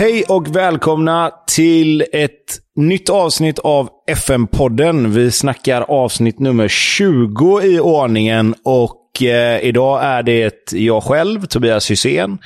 Hej 0.00 0.24
och 0.28 0.56
välkomna 0.56 1.30
till 1.46 2.04
ett 2.12 2.58
nytt 2.76 3.10
avsnitt 3.10 3.58
av 3.58 3.88
FM-podden. 4.06 5.10
Vi 5.10 5.30
snackar 5.30 5.82
avsnitt 5.82 6.38
nummer 6.38 6.68
20 6.68 7.60
i 7.62 7.80
ordningen 7.80 8.54
och 8.64 9.22
eh, 9.22 9.60
idag 9.60 10.04
är 10.04 10.22
det 10.22 10.72
jag 10.72 11.02
själv, 11.02 11.46
Tobias 11.46 11.90
Hysén, 11.90 12.38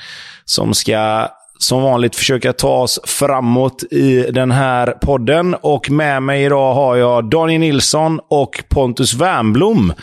som 0.45 0.73
ska 0.73 1.27
som 1.59 1.81
vanligt 1.81 2.15
försöka 2.15 2.53
ta 2.53 2.77
oss 2.81 2.99
framåt 3.05 3.83
i 3.91 4.31
den 4.31 4.51
här 4.51 4.91
podden. 4.91 5.55
Och 5.61 5.89
med 5.89 6.23
mig 6.23 6.43
idag 6.43 6.73
har 6.73 6.95
jag 6.95 7.29
Daniel 7.29 7.59
Nilsson 7.59 8.19
och 8.29 8.63
Pontus 8.69 9.13
Wernblom. 9.13 9.93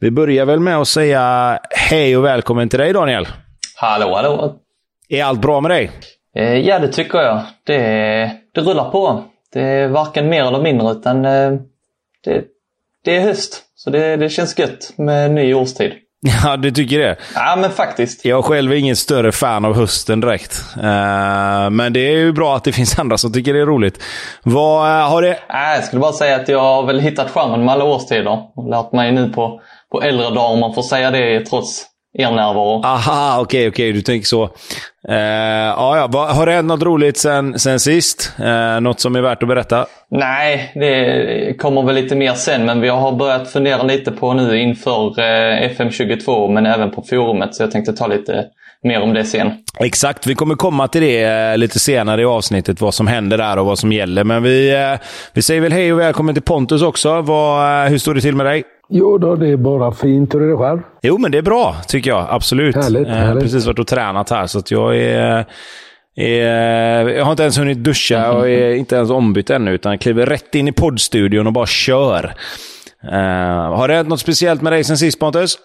Vi 0.00 0.10
börjar 0.10 0.44
väl 0.44 0.60
med 0.60 0.76
att 0.76 0.88
säga 0.88 1.58
hej 1.70 2.16
och 2.16 2.24
välkommen 2.24 2.68
till 2.68 2.78
dig 2.78 2.92
Daniel. 2.92 3.28
Hallå, 3.76 4.14
hallå. 4.16 4.54
Är 5.08 5.24
allt 5.24 5.40
bra 5.40 5.60
med 5.60 5.70
dig? 5.70 5.90
Eh, 6.36 6.58
ja, 6.58 6.78
det 6.78 6.88
tycker 6.88 7.18
jag. 7.18 7.42
Det, 7.64 7.76
det 8.54 8.60
rullar 8.60 8.90
på. 8.90 9.24
Det 9.52 9.60
är 9.60 9.88
varken 9.88 10.28
mer 10.28 10.44
eller 10.44 10.62
mindre 10.62 10.92
utan 10.92 11.24
eh, 11.24 11.52
det, 12.24 12.44
det 13.04 13.16
är 13.16 13.20
höst. 13.20 13.62
Så 13.74 13.90
det, 13.90 14.16
det 14.16 14.28
känns 14.28 14.58
gött 14.58 14.92
med 14.96 15.30
ny 15.30 15.54
årstid. 15.54 15.92
Ja, 16.44 16.56
du 16.56 16.70
tycker 16.70 16.98
det? 16.98 17.16
Ja, 17.34 17.56
men 17.60 17.70
faktiskt. 17.70 18.24
Jag 18.24 18.44
själv 18.44 18.72
är 18.72 18.76
ingen 18.76 18.96
större 18.96 19.32
fan 19.32 19.64
av 19.64 19.76
hösten 19.76 20.20
direkt. 20.20 20.64
Uh, 20.76 21.70
men 21.70 21.92
det 21.92 22.00
är 22.00 22.16
ju 22.16 22.32
bra 22.32 22.56
att 22.56 22.64
det 22.64 22.72
finns 22.72 22.98
andra 22.98 23.18
som 23.18 23.32
tycker 23.32 23.54
det 23.54 23.60
är 23.60 23.66
roligt. 23.66 24.02
Vad 24.42 24.86
uh, 24.86 25.10
har 25.10 25.22
det... 25.22 25.38
Jag 25.48 25.84
skulle 25.84 26.00
bara 26.00 26.12
säga 26.12 26.36
att 26.36 26.48
jag 26.48 26.60
har 26.60 26.86
väl 26.86 27.00
hittat 27.00 27.30
charmen 27.30 27.64
med 27.64 27.74
alla 27.74 27.84
årstider. 27.84 28.38
Och 28.54 28.70
lärt 28.70 28.92
mig 28.92 29.12
nu 29.12 29.28
på, 29.28 29.60
på 29.92 30.02
äldre 30.02 30.24
dagar, 30.24 30.52
om 30.52 30.60
man 30.60 30.74
får 30.74 30.82
säga 30.82 31.10
det 31.10 31.40
trots 31.40 31.86
er 32.18 32.30
närvaro. 32.30 32.82
Aha, 32.84 33.40
okej, 33.40 33.42
okay, 33.42 33.68
okej. 33.68 33.68
Okay, 33.68 33.92
du 33.92 34.02
tänker 34.02 34.26
så. 34.26 34.50
Uh, 35.08 35.16
ja, 35.16 36.08
ja. 36.12 36.32
Har 36.32 36.46
det 36.46 36.52
hänt 36.52 36.68
något 36.68 36.82
roligt 36.82 37.16
sen, 37.16 37.58
sen 37.58 37.80
sist? 37.80 38.32
Uh, 38.40 38.80
något 38.80 39.00
som 39.00 39.16
är 39.16 39.20
värt 39.20 39.42
att 39.42 39.48
berätta? 39.48 39.86
Nej, 40.10 40.72
det 40.74 41.58
kommer 41.58 41.82
väl 41.82 41.94
lite 41.94 42.16
mer 42.16 42.32
sen. 42.32 42.64
Men 42.64 42.80
vi 42.80 42.88
har 42.88 43.12
börjat 43.12 43.48
fundera 43.48 43.82
lite 43.82 44.10
på 44.12 44.34
nu 44.34 44.58
inför 44.58 45.06
uh, 45.06 45.68
FM22, 45.68 46.48
men 46.48 46.66
även 46.66 46.90
på 46.90 47.02
forumet. 47.02 47.54
Så 47.54 47.62
jag 47.62 47.70
tänkte 47.70 47.92
ta 47.92 48.06
lite 48.06 48.44
mer 48.82 49.00
om 49.00 49.14
det 49.14 49.24
sen. 49.24 49.52
Exakt, 49.80 50.26
vi 50.26 50.34
kommer 50.34 50.54
komma 50.54 50.88
till 50.88 51.02
det 51.02 51.56
lite 51.56 51.78
senare 51.78 52.22
i 52.22 52.24
avsnittet, 52.24 52.80
vad 52.80 52.94
som 52.94 53.06
händer 53.06 53.38
där 53.38 53.58
och 53.58 53.66
vad 53.66 53.78
som 53.78 53.92
gäller. 53.92 54.24
Men 54.24 54.42
vi, 54.42 54.74
vi 55.32 55.42
säger 55.42 55.60
väl 55.60 55.72
hej 55.72 55.92
och 55.92 56.00
välkommen 56.00 56.34
till 56.34 56.42
Pontus 56.42 56.82
också. 56.82 57.20
Vad, 57.20 57.88
hur 57.88 57.98
står 57.98 58.14
det 58.14 58.20
till 58.20 58.36
med 58.36 58.46
dig? 58.46 58.64
Jo 58.94 59.18
då, 59.18 59.36
det 59.36 59.48
är 59.48 59.56
bara 59.56 59.92
fint. 59.92 60.34
Hur 60.34 60.42
är 60.42 60.48
det 60.48 60.56
själv? 60.56 60.80
Jo, 61.02 61.18
men 61.18 61.30
det 61.32 61.38
är 61.38 61.42
bra 61.42 61.76
tycker 61.88 62.10
jag. 62.10 62.26
Absolut. 62.30 62.76
Härligt, 62.76 63.08
jag 63.08 63.26
har 63.26 63.40
precis 63.40 63.66
varit 63.66 63.78
och 63.78 63.86
tränat 63.86 64.30
här, 64.30 64.46
så 64.46 64.62
jag 64.68 64.96
är... 64.96 65.46
är 66.16 67.08
jag 67.08 67.24
har 67.24 67.30
inte 67.30 67.42
ens 67.42 67.58
hunnit 67.58 67.78
duscha 67.78 68.32
och 68.32 68.48
är 68.48 68.70
inte 68.74 68.96
ens 68.96 69.10
ombytt 69.10 69.50
ännu, 69.50 69.72
utan 69.72 69.98
kliver 69.98 70.26
rätt 70.26 70.54
in 70.54 70.68
i 70.68 70.72
poddstudion 70.72 71.46
och 71.46 71.52
bara 71.52 71.66
kör. 71.66 72.34
Uh, 73.04 73.76
har 73.76 73.88
det 73.88 73.94
hänt 73.94 74.08
något 74.08 74.20
speciellt 74.20 74.62
med 74.62 74.72
dig 74.72 74.84
sen 74.84 74.98
sist 74.98 75.18
Pontus? 75.18 75.58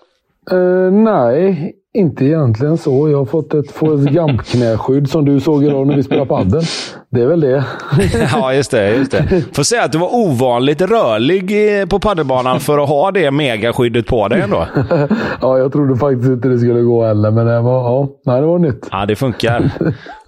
Uh, 0.51 0.91
nej, 0.91 1.73
inte 1.93 2.25
egentligen 2.25 2.77
så. 2.77 3.09
Jag 3.09 3.17
har 3.17 3.25
fått 3.25 3.53
ett 3.53 3.71
Forrest 3.71 4.09
Gump-knäskydd 4.09 5.05
som 5.05 5.25
du 5.25 5.39
såg 5.39 5.63
idag 5.63 5.87
när 5.87 5.95
vi 5.95 6.03
spelade 6.03 6.27
padel. 6.27 6.63
Det 7.09 7.21
är 7.21 7.27
väl 7.27 7.39
det. 7.39 7.63
ja, 8.31 8.53
just 8.53 8.71
det. 8.71 8.89
Just 8.89 9.11
det. 9.11 9.43
Får 9.53 9.63
säga 9.63 9.83
att 9.83 9.91
du 9.91 9.97
var 9.97 10.15
ovanligt 10.15 10.81
rörlig 10.81 11.55
på 11.89 11.99
padelbanan 11.99 12.59
för 12.59 12.77
att 12.77 12.89
ha 12.89 13.11
det 13.11 13.31
megaskyddet 13.31 14.07
på 14.07 14.27
dig 14.27 14.41
ändå. 14.41 14.67
ja, 15.41 15.57
jag 15.57 15.71
trodde 15.71 15.95
faktiskt 15.95 16.29
inte 16.29 16.47
det 16.47 16.59
skulle 16.59 16.81
gå 16.81 17.05
heller, 17.05 17.31
men 17.31 17.45
det 17.45 17.61
var, 17.61 17.83
ja, 17.83 18.09
nej, 18.25 18.41
det 18.41 18.47
var 18.47 18.59
nytt. 18.59 18.87
Ja, 18.91 19.05
det 19.05 19.15
funkar. 19.15 19.71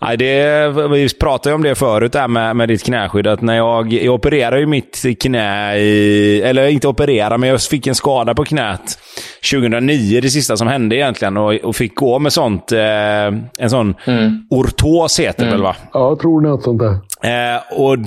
nej, 0.02 0.18
det, 0.18 0.70
vi 0.92 1.08
pratade 1.20 1.50
ju 1.50 1.56
om 1.56 1.64
det 1.64 1.76
förut, 1.76 2.12
där 2.12 2.28
med, 2.28 2.56
med 2.56 2.68
ditt 2.68 2.84
knäskydd. 2.84 3.28
Att 3.28 3.42
när 3.42 3.56
jag, 3.56 3.94
jag 3.94 4.16
opererade 4.16 4.60
ju 4.60 4.66
mitt 4.66 5.06
knä 5.20 5.78
i... 5.78 6.42
Eller 6.42 6.68
inte 6.68 6.88
operera, 6.88 7.38
men 7.38 7.50
jag 7.50 7.62
fick 7.62 7.88
en 7.88 7.96
skada 7.96 8.34
på 8.34 8.46
knät 8.46 9.00
2009. 9.52 10.20
Det 10.22 10.30
sista 10.30 10.58
som 10.58 10.68
hände 10.68 10.96
egentligen. 10.96 11.38
Och, 11.38 11.49
och 11.58 11.76
fick 11.76 11.96
gå 11.96 12.20
med 12.20 12.34
sånt. 12.34 12.72
Eh, 12.72 12.80
en 13.58 13.70
sån 13.70 13.96
mm. 14.06 14.48
ortos 14.50 15.20
heter 15.20 15.44
mm. 15.44 15.54
väl 15.54 15.62
va? 15.62 15.76
Ja, 15.94 16.10
jag 16.10 16.20
tror 16.20 16.42
något 16.42 16.64
sånt 16.64 16.80
där. 16.80 16.92
Eh, 17.22 17.80
och 17.80 17.98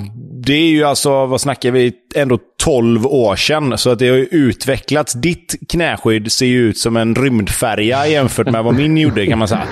det 0.45 0.53
är 0.53 0.69
ju 0.69 0.83
alltså, 0.83 1.25
vad 1.25 1.41
snackar 1.41 1.71
vi, 1.71 1.93
ändå 2.15 2.39
12 2.63 3.05
år 3.05 3.35
sedan. 3.35 3.77
Så 3.77 3.89
att 3.89 3.99
det 3.99 4.09
har 4.09 4.15
ju 4.15 4.25
utvecklats. 4.25 5.13
Ditt 5.13 5.55
knäskydd 5.69 6.31
ser 6.31 6.45
ju 6.45 6.59
ut 6.59 6.77
som 6.77 6.97
en 6.97 7.15
rymdfärja 7.15 8.07
jämfört 8.07 8.51
med 8.51 8.63
vad 8.63 8.75
min 8.75 8.97
gjorde 8.97 9.25
kan 9.25 9.39
man 9.39 9.47
säga. 9.47 9.63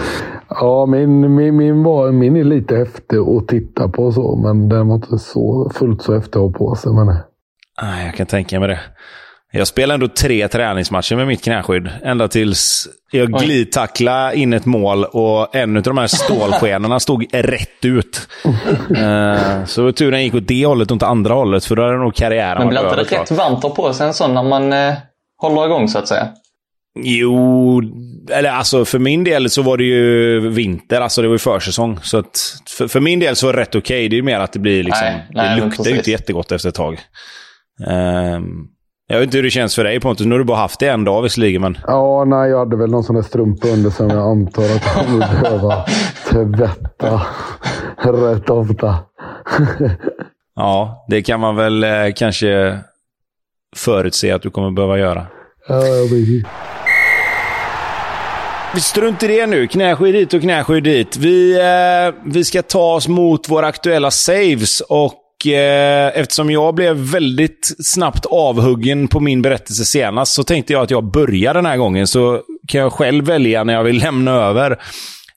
Ja, 0.49 0.85
min, 0.85 1.35
min, 1.35 1.57
min, 1.57 1.83
var, 1.83 2.11
min 2.11 2.35
är 2.35 2.43
lite 2.43 2.75
häftig 2.75 3.17
att 3.17 3.47
titta 3.47 3.89
på 3.89 4.11
så, 4.11 4.35
men 4.35 4.69
den 4.69 4.87
var 4.87 4.95
inte 4.95 5.17
så 5.17 5.71
fullt 5.75 6.01
så 6.01 6.13
häftig 6.13 6.39
att 6.39 6.43
ha 6.43 6.51
på 6.51 6.75
sig. 6.75 6.93
Men... 6.93 7.05
Nej, 7.81 8.05
jag 8.05 8.15
kan 8.15 8.25
tänka 8.25 8.59
mig 8.59 8.69
det. 8.69 8.79
Jag 9.53 9.67
spelade 9.67 9.93
ändå 9.93 10.07
tre 10.07 10.47
träningsmatcher 10.47 11.15
med 11.15 11.27
mitt 11.27 11.43
knäskydd. 11.43 11.89
Ända 12.03 12.27
tills 12.27 12.87
jag 13.11 13.31
glidtacklade 13.31 14.35
in 14.35 14.53
ett 14.53 14.65
mål 14.65 15.05
och 15.05 15.55
en 15.55 15.77
av 15.77 15.83
de 15.83 15.97
här 15.97 16.07
stålskenorna 16.07 16.99
stod 16.99 17.25
rätt 17.33 17.85
ut. 17.85 18.27
uh, 18.97 19.65
så 19.65 19.91
turen 19.91 20.23
gick 20.23 20.35
åt 20.35 20.47
det 20.47 20.65
hållet 20.65 20.91
och 20.91 20.95
inte 20.95 21.07
andra 21.07 21.33
hållet, 21.33 21.65
för 21.65 21.75
då 21.75 21.81
hade 21.81 21.97
nog 21.97 22.15
karriären 22.15 22.57
Men 22.57 22.67
blir 22.69 22.83
inte 22.83 22.95
det 22.95 23.21
rätt 23.21 23.31
varmt 23.31 23.57
att 23.57 23.63
ha 23.63 23.69
på 23.69 23.93
sig 23.93 24.07
en 24.07 24.13
sån 24.13 24.33
när 24.33 24.43
man 24.43 24.73
uh, 24.73 24.93
håller 25.37 25.65
igång 25.65 25.87
så 25.87 25.97
att 25.97 26.07
säga? 26.07 26.27
Jo, 26.99 27.81
eller 28.31 28.49
alltså 28.49 28.85
för 28.85 28.99
min 28.99 29.23
del 29.23 29.49
så 29.49 29.61
var 29.61 29.77
det 29.77 29.83
ju 29.83 30.39
vinter, 30.49 31.01
alltså 31.01 31.21
det 31.21 31.27
var 31.27 31.35
ju 31.35 31.39
försäsong. 31.39 31.99
Så 32.01 32.17
att 32.17 32.39
för, 32.77 32.87
för 32.87 32.99
min 32.99 33.19
del 33.19 33.35
så 33.35 33.45
var 33.45 33.53
det 33.53 33.61
rätt 33.61 33.75
okej. 33.75 33.79
Okay. 33.79 34.07
Det 34.07 34.15
är 34.15 34.17
ju 34.17 34.23
mer 34.23 34.39
att 34.39 34.53
det 34.53 34.59
blir 34.59 34.83
liksom, 34.83 35.07
nej, 35.07 35.25
nej, 35.29 35.59
det 35.59 35.65
luktar 35.65 35.85
ju 35.85 35.95
inte 35.95 36.11
jättegott 36.11 36.51
efter 36.51 36.69
ett 36.69 36.75
tag. 36.75 36.99
Um, 37.87 38.67
Jag 39.11 39.19
vet 39.19 39.27
inte 39.27 39.37
hur 39.37 39.43
det 39.43 39.49
känns 39.49 39.75
för 39.75 39.83
dig 39.83 39.99
Pontus. 39.99 40.25
Nu 40.25 40.31
har 40.31 40.39
du 40.39 40.45
bara 40.45 40.57
haft 40.57 40.79
det 40.79 40.87
en 40.87 41.03
dag 41.03 41.21
visserligen, 41.21 41.61
men... 41.61 41.77
Ja, 41.87 42.25
nej, 42.25 42.49
jag 42.49 42.59
hade 42.59 42.77
väl 42.77 42.91
någon 42.91 43.03
sån 43.03 43.15
där 43.15 43.23
strumpa 43.23 43.67
under 43.67 43.89
som 43.89 44.09
jag 44.09 44.31
antar 44.31 44.63
att 44.63 44.69
jag 44.69 45.05
kommer 45.05 45.41
behöva 45.41 45.85
tvätta 46.29 47.21
rätt 48.03 48.49
ofta. 48.49 48.95
ja, 50.55 51.05
det 51.09 51.21
kan 51.21 51.39
man 51.39 51.55
väl 51.55 51.83
eh, 51.83 51.89
kanske 52.15 52.79
förutse 53.75 54.31
att 54.31 54.41
du 54.41 54.49
kommer 54.49 54.71
behöva 54.71 54.97
göra. 54.97 55.27
Ja, 55.67 55.85
jag 55.85 56.03
vet. 56.03 56.45
Vi 58.73 58.81
strunt 58.81 59.23
i 59.23 59.27
det 59.27 59.45
nu. 59.45 59.67
Knäskydd 59.67 60.13
dit 60.13 60.33
och 60.33 60.41
knäskydd 60.41 60.83
dit. 60.83 61.17
Vi, 61.17 61.59
eh, 61.59 62.15
vi 62.25 62.43
ska 62.43 62.61
ta 62.61 62.95
oss 62.95 63.07
mot 63.07 63.49
våra 63.49 63.67
aktuella 63.67 64.11
saves 64.11 64.81
och 64.81 65.20
eh, 65.47 66.19
eftersom 66.19 66.51
jag 66.51 66.75
blev 66.75 66.95
väldigt 66.95 67.75
snabbt 67.79 68.25
avhuggen 68.25 69.07
på 69.07 69.19
min 69.19 69.41
berättelse 69.41 69.85
senast 69.85 70.33
så 70.33 70.43
tänkte 70.43 70.73
jag 70.73 70.81
att 70.83 70.91
jag 70.91 71.11
börjar 71.11 71.53
den 71.53 71.65
här 71.65 71.77
gången 71.77 72.07
så 72.07 72.41
kan 72.67 72.81
jag 72.81 72.93
själv 72.93 73.25
välja 73.25 73.63
när 73.63 73.73
jag 73.73 73.83
vill 73.83 73.97
lämna 74.03 74.31
över. 74.31 74.71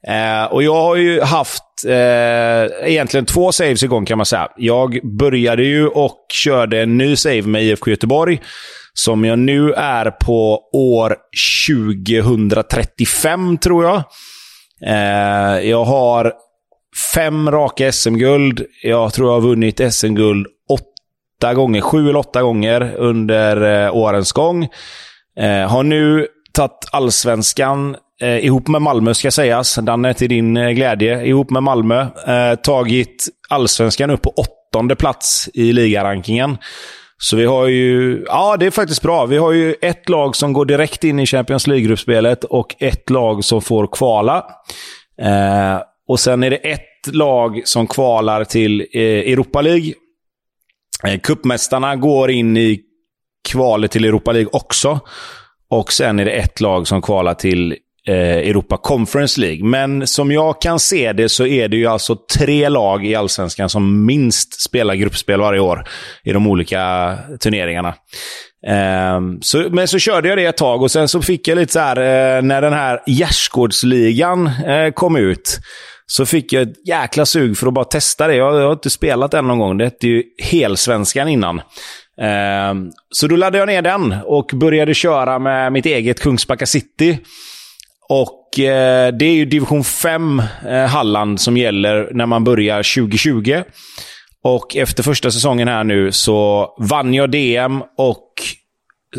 Eh, 0.08 0.44
och 0.52 0.62
jag 0.62 0.74
har 0.74 0.96
ju 0.96 1.20
haft 1.20 1.62
eh, 1.86 2.90
egentligen 2.90 3.26
två 3.26 3.52
saves 3.52 3.82
igång 3.82 4.06
kan 4.06 4.18
man 4.18 4.26
säga. 4.26 4.48
Jag 4.56 5.00
började 5.18 5.62
ju 5.62 5.88
och 5.88 6.26
körde 6.32 6.82
en 6.82 6.98
ny 6.98 7.16
save 7.16 7.42
med 7.42 7.64
IFK 7.64 7.90
Göteborg 7.90 8.40
som 8.94 9.24
jag 9.24 9.38
nu 9.38 9.72
är 9.72 10.10
på 10.10 10.60
år 10.72 11.16
2035, 11.68 13.58
tror 13.58 13.84
jag. 13.84 14.02
Eh, 14.86 15.68
jag 15.70 15.84
har 15.84 16.32
fem 17.14 17.50
raka 17.50 17.92
SM-guld. 17.92 18.64
Jag 18.82 19.12
tror 19.12 19.28
jag 19.28 19.34
har 19.34 19.48
vunnit 19.48 19.94
SM-guld 19.94 20.46
åtta 20.68 21.54
gånger, 21.54 21.80
sju 21.80 22.08
eller 22.08 22.18
åtta 22.18 22.42
gånger 22.42 22.94
under 22.96 23.84
eh, 23.86 23.96
årens 23.96 24.32
gång. 24.32 24.68
Eh, 25.38 25.68
har 25.68 25.82
nu 25.82 26.26
tagit 26.52 26.88
allsvenskan 26.92 27.96
eh, 28.20 28.44
ihop 28.44 28.68
med 28.68 28.82
Malmö, 28.82 29.14
ska 29.14 29.30
sägas. 29.30 29.74
Danne, 29.74 30.14
till 30.14 30.28
din 30.28 30.56
eh, 30.56 30.70
glädje. 30.70 31.26
Ihop 31.26 31.50
med 31.50 31.62
Malmö. 31.62 32.00
Eh, 32.00 32.54
tagit 32.54 33.28
allsvenskan 33.48 34.10
upp 34.10 34.22
på 34.22 34.32
åttonde 34.36 34.96
plats 34.96 35.48
i 35.54 35.72
ligarankingen. 35.72 36.58
Så 37.18 37.36
vi 37.36 37.44
har 37.44 37.66
ju... 37.66 38.24
Ja, 38.26 38.56
det 38.56 38.66
är 38.66 38.70
faktiskt 38.70 39.02
bra. 39.02 39.26
Vi 39.26 39.36
har 39.36 39.52
ju 39.52 39.74
ett 39.82 40.08
lag 40.08 40.36
som 40.36 40.52
går 40.52 40.64
direkt 40.64 41.04
in 41.04 41.20
i 41.20 41.26
Champions 41.26 41.66
League-gruppspelet 41.66 42.44
och 42.44 42.74
ett 42.78 43.10
lag 43.10 43.44
som 43.44 43.62
får 43.62 43.86
kvala. 43.86 44.46
Eh, 45.20 45.80
och 46.08 46.20
sen 46.20 46.42
är 46.42 46.50
det 46.50 46.56
ett 46.56 47.14
lag 47.14 47.62
som 47.64 47.86
kvalar 47.86 48.44
till 48.44 48.80
eh, 48.92 49.02
Europa 49.02 49.60
League. 49.60 49.92
Eh, 51.04 51.20
cupmästarna 51.20 51.96
går 51.96 52.30
in 52.30 52.56
i 52.56 52.80
kvalet 53.48 53.90
till 53.90 54.04
Europa 54.04 54.32
League 54.32 54.50
också. 54.52 55.00
Och 55.70 55.92
sen 55.92 56.18
är 56.18 56.24
det 56.24 56.30
ett 56.30 56.60
lag 56.60 56.86
som 56.86 57.02
kvalar 57.02 57.34
till 57.34 57.76
eh, 58.06 58.14
Europa 58.16 58.76
Conference 58.76 59.40
League. 59.40 59.64
Men 59.64 60.06
som 60.06 60.32
jag 60.32 60.60
kan 60.60 60.80
se 60.80 61.12
det 61.12 61.28
så 61.28 61.46
är 61.46 61.68
det 61.68 61.76
ju 61.76 61.86
alltså 61.86 62.16
tre 62.36 62.68
lag 62.68 63.06
i 63.06 63.14
Allsvenskan 63.14 63.68
som 63.68 64.06
minst 64.06 64.60
spelar 64.60 64.94
gruppspel 64.94 65.40
varje 65.40 65.60
år 65.60 65.84
i 66.24 66.32
de 66.32 66.46
olika 66.46 67.14
turneringarna. 67.40 67.94
Eh, 68.66 69.20
så, 69.40 69.66
men 69.70 69.88
så 69.88 69.98
körde 69.98 70.28
jag 70.28 70.38
det 70.38 70.44
ett 70.44 70.56
tag 70.56 70.82
och 70.82 70.90
sen 70.90 71.08
så 71.08 71.22
fick 71.22 71.48
jag 71.48 71.56
lite 71.56 71.72
så 71.72 71.80
här, 71.80 71.96
eh, 71.96 72.42
när 72.42 72.62
den 72.62 72.72
här 72.72 73.00
Gärdsgårdsligan 73.06 74.46
eh, 74.46 74.90
kom 74.90 75.16
ut, 75.16 75.58
så 76.06 76.26
fick 76.26 76.52
jag 76.52 76.62
ett 76.62 76.88
jäkla 76.88 77.26
sug 77.26 77.58
för 77.58 77.66
att 77.66 77.74
bara 77.74 77.84
testa 77.84 78.26
det. 78.26 78.34
Jag, 78.34 78.54
jag 78.54 78.64
har 78.64 78.72
inte 78.72 78.90
spelat 78.90 79.30
den 79.30 79.46
någon 79.46 79.58
gång. 79.58 79.78
Det 79.78 79.84
hette 79.84 80.06
ju 80.06 80.22
Helsvenskan 80.42 81.28
innan. 81.28 81.58
Eh, 82.20 82.74
så 83.10 83.26
då 83.26 83.36
laddade 83.36 83.58
jag 83.58 83.66
ner 83.66 83.82
den 83.82 84.14
och 84.24 84.50
började 84.54 84.94
köra 84.94 85.38
med 85.38 85.72
mitt 85.72 85.86
eget 85.86 86.20
Kungsbacka 86.20 86.66
City. 86.66 87.18
Och 88.08 88.58
eh, 88.58 89.12
det 89.12 89.24
är 89.24 89.34
ju 89.34 89.44
division 89.44 89.84
5 89.84 90.42
eh, 90.68 90.86
Halland 90.86 91.40
som 91.40 91.56
gäller 91.56 92.10
när 92.12 92.26
man 92.26 92.44
börjar 92.44 93.02
2020. 93.02 93.62
Och 94.42 94.76
efter 94.76 95.02
första 95.02 95.30
säsongen 95.30 95.68
här 95.68 95.84
nu 95.84 96.12
så 96.12 96.68
vann 96.78 97.14
jag 97.14 97.30
DM 97.30 97.82
och 97.98 98.28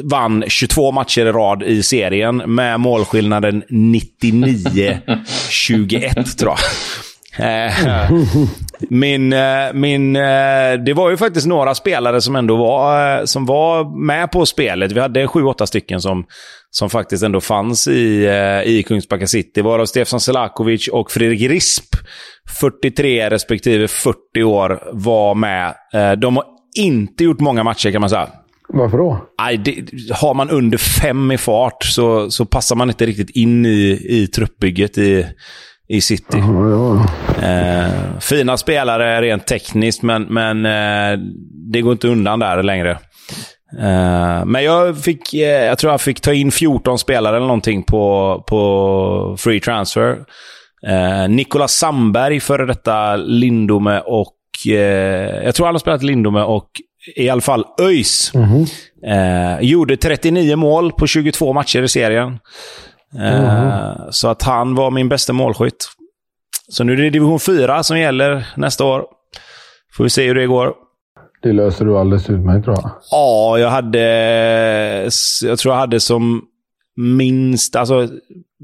vann 0.04 0.44
22 0.48 0.92
matcher 0.92 1.26
i 1.26 1.32
rad 1.32 1.64
i 1.64 1.84
serien 1.84 2.38
med 2.38 2.80
målskillnaden 2.80 3.64
99-21, 3.70 6.38
tror 6.38 6.52
jag. 6.52 6.60
Eh, 7.40 8.12
min, 8.90 9.34
eh, 9.34 9.74
min, 9.74 10.16
eh, 10.16 10.74
det 10.86 10.94
var 10.96 11.10
ju 11.10 11.18
faktiskt 11.18 11.48
några 11.48 11.76
spelare 11.76 12.22
som 12.22 12.36
ändå 12.36 12.56
var, 12.56 13.26
som 13.26 13.46
var 13.46 14.06
med 14.06 14.32
på 14.32 14.46
spelet. 14.46 14.92
Vi 14.92 15.00
hade 15.00 15.28
sju, 15.28 15.44
åtta 15.44 15.68
stycken 15.68 16.02
som, 16.02 16.26
som 16.70 16.90
faktiskt 16.90 17.24
ändå 17.24 17.42
fanns 17.42 17.88
i, 17.88 18.28
i 18.66 18.84
Kungsbacka 18.88 19.28
City. 19.28 19.62
Varav 19.62 19.86
Stefan 19.86 20.20
Selakovic 20.20 20.88
och 20.88 21.12
Fredrik 21.12 21.50
Risp, 21.50 21.96
43 22.60 23.30
respektive 23.30 23.88
40 23.88 24.44
år, 24.44 24.80
var 24.92 25.36
med. 25.36 25.74
De 26.18 26.36
har 26.36 26.46
inte 26.78 27.24
gjort 27.24 27.40
många 27.40 27.64
matcher 27.64 27.92
kan 27.92 28.02
man 28.02 28.10
säga. 28.10 28.30
Varför 28.76 28.98
då? 28.98 29.26
Nej, 29.42 29.58
det, 29.58 29.86
har 30.14 30.34
man 30.34 30.50
under 30.50 30.78
fem 30.78 31.32
i 31.32 31.38
fart 31.38 31.84
så, 31.84 32.32
så 32.32 32.46
passar 32.46 32.76
man 32.76 32.90
inte 32.90 33.06
riktigt 33.06 33.30
in 33.30 33.66
i, 33.66 34.06
i 34.10 34.28
truppbygget 34.28 34.98
i, 34.98 35.26
i 35.88 36.02
City. 36.02 36.38
Ja, 36.38 36.70
ja. 36.70 37.06
Eh, 37.48 38.20
fina 38.20 38.58
spelare 38.58 39.22
rent 39.22 39.48
tekniskt, 39.48 40.02
men, 40.02 40.24
men 40.24 40.66
eh, 40.66 41.20
det 41.72 41.82
går 41.82 41.92
inte 41.92 42.08
undan 42.08 42.40
där 42.40 42.64
längre. 42.64 42.98
Eh, 43.80 44.46
men 44.46 44.64
jag, 44.64 44.98
fick, 44.98 45.34
eh, 45.34 45.66
jag 45.66 45.78
tror 45.78 45.94
jag 45.94 46.02
fick 46.02 46.22
ta 46.22 46.34
in 46.34 46.52
14 46.52 47.00
spelare 47.00 47.36
eller 47.36 47.48
någonting 47.48 47.84
på, 47.84 48.44
på 48.48 49.36
free 49.40 49.60
transfer. 49.60 50.18
Eh, 50.88 51.30
Nicolas 51.30 51.74
Sandberg, 51.74 52.40
före 52.40 52.66
detta 52.66 53.16
Lindome 53.16 54.00
och... 54.00 54.32
Jag 55.44 55.56
tror 55.56 55.66
han 55.66 55.76
har 55.76 55.80
spelat 55.80 56.04
Lindome 56.04 56.44
och 56.44 56.70
i 57.16 57.30
alla 57.30 57.42
fall 57.42 57.66
ÖIS. 57.82 58.32
Mm 58.36 58.50
-hmm. 58.50 59.62
gjorde 59.62 59.98
39 59.98 60.56
mål 60.56 60.92
på 60.92 61.08
22 61.08 61.54
matcher 61.54 61.84
i 61.84 61.88
serien. 61.88 62.40
Mm. 63.20 64.12
Så 64.12 64.28
att 64.28 64.44
han 64.44 64.76
var 64.76 64.92
min 64.92 65.10
bästa 65.10 65.34
målskytt. 65.34 65.86
Så 66.70 66.84
nu 66.84 66.94
är 66.94 66.98
det 66.98 67.10
division 67.10 67.40
4 67.40 67.84
som 67.84 68.00
gäller 68.00 68.48
nästa 68.56 68.86
år. 68.86 69.06
Får 69.98 70.04
vi 70.04 70.10
se 70.10 70.28
hur 70.28 70.36
det 70.36 70.48
går. 70.48 70.74
Det 71.42 71.54
löser 71.54 71.86
du 71.86 71.98
alldeles 71.98 72.30
utmärkt 72.30 72.66
tror 72.66 72.78
jag. 72.82 72.92
Ja, 73.12 73.60
jag 73.60 73.70
hade... 73.70 74.00
Jag 75.44 75.60
tror 75.60 75.74
jag 75.74 75.80
hade 75.80 76.00
som 76.00 76.42
minst... 76.96 77.76
Alltså, 77.76 78.10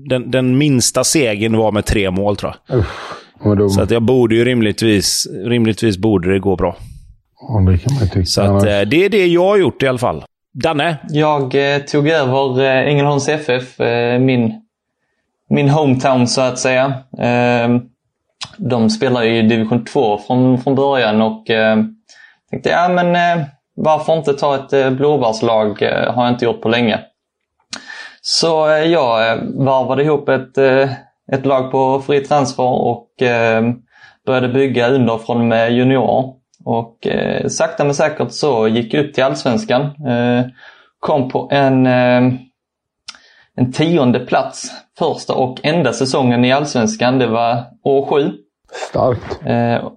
den, 0.09 0.31
den 0.31 0.57
minsta 0.57 1.03
segern 1.03 1.57
var 1.57 1.71
med 1.71 1.85
tre 1.85 2.11
mål 2.11 2.37
tror 2.37 2.55
jag. 2.67 2.79
Uff, 2.79 3.73
så 3.75 3.81
att 3.81 3.91
jag 3.91 4.01
borde 4.01 4.35
ju 4.35 4.45
rimligtvis... 4.45 5.27
Rimligtvis 5.45 5.97
borde 5.97 6.33
det 6.33 6.39
gå 6.39 6.55
bra. 6.55 6.77
Ja, 7.47 7.71
det 7.71 7.77
kan 7.77 7.93
man 7.99 8.09
tycka. 8.09 8.25
Så 8.25 8.41
att, 8.41 8.63
eh, 8.63 8.81
det 8.81 9.05
är 9.05 9.09
det 9.09 9.27
jag 9.27 9.45
har 9.45 9.57
gjort 9.57 9.83
i 9.83 9.87
alla 9.87 9.97
fall. 9.97 10.23
Danne? 10.53 10.97
Jag 11.09 11.75
eh, 11.75 11.81
tog 11.81 12.07
över 12.07 12.61
eh, 12.61 12.87
Ängelholms 12.87 13.29
FF, 13.29 13.79
eh, 13.79 14.19
min, 14.19 14.61
min 15.49 15.69
hometown 15.69 16.27
så 16.27 16.41
att 16.41 16.59
säga. 16.59 16.93
Eh, 17.17 17.69
de 18.57 18.89
spelar 18.89 19.23
ju 19.23 19.37
i 19.37 19.41
division 19.41 19.85
2 19.85 20.17
från, 20.17 20.61
från 20.61 20.75
början 20.75 21.21
och 21.21 21.49
eh, 21.49 21.77
tänkte 22.49 22.69
ja 22.69 22.89
men 22.89 23.15
eh, 23.15 23.45
varför 23.75 24.17
inte 24.17 24.33
ta 24.33 24.55
ett 24.55 24.73
eh, 24.73 24.89
blåbärslag, 24.89 25.81
eh, 25.81 26.13
har 26.13 26.23
jag 26.23 26.33
inte 26.33 26.45
gjort 26.45 26.61
på 26.61 26.69
länge. 26.69 26.99
Så 28.21 28.69
eh, 28.69 28.83
jag 28.83 29.37
varvade 29.55 30.03
ihop 30.03 30.29
ett, 30.29 30.57
ett 31.31 31.45
lag 31.45 31.71
på 31.71 32.01
fri 32.01 32.19
transfer 32.19 32.63
och 32.63 33.07
började 34.25 34.47
bygga 34.47 34.89
underifrån 34.89 35.47
med 35.47 35.73
juniorer. 35.73 36.40
Och 36.65 37.07
eh, 37.07 37.47
sakta 37.47 37.83
men 37.83 37.95
säkert 37.95 38.31
så 38.31 38.67
gick 38.67 38.93
jag 38.93 39.05
upp 39.05 39.13
till 39.13 39.23
Allsvenskan. 39.23 39.81
Eh, 39.81 40.45
kom 40.99 41.29
på 41.29 41.49
en, 41.51 41.85
eh, 41.85 42.33
en 43.55 43.71
tionde 43.73 44.19
plats 44.19 44.71
första 44.99 45.33
och 45.33 45.59
enda 45.63 45.93
säsongen 45.93 46.45
i 46.45 46.51
Allsvenskan. 46.51 47.19
Det 47.19 47.27
var 47.27 47.63
år 47.83 48.05
sju. 48.05 48.31
Starkt. 48.89 49.39
Eh, 49.45 49.89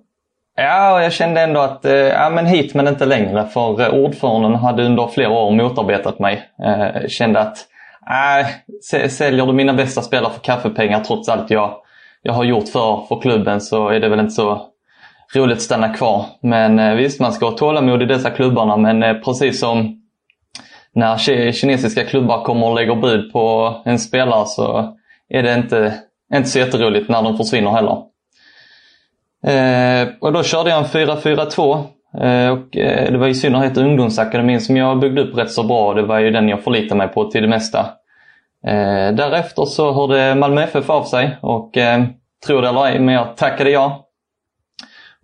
ja, 0.56 0.94
och 0.94 1.02
jag 1.02 1.12
kände 1.12 1.40
ändå 1.40 1.60
att 1.60 1.84
eh, 1.84 1.94
ja, 1.94 2.30
men 2.30 2.46
hit 2.46 2.74
men 2.74 2.88
inte 2.88 3.06
längre. 3.06 3.46
För 3.46 3.80
eh, 3.80 4.04
ordföranden 4.04 4.54
hade 4.54 4.84
under 4.84 5.06
flera 5.06 5.30
år 5.30 5.50
motarbetat 5.50 6.18
mig. 6.18 6.42
Eh, 6.64 7.08
kände 7.08 7.40
att 7.40 7.58
äh, 8.90 9.08
säljer 9.08 9.46
du 9.46 9.52
mina 9.52 9.72
bästa 9.72 10.02
spelare 10.02 10.32
för 10.32 10.40
kaffepengar 10.40 11.00
trots 11.00 11.28
allt 11.28 11.50
jag, 11.50 11.74
jag 12.22 12.32
har 12.32 12.44
gjort 12.44 12.68
för, 12.68 13.06
för 13.08 13.20
klubben 13.20 13.60
så 13.60 13.88
är 13.88 14.00
det 14.00 14.08
väl 14.08 14.20
inte 14.20 14.32
så 14.32 14.66
roligt 15.36 15.56
att 15.56 15.62
stanna 15.62 15.88
kvar. 15.88 16.26
Men 16.40 16.78
eh, 16.78 16.94
visst, 16.94 17.20
man 17.20 17.32
ska 17.32 17.46
ha 17.46 17.56
tålamod 17.56 18.02
i 18.02 18.06
dessa 18.06 18.30
klubbarna 18.30 18.76
men 18.76 19.02
eh, 19.02 19.14
precis 19.14 19.60
som 19.60 20.00
när 20.92 21.16
kinesiska 21.52 22.04
klubbar 22.04 22.44
kommer 22.44 22.66
och 22.66 22.74
lägger 22.74 22.94
bud 22.94 23.32
på 23.32 23.74
en 23.84 23.98
spelare 23.98 24.46
så 24.46 24.96
är 25.28 25.42
det 25.42 25.54
inte, 25.54 25.94
inte 26.34 26.48
så 26.48 26.58
jätteroligt 26.58 27.08
när 27.08 27.22
de 27.22 27.36
försvinner 27.36 27.70
heller. 27.70 28.02
Eh, 29.46 30.08
och 30.20 30.32
då 30.32 30.42
körde 30.42 30.70
jag 30.70 30.78
en 30.78 30.84
4-4-2. 30.84 31.84
Eh, 32.20 32.50
och 32.50 32.76
eh, 32.76 33.12
det 33.12 33.18
var 33.18 33.28
i 33.28 33.34
synnerhet 33.34 33.76
ungdomsakademin 33.76 34.60
som 34.60 34.76
jag 34.76 34.98
byggde 34.98 35.22
upp 35.22 35.38
rätt 35.38 35.50
så 35.50 35.62
bra. 35.62 35.94
Det 35.94 36.02
var 36.02 36.18
ju 36.18 36.30
den 36.30 36.48
jag 36.48 36.62
förlitade 36.64 36.98
mig 36.98 37.08
på 37.08 37.30
till 37.30 37.42
det 37.42 37.48
mesta. 37.48 37.80
Eh, 38.66 39.14
därefter 39.14 39.64
så 39.64 39.92
hörde 39.92 40.34
Malmö 40.34 40.62
FF 40.62 40.90
av 40.90 41.04
sig 41.04 41.36
och 41.40 41.72
tro 42.46 42.60
det 42.60 42.68
eller 42.68 42.86
ej, 42.86 42.98
men 42.98 43.14
jag 43.14 43.36
tackade 43.36 43.70
ja. 43.70 44.03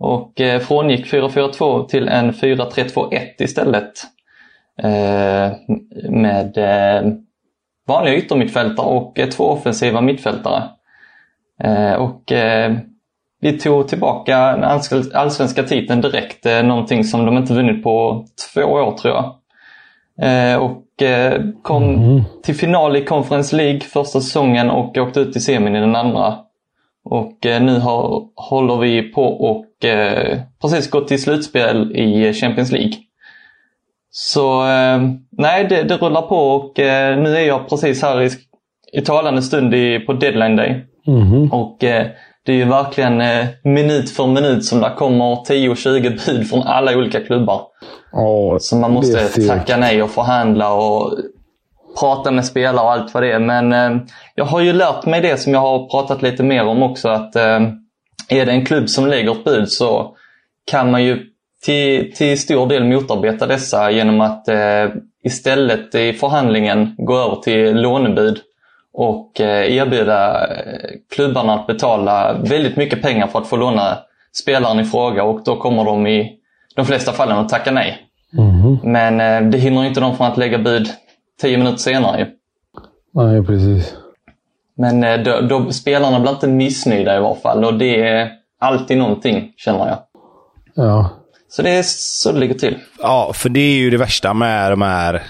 Och 0.00 0.32
frångick 0.62 1.12
4-4-2 1.12 1.86
till 1.86 2.08
en 2.08 2.32
4-3-2-1 2.32 3.18
istället. 3.38 3.92
Med 6.08 6.58
vanliga 7.88 8.14
yttermittfältare 8.16 8.86
och 8.86 9.18
två 9.32 9.44
offensiva 9.44 10.00
mittfältare. 10.00 10.62
Och 11.98 12.32
vi 13.40 13.58
tog 13.58 13.88
tillbaka 13.88 14.56
den 14.56 14.64
allsvenska 15.14 15.62
titeln 15.62 16.00
direkt. 16.00 16.46
Eh, 16.46 16.62
någonting 16.62 17.04
som 17.04 17.26
de 17.26 17.36
inte 17.36 17.54
vunnit 17.54 17.82
på 17.82 18.24
två 18.54 18.60
år 18.62 18.92
tror 18.92 19.14
jag. 19.14 19.34
Eh, 20.22 20.56
och 20.56 21.02
eh, 21.02 21.42
kom 21.62 21.82
mm. 21.82 22.22
till 22.42 22.54
final 22.54 22.96
i 22.96 23.04
Conference 23.04 23.56
League 23.56 23.80
första 23.80 24.20
säsongen 24.20 24.70
och 24.70 24.96
åkte 24.96 25.20
ut 25.20 25.36
i 25.36 25.40
semin 25.40 25.76
i 25.76 25.80
den 25.80 25.96
andra. 25.96 26.38
Och 27.04 27.38
nu 27.42 27.78
har, 27.78 28.22
håller 28.36 28.76
vi 28.76 29.02
på 29.02 29.24
och 29.24 29.64
precis 30.62 30.90
gått 30.90 31.08
till 31.08 31.22
slutspel 31.22 31.96
i 31.96 32.32
Champions 32.32 32.72
League. 32.72 32.92
Så 34.10 34.62
nej, 35.30 35.66
det, 35.68 35.82
det 35.82 35.96
rullar 35.96 36.22
på 36.22 36.36
och 36.36 36.72
nu 37.22 37.36
är 37.36 37.46
jag 37.46 37.68
precis 37.68 38.02
här 38.02 38.22
i, 38.22 38.30
i 38.92 39.00
talande 39.00 39.42
stund 39.42 39.74
i, 39.74 39.98
på 39.98 40.12
deadline 40.12 40.56
day. 40.56 40.86
Mm. 41.06 41.52
Och 41.52 41.84
det 42.46 42.52
är 42.52 42.56
ju 42.56 42.64
verkligen 42.64 43.20
eh, 43.20 43.46
minut 43.64 44.10
för 44.10 44.26
minut 44.26 44.64
som 44.64 44.80
det 44.80 44.92
kommer 44.96 45.24
10-20 45.24 46.26
bud 46.26 46.48
från 46.48 46.62
alla 46.62 46.96
olika 46.96 47.20
klubbar. 47.20 47.62
Oh, 48.12 48.58
så 48.58 48.76
man 48.76 48.92
måste 48.92 49.46
tacka 49.48 49.76
nej 49.76 50.02
och 50.02 50.10
förhandla 50.10 50.72
och 50.72 51.12
prata 52.00 52.30
med 52.30 52.44
spelare 52.44 52.84
och 52.84 52.92
allt 52.92 53.14
vad 53.14 53.22
det 53.22 53.32
är. 53.32 53.38
Men 53.38 53.72
eh, 53.72 54.02
jag 54.34 54.44
har 54.44 54.60
ju 54.60 54.72
lärt 54.72 55.06
mig 55.06 55.20
det 55.20 55.36
som 55.36 55.52
jag 55.52 55.60
har 55.60 55.88
pratat 55.88 56.22
lite 56.22 56.42
mer 56.42 56.64
om 56.64 56.82
också 56.82 57.08
att 57.08 57.36
eh, 57.36 57.60
är 58.30 58.46
det 58.46 58.52
en 58.52 58.64
klubb 58.64 58.88
som 58.88 59.06
lägger 59.06 59.32
ett 59.32 59.44
bud 59.44 59.68
så 59.68 60.16
kan 60.66 60.90
man 60.90 61.04
ju 61.04 61.26
till, 61.62 62.12
till 62.14 62.40
stor 62.40 62.66
del 62.66 62.84
motarbeta 62.84 63.46
dessa 63.46 63.90
genom 63.90 64.20
att 64.20 64.48
eh, 64.48 64.88
istället 65.24 65.94
i 65.94 66.12
förhandlingen 66.12 66.94
gå 66.98 67.18
över 67.18 67.36
till 67.36 67.80
lånebud 67.80 68.40
och 68.92 69.40
eh, 69.40 69.76
erbjuda 69.76 70.46
eh, 70.46 70.90
klubbarna 71.14 71.54
att 71.54 71.66
betala 71.66 72.32
väldigt 72.32 72.76
mycket 72.76 73.02
pengar 73.02 73.26
för 73.26 73.38
att 73.38 73.46
få 73.46 73.56
låna 73.56 73.98
spelaren 74.32 74.80
i 74.80 74.84
fråga 74.84 75.24
och 75.24 75.42
då 75.44 75.56
kommer 75.56 75.84
de 75.84 76.06
i 76.06 76.32
de 76.76 76.86
flesta 76.86 77.12
fallen 77.12 77.38
att 77.38 77.48
tacka 77.48 77.70
nej. 77.70 77.98
Mm. 78.38 78.78
Men 78.82 79.20
eh, 79.20 79.50
det 79.50 79.58
hindrar 79.58 79.84
inte 79.84 80.00
dem 80.00 80.16
från 80.16 80.26
att 80.26 80.38
lägga 80.38 80.58
bud 80.58 80.88
tio 81.40 81.58
minuter 81.58 81.78
senare. 81.78 82.20
Ju. 82.20 82.26
Nej, 83.14 83.42
precis. 83.42 83.94
Men 84.80 85.24
då, 85.24 85.40
då, 85.40 85.72
spelarna 85.72 86.20
blir 86.20 86.30
inte 86.30 86.48
missnöjda 86.48 87.16
i 87.16 87.20
varje 87.20 87.40
fall 87.40 87.64
och 87.64 87.74
det 87.74 88.08
är 88.08 88.30
alltid 88.60 88.98
någonting, 88.98 89.52
känner 89.56 89.88
jag. 89.88 89.98
Ja. 90.74 91.10
Så 91.48 91.62
det 91.62 91.70
är 91.70 91.82
så 91.86 92.32
det 92.32 92.38
ligger 92.38 92.54
till. 92.54 92.78
Ja, 92.98 93.32
för 93.34 93.48
det 93.48 93.60
är 93.60 93.74
ju 93.74 93.90
det 93.90 93.96
värsta 93.96 94.34
med 94.34 94.72
de 94.72 94.82
här 94.82 95.22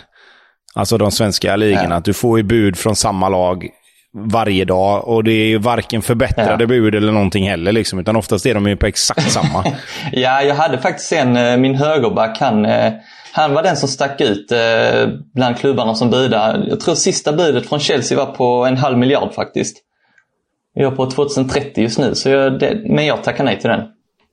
Alltså 0.75 0.99
de 0.99 1.11
svenska 1.11 1.57
ligorna. 1.57 1.89
Ja. 1.91 1.95
Att 1.95 2.05
du 2.05 2.13
får 2.13 2.39
ju 2.39 2.45
bud 2.45 2.77
från 2.77 2.97
samma 2.97 3.29
lag 3.29 3.69
varje 4.15 4.65
dag. 4.65 5.09
Och 5.09 5.25
det 5.25 5.33
är 5.33 5.47
ju 5.47 5.59
varken 5.59 6.03
förbättrade 6.03 6.65
ja. 6.65 6.67
bud 6.67 6.95
eller 6.95 7.13
någonting 7.13 7.49
heller. 7.49 7.73
Liksom, 7.73 7.99
utan 7.99 8.17
oftast 8.17 8.47
är 8.47 8.55
de 8.55 8.67
ju 8.67 8.77
på 8.77 8.87
exakt 8.87 9.31
samma. 9.31 9.65
ja, 10.13 10.43
jag 10.43 10.55
hade 10.55 10.79
faktiskt 10.79 11.13
en, 11.13 11.37
eh, 11.37 11.57
min 11.57 11.75
högerback, 11.75 12.39
han, 12.41 12.65
eh, 12.67 12.93
han 13.33 13.55
var 13.55 13.63
den 13.63 13.77
som 13.77 13.89
stack 13.89 14.21
ut 14.21 14.53
eh, 14.53 15.09
bland 15.35 15.59
klubbarna 15.59 15.95
som 15.95 16.11
budade. 16.11 16.69
Jag 16.69 16.81
tror 16.81 16.95
sista 16.95 17.33
budet 17.33 17.69
från 17.69 17.81
Chelsea 17.81 18.19
var 18.19 18.27
på 18.27 18.65
en 18.65 18.77
halv 18.77 18.99
miljard 18.99 19.35
faktiskt. 19.35 19.77
Jag 20.75 20.93
är 20.93 20.97
på 20.97 21.11
2030 21.11 21.83
just 21.83 21.99
nu, 21.99 22.15
så 22.15 22.29
jag, 22.29 22.59
det, 22.59 22.83
men 22.85 23.07
jag 23.07 23.25
tackar 23.25 23.45
nej 23.45 23.61
till 23.61 23.71
den. 23.71 23.83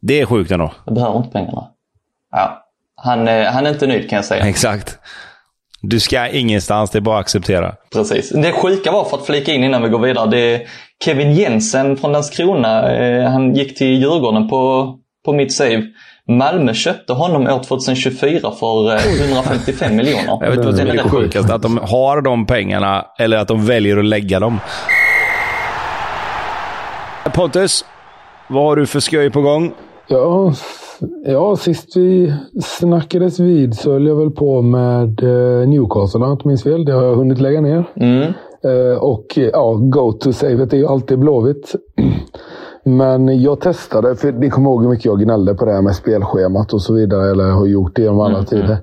Det 0.02 0.22
är 0.22 0.26
sjukt 0.26 0.52
ändå. 0.52 0.72
Jag 0.86 0.96
behöver 0.96 1.18
inte 1.18 1.30
pengarna. 1.30 1.68
Ja, 2.32 2.64
han, 2.96 3.28
han 3.28 3.66
är 3.66 3.70
inte 3.70 3.88
nöjd 3.88 4.10
kan 4.10 4.16
jag 4.16 4.26
säga. 4.26 4.48
Exakt. 4.48 5.00
Du 5.82 6.00
ska 6.00 6.28
ingenstans, 6.28 6.90
det 6.90 7.00
är 7.00 7.02
bara 7.02 7.18
att 7.18 7.22
acceptera. 7.22 7.76
Precis. 7.94 8.30
Det 8.30 8.52
sjuka 8.52 8.92
var, 8.92 9.06
för 9.06 9.18
att 9.18 9.26
flika 9.26 9.54
in 9.54 9.64
innan 9.64 9.84
vi 9.84 9.90
går 9.90 10.00
vidare, 10.00 10.30
det 10.30 10.68
Kevin 11.04 11.34
Jensen 11.34 11.98
från 11.98 12.12
Landskrona. 12.12 12.92
Eh, 12.92 13.30
han 13.30 13.56
gick 13.56 13.78
till 13.78 14.02
Djurgården 14.02 14.50
på, 14.50 14.94
på 15.26 15.34
mitt 15.34 15.54
save. 15.54 15.84
Malmö 16.28 16.74
köpte 16.74 17.14
honom 17.14 17.48
år 17.48 17.64
2024 17.64 18.52
för 18.52 18.96
155 19.26 19.92
eh, 19.92 19.98
miljoner. 19.98 20.38
Jag 20.42 20.50
vet 20.50 20.54
inte 20.54 20.66
vad 20.66 20.78
som 20.78 20.88
är 20.88 20.94
det 20.94 21.10
sjukaste. 21.10 21.54
Att 21.54 21.62
de 21.62 21.80
har 21.82 22.22
de 22.22 22.46
pengarna 22.46 23.06
eller 23.18 23.38
att 23.38 23.48
de 23.48 23.66
väljer 23.66 23.98
att 23.98 24.06
lägga 24.06 24.40
dem. 24.40 24.60
Pontus, 27.36 27.86
vad 28.48 28.64
har 28.64 28.76
du 28.76 28.86
för 28.86 29.00
skoj 29.00 29.32
på 29.32 29.42
gång? 29.42 29.74
Ja, 30.08 30.54
Ja, 31.26 31.56
sist 31.56 31.98
vi 31.98 32.34
snackades 32.62 33.40
vid 33.40 33.76
så 33.76 33.92
höll 33.92 34.08
jag 34.08 34.16
väl 34.16 34.32
på 34.32 34.62
med 34.62 35.24
eh, 35.24 35.68
Newcastle 35.68 36.18
om 36.18 36.24
jag 36.24 36.34
inte 36.34 36.48
minns 36.48 36.64
fel. 36.64 36.86
Det 36.86 36.92
har 36.92 37.04
jag 37.04 37.16
hunnit 37.16 37.40
lägga 37.40 37.62
ner. 37.62 37.84
Mm. 37.96 38.34
Eh, 38.64 38.98
och 38.98 39.26
ja, 39.36 39.74
go-to-savet 39.74 40.74
är 40.74 40.78
ju 40.78 40.88
alltid 40.88 41.20
Blåvitt. 41.20 41.76
Men 42.88 43.42
jag 43.42 43.60
testade, 43.60 44.16
för 44.16 44.32
ni 44.32 44.50
kommer 44.50 44.70
ihåg 44.70 44.82
hur 44.84 44.90
mycket 44.90 45.06
jag 45.06 45.20
gnällde 45.20 45.56
på 45.56 45.66
det 45.66 45.72
här 45.72 45.82
med 45.82 45.96
spelschemat 45.96 46.74
och 46.74 46.82
så 46.82 46.94
vidare. 46.94 47.32
Eller 47.32 47.52
har 47.52 47.66
gjort 47.66 47.96
det 47.96 48.02
genom 48.02 48.20
alla 48.20 48.38
mm. 48.38 48.46
tider. 48.46 48.78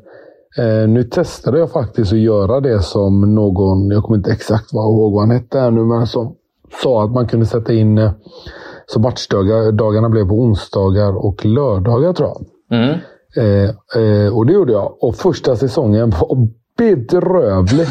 Eh, 0.58 0.88
nu 0.88 1.02
testade 1.02 1.58
jag 1.58 1.70
faktiskt 1.70 2.12
att 2.12 2.18
göra 2.18 2.60
det 2.60 2.82
som 2.82 3.34
någon, 3.34 3.90
jag 3.90 4.02
kommer 4.02 4.16
inte 4.16 4.32
exakt 4.32 4.72
ihåg 4.72 5.12
vad 5.12 5.22
han 5.22 5.30
hette 5.30 5.58
här 5.58 5.70
nu, 5.70 5.84
men 5.84 6.06
som 6.06 6.34
sa 6.82 7.04
att 7.04 7.10
man 7.10 7.26
kunde 7.26 7.46
sätta 7.46 7.72
in 7.72 8.10
så 8.86 9.00
matchdagarna 9.00 10.08
blev 10.08 10.28
på 10.28 10.34
onsdagar 10.34 11.26
och 11.26 11.44
lördagar 11.44 12.12
tror 12.12 12.28
jag. 12.28 12.46
Mm. 12.78 12.98
Eh, 13.36 13.70
eh, 14.02 14.36
och 14.36 14.46
det 14.46 14.52
gjorde 14.52 14.72
jag. 14.72 15.04
Och 15.04 15.14
första 15.14 15.56
säsongen 15.56 16.10
var 16.10 16.48
bedrövlig. 16.78 17.86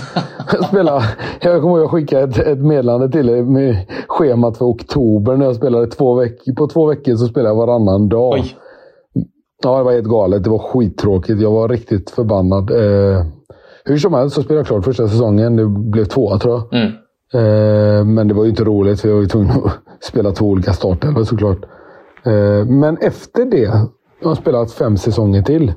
jag, 0.52 0.66
spelade, 0.66 1.04
jag 1.42 1.62
kommer 1.62 1.78
ihåg 1.78 1.86
att 1.86 1.92
jag 1.92 1.92
skickade 1.92 2.24
ett, 2.24 2.48
ett 2.48 2.60
meddelande 2.60 3.10
till 3.10 3.30
er 3.30 3.44
med 3.44 3.76
schemat 4.08 4.58
för 4.58 4.66
oktober. 4.66 5.38
När 5.38 5.46
jag 5.46 5.56
spelade 5.56 5.88
två 5.88 6.14
veckor. 6.14 6.54
På 6.56 6.68
två 6.68 6.86
veckor 6.86 7.16
så 7.16 7.28
spelade 7.28 7.50
jag 7.50 7.56
varannan 7.56 8.10
dag. 8.10 8.34
Oj. 8.34 8.58
Ja, 9.64 9.78
det 9.78 9.84
var 9.84 9.92
helt 9.92 10.08
galet. 10.08 10.44
Det 10.44 10.50
var 10.50 10.60
skittråkigt. 10.60 11.42
Jag 11.42 11.52
var 11.52 11.70
riktigt 11.70 12.10
förbannad. 12.10 12.72
Eh, 12.72 13.26
hur 13.86 13.98
som 13.98 14.14
helst 14.14 14.36
så 14.36 14.44
spelade 14.44 14.60
jag 14.60 14.68
klart 14.68 14.86
första 14.86 15.08
säsongen. 15.08 15.56
Det 15.56 15.66
blev 15.66 16.06
två 16.06 16.38
tror 16.38 16.54
jag. 16.54 16.82
Mm. 16.82 16.94
Eh, 17.34 18.06
men 18.06 18.28
det 18.28 18.34
var 18.34 18.44
ju 18.44 18.50
inte 18.50 18.64
roligt 18.64 19.02
för 19.02 19.08
jag 19.08 19.16
var 19.16 19.22
ju 19.22 19.28
tvungen 19.28 19.52
att 19.52 20.04
spela 20.04 20.32
två 20.32 20.46
olika 20.46 20.74
startelvor 20.74 21.24
såklart. 21.24 21.66
Eh, 22.26 22.66
men 22.66 22.98
efter 22.98 23.46
det, 23.46 23.72
jag 24.22 24.28
har 24.28 24.36
spelat 24.36 24.72
fem 24.72 24.98
säsonger 24.98 25.42
till. 25.42 25.74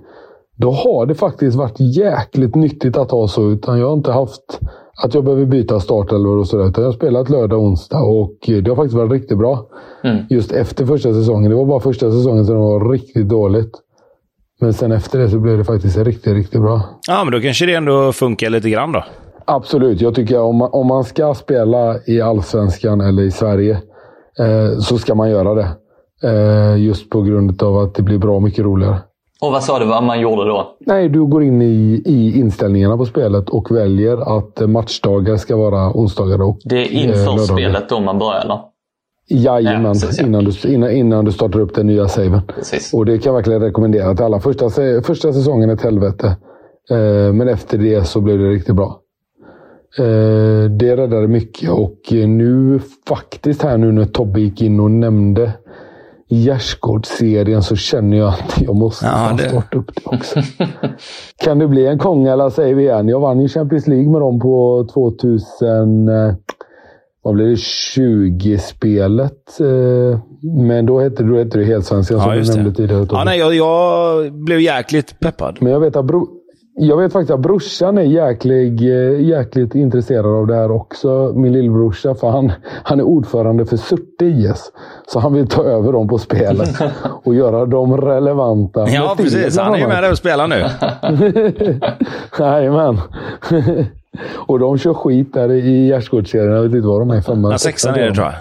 Då 0.57 0.71
har 0.71 1.07
det 1.07 1.15
faktiskt 1.15 1.57
varit 1.57 1.81
jäkligt 1.81 2.55
nyttigt 2.55 2.97
att 2.97 3.11
ha 3.11 3.29
så. 3.29 3.51
Utan 3.51 3.79
jag 3.79 3.87
har 3.87 3.95
inte 3.95 4.13
haft 4.13 4.61
att 5.05 5.15
jag 5.15 5.25
behöver 5.25 5.45
byta 5.45 5.81
startelvor 5.81 6.39
och 6.39 6.47
sådär. 6.47 6.69
Utan 6.69 6.85
jag 6.85 6.89
har 6.89 6.97
spelat 6.97 7.31
lördag 7.31 7.59
och 7.59 7.65
onsdag 7.65 8.03
och 8.03 8.37
det 8.47 8.69
har 8.69 8.77
faktiskt 8.77 8.97
varit 8.97 9.13
riktigt 9.13 9.39
bra. 9.39 9.67
Mm. 10.05 10.25
Just 10.31 10.53
efter 10.53 10.87
första 10.87 11.15
säsongen. 11.15 11.51
Det 11.51 11.57
var 11.57 11.65
bara 11.65 11.81
första 11.81 12.11
säsongen 12.11 12.45
som 12.47 12.55
det 12.55 12.61
var 12.61 12.93
riktigt 12.93 13.29
dåligt. 13.29 13.73
Men 14.61 14.73
sen 14.73 14.93
efter 14.93 15.19
det 15.19 15.31
så 15.31 15.39
blev 15.39 15.59
det 15.59 15.65
faktiskt 15.65 15.99
riktigt, 15.99 16.33
riktigt 16.33 16.61
bra. 16.61 16.81
Ja, 17.09 17.25
men 17.25 17.33
då 17.33 17.41
kanske 17.41 17.67
det 17.67 17.75
ändå 17.75 18.13
funkar 18.13 18.51
lite 18.51 18.71
grann 18.71 18.93
då. 18.93 19.05
Absolut. 19.45 20.01
Jag 20.01 20.15
tycker 20.15 20.41
om 20.41 20.57
man, 20.57 20.69
om 20.73 20.87
man 20.87 21.05
ska 21.05 21.35
spela 21.35 21.97
i 22.07 22.21
Allsvenskan 22.21 23.01
eller 23.01 23.23
i 23.23 23.31
Sverige 23.31 23.73
eh, 24.39 24.79
så 24.79 24.99
ska 24.99 25.15
man 25.15 25.31
göra 25.31 25.55
det. 25.55 25.69
Eh, 26.23 26.83
just 26.83 27.11
på 27.11 27.23
grund 27.23 27.63
av 27.63 27.79
att 27.79 27.95
det 27.95 28.03
blir 28.03 28.19
bra 28.19 28.41
mycket 28.41 28.65
roligare. 28.65 28.99
Och 29.41 29.53
vad 29.53 29.63
sa 29.63 29.79
du 29.79 29.87
vad 29.87 30.03
man 30.03 30.21
gjorde 30.21 30.45
då? 30.45 30.77
Nej, 30.81 31.09
du 31.09 31.25
går 31.25 31.43
in 31.43 31.63
i, 31.63 32.03
i 32.05 32.39
inställningarna 32.39 32.97
på 32.97 33.07
spelet 33.07 33.49
och 33.49 33.71
väljer 33.71 34.39
att 34.39 34.71
matchdagar 34.71 35.37
ska 35.37 35.57
vara 35.57 35.93
onsdagar 35.93 36.43
och 36.43 36.59
Det 36.65 36.77
är 36.77 36.93
inför 36.93 37.33
eh, 37.33 37.37
spelet 37.37 37.89
då 37.89 38.01
man 38.01 38.19
börjar 38.19 38.41
eller? 38.41 38.61
Jajamän, 39.29 39.95
ja, 40.03 40.25
innan, 40.25 40.45
du, 40.45 40.69
innan, 40.69 40.91
innan 40.91 41.25
du 41.25 41.33
startar 41.33 41.61
upp 41.61 41.75
den 41.75 41.87
nya 41.87 42.09
saven. 42.09 42.41
Precis. 42.55 42.95
Och 42.95 43.07
det 43.07 43.19
kan 43.19 43.31
jag 43.31 43.35
verkligen 43.35 43.61
rekommendera 43.61 44.15
till 44.15 44.25
alla. 44.25 44.41
Första, 44.41 44.71
första 45.03 45.33
säsongen 45.33 45.71
är 45.71 45.75
ett 45.75 45.83
helvete. 45.83 46.37
Eh, 46.91 47.33
men 47.33 47.49
efter 47.49 47.79
det 47.79 48.05
så 48.05 48.21
blev 48.21 48.39
det 48.39 48.51
riktigt 48.51 48.75
bra. 48.75 49.01
Eh, 49.99 50.71
det 50.71 50.97
räddade 50.97 51.29
mycket 51.29 51.71
och 51.71 51.99
nu 52.13 52.81
faktiskt 53.09 53.63
här 53.63 53.79
nu 53.79 53.93
när 53.93 54.05
Tobbe 54.05 54.41
gick 54.41 54.63
in 54.63 54.81
och 54.81 54.91
nämnde 54.91 55.53
Gärdsgårdsserien 56.29 57.63
så 57.63 57.77
känner 57.77 58.17
jag 58.17 58.29
att 58.29 58.61
jag 58.61 58.77
måste 58.77 59.07
ja, 59.07 59.35
det... 59.39 59.49
starta 59.49 59.79
upp 59.79 59.91
det 59.95 60.17
också. 60.17 60.41
kan 61.45 61.59
det 61.59 61.69
bli 61.69 61.87
en 61.87 61.99
Kong 61.99 62.27
eller 62.27 62.51
säger 62.51 62.75
vi 62.75 62.83
igen? 62.83 63.09
Jag 63.09 63.21
vann 63.21 63.41
ju 63.41 63.49
Champions 63.49 63.87
League 63.87 64.11
med 64.11 64.21
dem 64.21 64.41
på 64.41 64.87
2000... 64.95 66.09
Eh, 66.09 66.35
vad 67.27 67.35
blir 67.35 67.47
det, 67.47 67.55
20-spelet. 67.55 69.61
Eh, 69.61 70.19
men 70.67 70.87
då 70.87 71.01
hette, 71.01 71.23
då 71.23 71.39
hette 71.39 71.59
det 71.59 71.65
Helsvenskan 71.65 72.21
som 72.21 72.31
ja, 72.31 72.37
du 72.37 72.55
nämnde 72.55 72.73
tidigare. 72.73 73.07
Ja, 73.11 73.25
nej, 73.25 73.39
jag, 73.39 73.55
jag, 73.55 74.33
blev 74.33 74.61
jäkligt 74.61 75.21
peppad. 75.21 75.57
Men 75.61 75.73
jag 75.73 75.81
vet 75.81 75.97
att, 75.97 76.05
bro, 76.05 76.29
jag 76.79 76.97
vet 76.97 77.13
faktiskt 77.13 77.31
att 77.31 77.41
brorsan 77.41 77.99
är 77.99 78.03
jäklig, 78.03 78.83
eh, 78.83 79.21
jäkligt 79.21 79.75
intresserad 79.75 80.27
av 80.27 80.47
det 80.47 80.55
här 80.55 80.71
också. 80.71 81.33
Min 81.35 81.53
lillbrorsa. 81.53 82.15
För 82.15 82.31
han, 82.31 82.53
han 82.83 83.01
är 83.01 83.05
ordförande 83.05 83.67
för 83.67 83.77
Surte 83.77 84.25
IS. 84.25 84.73
Så 85.07 85.19
han 85.19 85.35
vill 85.35 85.49
ta 85.49 85.65
över 85.65 85.93
dem 85.93 86.09
på 86.09 86.19
spelet 86.19 86.69
och 87.25 87.35
göra 87.35 87.67
dem 87.67 87.97
relevanta. 87.97 88.89
Ja, 88.89 89.15
precis. 89.17 89.59
Han 89.59 89.75
är 89.75 89.79
ju 89.79 89.87
med 89.87 90.03
där 90.03 90.11
och 90.11 90.19
spelar 90.19 90.49
nu. 90.49 90.65
Jajamän. 92.39 93.01
Och 94.35 94.59
de 94.59 94.79
kör 94.79 94.95
skit 94.95 95.35
där 95.35 95.53
i 95.53 95.87
gärdsgårdsserien. 95.87 96.53
Jag 96.53 96.63
vet 96.63 96.73
inte 96.75 96.89
vad 96.89 97.01
de 97.01 97.11
är. 97.11 97.21
Femman, 97.21 97.51
ja, 97.51 97.59
sexan 97.59 97.95
är 97.95 98.09
det 98.09 98.15
tror 98.15 98.27
jag. 98.27 98.35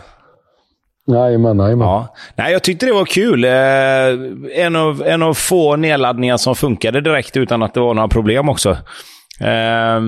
Jajamän, 1.08 1.60
jajamän. 1.60 1.88
Ja. 1.88 2.16
Nej, 2.36 2.52
jag 2.52 2.64
tyckte 2.64 2.86
det 2.86 2.94
var 2.94 3.06
kul. 3.06 3.44
Eh, 3.44 4.62
en, 4.66 4.76
av, 4.76 5.04
en 5.06 5.22
av 5.22 5.34
få 5.34 5.76
nedladdningar 5.76 6.38
som 6.38 6.56
funkade 6.56 7.02
direkt 7.02 7.38
utan 7.38 7.64
att 7.64 7.74
det 7.74 7.80
var 7.80 7.94
några 7.94 8.08
problem 8.08 8.50
också. 8.50 8.70
Eh, 9.40 10.02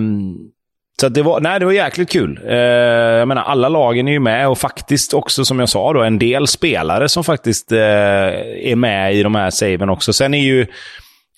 så 1.01 1.09
det 1.09 1.21
var, 1.21 1.39
nej, 1.39 1.59
det 1.59 1.65
var 1.65 1.71
jäkligt 1.71 2.09
kul. 2.09 2.39
Eh, 2.47 2.55
jag 2.55 3.27
menar, 3.27 3.41
alla 3.43 3.69
lagen 3.69 4.07
är 4.07 4.11
ju 4.11 4.19
med 4.19 4.49
och 4.49 4.57
faktiskt 4.57 5.13
också, 5.13 5.45
som 5.45 5.59
jag 5.59 5.69
sa, 5.69 5.93
då, 5.93 6.03
en 6.03 6.19
del 6.19 6.47
spelare 6.47 7.09
som 7.09 7.23
faktiskt 7.23 7.71
eh, 7.71 7.79
är 7.79 8.75
med 8.75 9.15
i 9.15 9.23
de 9.23 9.35
här 9.35 9.49
saven 9.49 9.89
också. 9.89 10.13
Sen 10.13 10.33
är 10.33 10.43
ju... 10.43 10.65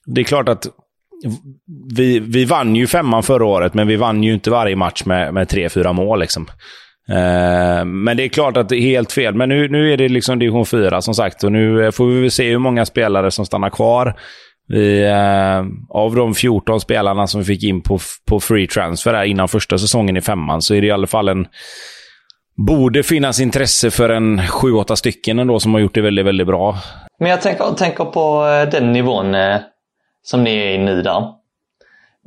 Det 0.06 0.22
är 0.22 0.26
klart 0.26 0.50
att 0.50 0.68
vi, 1.96 2.20
vi 2.20 2.46
vann 2.46 2.76
ju 2.76 2.88
femman 2.88 3.24
förra 3.24 3.46
året, 3.46 3.74
men 3.74 3.88
vi 3.88 3.96
vann 3.96 4.24
ju 4.24 4.34
inte 4.34 4.50
varje 4.50 4.76
match 4.76 5.06
med, 5.06 5.34
med 5.34 5.50
tre, 5.50 5.70
fyra 5.70 5.94
mål. 5.94 6.20
Liksom. 6.20 6.48
Eh, 7.12 7.86
men 7.86 8.18
det 8.18 8.24
är 8.24 8.30
klart 8.30 8.58
att 8.58 8.70
det 8.70 8.76
är 8.76 8.82
helt 8.82 9.12
fel. 9.12 9.36
Men 9.36 9.50
nu, 9.50 9.70
nu 9.70 9.94
är 9.94 9.98
det 9.98 10.10
liksom 10.10 10.40
division 10.40 10.66
4 10.66 11.02
som 11.02 11.16
sagt 11.16 11.44
och 11.44 11.52
nu 11.52 11.86
eh, 11.86 11.92
får 11.92 12.06
vi 12.06 12.30
se 12.30 12.50
hur 12.50 12.58
många 12.58 12.86
spelare 12.86 13.32
som 13.32 13.46
stannar 13.46 13.70
kvar. 13.70 14.16
Vi, 14.68 15.04
eh, 15.04 15.66
av 15.90 16.16
de 16.16 16.36
14 16.36 16.80
spelarna 16.80 17.28
som 17.28 17.42
vi 17.42 17.46
fick 17.46 17.64
in 17.64 17.82
på, 17.82 18.00
på 18.30 18.40
free 18.40 18.68
transfer 18.68 19.14
här 19.14 19.24
innan 19.24 19.48
första 19.48 19.78
säsongen 19.78 20.18
i 20.18 20.22
femman 20.22 20.62
så 20.62 20.76
är 20.76 20.82
det 20.82 20.88
i 20.88 20.92
alla 20.92 21.08
fall 21.08 21.30
en... 21.30 21.48
Borde 22.68 23.04
finnas 23.04 23.40
intresse 23.40 23.92
för 23.92 24.10
en 24.10 24.40
7-8 24.40 24.96
stycken 24.96 25.40
ändå 25.40 25.60
som 25.60 25.74
har 25.74 25.82
gjort 25.82 25.96
det 25.96 26.02
väldigt, 26.02 26.26
väldigt 26.26 26.48
bra. 26.48 26.78
Men 27.20 27.30
jag 27.30 27.42
tänker, 27.42 27.66
tänker 27.74 28.06
på 28.06 28.46
eh, 28.48 28.70
den 28.70 28.92
nivån 28.92 29.36
eh, 29.36 29.58
som 30.24 30.44
ni 30.44 30.56
är 30.56 30.72
i 30.72 30.78
nu 30.78 31.02
där. 31.02 31.39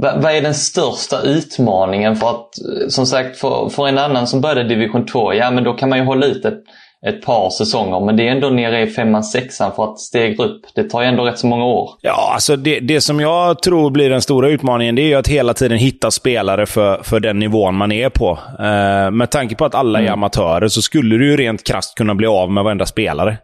Vad 0.02 0.24
är 0.24 0.42
den 0.42 0.54
största 0.54 1.20
utmaningen? 1.20 2.16
För 2.16 2.30
att, 2.30 2.48
som 2.88 3.06
sagt, 3.06 3.36
för, 3.36 3.68
för 3.68 3.88
en 3.88 3.98
annan 3.98 4.26
som 4.26 4.40
började 4.40 4.64
division 4.64 5.06
2, 5.06 5.34
ja 5.34 5.50
men 5.50 5.64
då 5.64 5.72
kan 5.72 5.88
man 5.88 5.98
ju 5.98 6.04
hålla 6.04 6.26
ut 6.26 6.44
ett, 6.44 6.62
ett 7.06 7.22
par 7.22 7.50
säsonger. 7.50 8.00
Men 8.00 8.16
det 8.16 8.28
är 8.28 8.32
ändå 8.32 8.50
nere 8.50 8.82
i 8.82 8.86
femman, 8.86 9.24
sexan 9.24 9.72
för 9.76 9.84
att 9.84 9.98
stegra 9.98 10.44
upp. 10.44 10.62
Det 10.74 10.90
tar 10.90 11.02
ju 11.02 11.08
ändå 11.08 11.24
rätt 11.24 11.38
så 11.38 11.46
många 11.46 11.64
år. 11.64 11.90
Ja, 12.00 12.32
alltså 12.34 12.56
det, 12.56 12.80
det 12.80 13.00
som 13.00 13.20
jag 13.20 13.62
tror 13.62 13.90
blir 13.90 14.10
den 14.10 14.22
stora 14.22 14.48
utmaningen, 14.48 14.94
det 14.94 15.02
är 15.02 15.06
ju 15.06 15.14
att 15.14 15.28
hela 15.28 15.54
tiden 15.54 15.78
hitta 15.78 16.10
spelare 16.10 16.66
för, 16.66 17.02
för 17.02 17.20
den 17.20 17.38
nivån 17.38 17.74
man 17.74 17.92
är 17.92 18.08
på. 18.08 18.30
Uh, 18.60 19.10
med 19.10 19.30
tanke 19.30 19.54
på 19.54 19.64
att 19.64 19.74
alla 19.74 19.98
är 19.98 20.02
mm. 20.02 20.12
amatörer 20.12 20.68
så 20.68 20.82
skulle 20.82 21.16
du 21.16 21.30
ju 21.30 21.36
rent 21.36 21.64
krast 21.64 21.94
kunna 21.94 22.14
bli 22.14 22.26
av 22.26 22.50
med 22.50 22.64
varenda 22.64 22.86
spelare. 22.86 23.36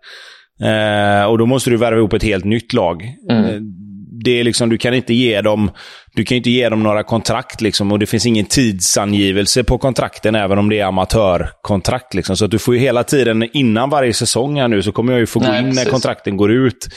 Uh, 0.62 1.30
och 1.30 1.38
då 1.38 1.46
måste 1.46 1.70
du 1.70 1.76
värva 1.76 1.98
ihop 1.98 2.12
ett 2.12 2.22
helt 2.22 2.44
nytt 2.44 2.72
lag. 2.72 3.02
Mm. 3.30 3.77
Det 4.24 4.40
är 4.40 4.44
liksom, 4.44 4.68
du 4.68 4.78
kan 4.78 4.94
inte 4.94 5.14
ge 5.14 5.40
dem 5.40 5.70
du 6.18 6.24
kan 6.24 6.36
inte 6.36 6.50
ge 6.50 6.68
dem 6.68 6.82
några 6.82 7.02
kontrakt 7.02 7.60
liksom, 7.60 7.92
och 7.92 7.98
det 7.98 8.06
finns 8.06 8.26
ingen 8.26 8.44
tidsangivelse 8.44 9.64
på 9.64 9.78
kontrakten 9.78 10.34
även 10.34 10.58
om 10.58 10.68
det 10.68 10.78
är 10.78 10.84
amatörkontrakt. 10.84 12.14
Liksom. 12.14 12.36
Så 12.36 12.44
att 12.44 12.50
du 12.50 12.58
får 12.58 12.74
ju 12.74 12.80
hela 12.80 13.04
tiden, 13.04 13.48
innan 13.52 13.90
varje 13.90 14.12
säsong 14.12 14.60
här 14.60 14.68
nu, 14.68 14.82
så 14.82 14.92
kommer 14.92 15.12
jag 15.12 15.20
ju 15.20 15.26
få 15.26 15.40
Nej, 15.40 15.50
gå 15.50 15.56
in 15.56 15.64
precis. 15.64 15.84
när 15.84 15.90
kontrakten 15.90 16.36
går 16.36 16.52
ut 16.52 16.88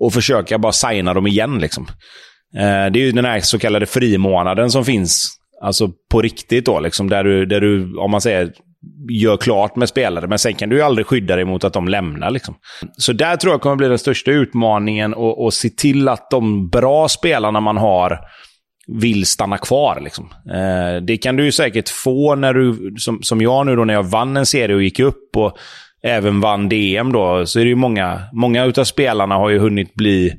och 0.00 0.12
försöka 0.12 0.58
bara 0.58 0.72
signa 0.72 1.14
dem 1.14 1.26
igen. 1.26 1.58
Liksom. 1.58 1.86
Eh, 2.56 2.62
det 2.62 2.98
är 2.98 3.04
ju 3.04 3.12
den 3.12 3.24
här 3.24 3.40
så 3.40 3.58
kallade 3.58 3.86
frimånaden 3.86 4.70
som 4.70 4.84
finns. 4.84 5.28
Alltså 5.62 5.88
på 6.10 6.22
riktigt 6.22 6.66
då, 6.66 6.80
liksom, 6.80 7.08
där, 7.08 7.24
du, 7.24 7.46
där 7.46 7.60
du, 7.60 7.96
om 7.98 8.10
man 8.10 8.20
säger, 8.20 8.52
gör 9.10 9.36
klart 9.36 9.76
med 9.76 9.88
spelare. 9.88 10.26
Men 10.26 10.38
sen 10.38 10.54
kan 10.54 10.68
du 10.68 10.76
ju 10.76 10.82
aldrig 10.82 11.06
skydda 11.06 11.36
dig 11.36 11.44
mot 11.44 11.64
att 11.64 11.72
de 11.72 11.88
lämnar. 11.88 12.30
Liksom. 12.30 12.54
Så 12.96 13.12
där 13.12 13.36
tror 13.36 13.52
jag 13.52 13.60
kommer 13.60 13.76
bli 13.76 13.88
den 13.88 13.98
största 13.98 14.30
utmaningen 14.30 15.14
att 15.46 15.54
se 15.54 15.68
till 15.68 16.08
att 16.08 16.30
de 16.30 16.68
bra 16.68 17.08
spelarna 17.08 17.60
man 17.60 17.76
har 17.76 18.18
vill 19.00 19.26
stanna 19.26 19.58
kvar. 19.58 20.00
Liksom. 20.00 20.28
Eh, 20.50 21.02
det 21.02 21.16
kan 21.16 21.36
du 21.36 21.44
ju 21.44 21.52
säkert 21.52 21.88
få 21.88 22.34
när 22.34 22.54
du, 22.54 22.94
som, 22.98 23.22
som 23.22 23.40
jag 23.40 23.66
nu 23.66 23.76
då, 23.76 23.84
när 23.84 23.94
jag 23.94 24.02
vann 24.02 24.36
en 24.36 24.46
serie 24.46 24.76
och 24.76 24.82
gick 24.82 25.00
upp 25.00 25.36
och 25.36 25.58
även 26.02 26.40
vann 26.40 26.68
DM 26.68 27.12
då, 27.12 27.46
så 27.46 27.60
är 27.60 27.64
det 27.64 27.68
ju 27.68 27.76
många, 27.76 28.20
många 28.32 28.64
utav 28.64 28.84
spelarna 28.84 29.34
har 29.34 29.48
ju 29.48 29.58
hunnit 29.58 29.94
bli 29.94 30.32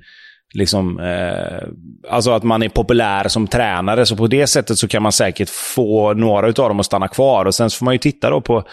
liksom, 0.54 1.00
eh, 1.00 1.68
alltså 2.10 2.32
att 2.32 2.44
man 2.44 2.64
är 2.64 2.70
populär 2.70 3.28
som 3.28 3.48
tränare. 3.48 4.06
Så 4.06 4.16
på 4.16 4.28
det 4.28 4.48
sättet 4.48 4.78
så 4.78 4.88
kan 4.88 5.04
man 5.04 5.12
säkert 5.12 5.50
få 5.50 6.14
några 6.14 6.48
av 6.48 6.54
dem 6.54 6.80
att 6.80 6.86
stanna 6.86 7.08
kvar. 7.08 7.46
Och 7.46 7.56
sen 7.56 7.70
får 7.70 7.86
man 7.86 7.94
ju 7.94 7.98
titta 7.98 8.30
då 8.30 8.42
på, 8.42 8.64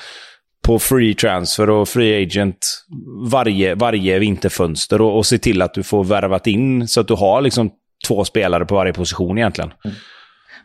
på 0.67 0.79
free 0.79 1.15
transfer 1.15 1.71
och 1.71 1.89
free 1.89 2.23
agent 2.23 2.85
varje, 3.31 3.75
varje 3.75 4.19
vinterfönster 4.19 5.01
och, 5.01 5.17
och 5.17 5.27
se 5.27 5.39
till 5.39 5.63
att 5.63 5.75
du 5.75 5.83
får 5.83 6.05
värvat 6.05 6.47
in 6.47 6.89
så 6.89 7.01
att 7.01 7.09
du 7.09 7.15
har 7.15 7.41
liksom 7.41 7.71
två 8.07 8.25
spelare 8.25 8.65
på 8.65 8.75
varje 8.75 8.93
position 8.93 9.39
egentligen. 9.39 9.73
Mm. 9.85 9.97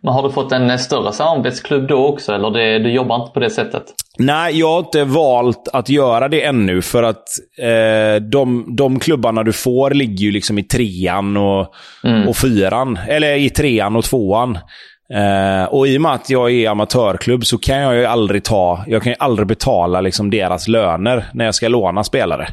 Men 0.04 0.14
har 0.14 0.24
du 0.24 0.32
fått 0.32 0.52
en 0.52 0.80
större 0.80 1.14
samarbetsklubb 1.14 1.88
då 1.88 2.06
också, 2.06 2.34
eller 2.34 2.52
det, 2.52 2.80
du 2.80 2.92
jobbar 2.92 3.16
inte 3.16 3.34
på 3.34 3.40
det 3.40 3.50
sättet? 3.50 3.84
Nej, 4.18 4.60
jag 4.60 4.68
har 4.68 4.80
inte 4.80 5.04
valt 5.04 5.68
att 5.74 5.90
göra 5.90 6.28
det 6.28 6.44
ännu, 6.44 6.82
för 6.82 7.04
att 7.04 7.24
eh, 7.58 8.22
de, 8.22 8.76
de 8.76 9.00
klubbarna 9.00 9.44
du 9.44 9.54
får 9.54 9.92
ligger 9.92 10.26
ju 10.26 10.32
liksom 10.32 10.58
i 10.58 10.64
trean 10.64 11.38
och, 11.38 11.74
mm. 12.04 12.28
och 12.28 12.38
fyran. 12.38 13.00
Eller 13.08 13.36
i 13.36 13.50
trean 13.50 13.96
och 13.96 14.04
tvåan. 14.04 14.58
Uh, 15.16 15.74
och 15.74 15.88
i 15.88 15.98
och 15.98 16.02
med 16.02 16.12
att 16.12 16.30
jag 16.30 16.52
är 16.52 16.70
amatörklubb 16.70 17.46
så 17.46 17.58
kan 17.58 17.78
jag 17.78 17.96
ju 17.96 18.06
aldrig 18.06 18.44
ta, 18.44 18.84
jag 18.88 19.04
kan 19.04 19.12
ju 19.12 19.16
aldrig 19.20 19.48
betala 19.48 20.02
liksom 20.02 20.30
deras 20.30 20.68
löner 20.68 21.26
när 21.34 21.46
jag 21.46 21.56
ska 21.56 21.68
låna 21.68 22.04
spelare. 22.04 22.48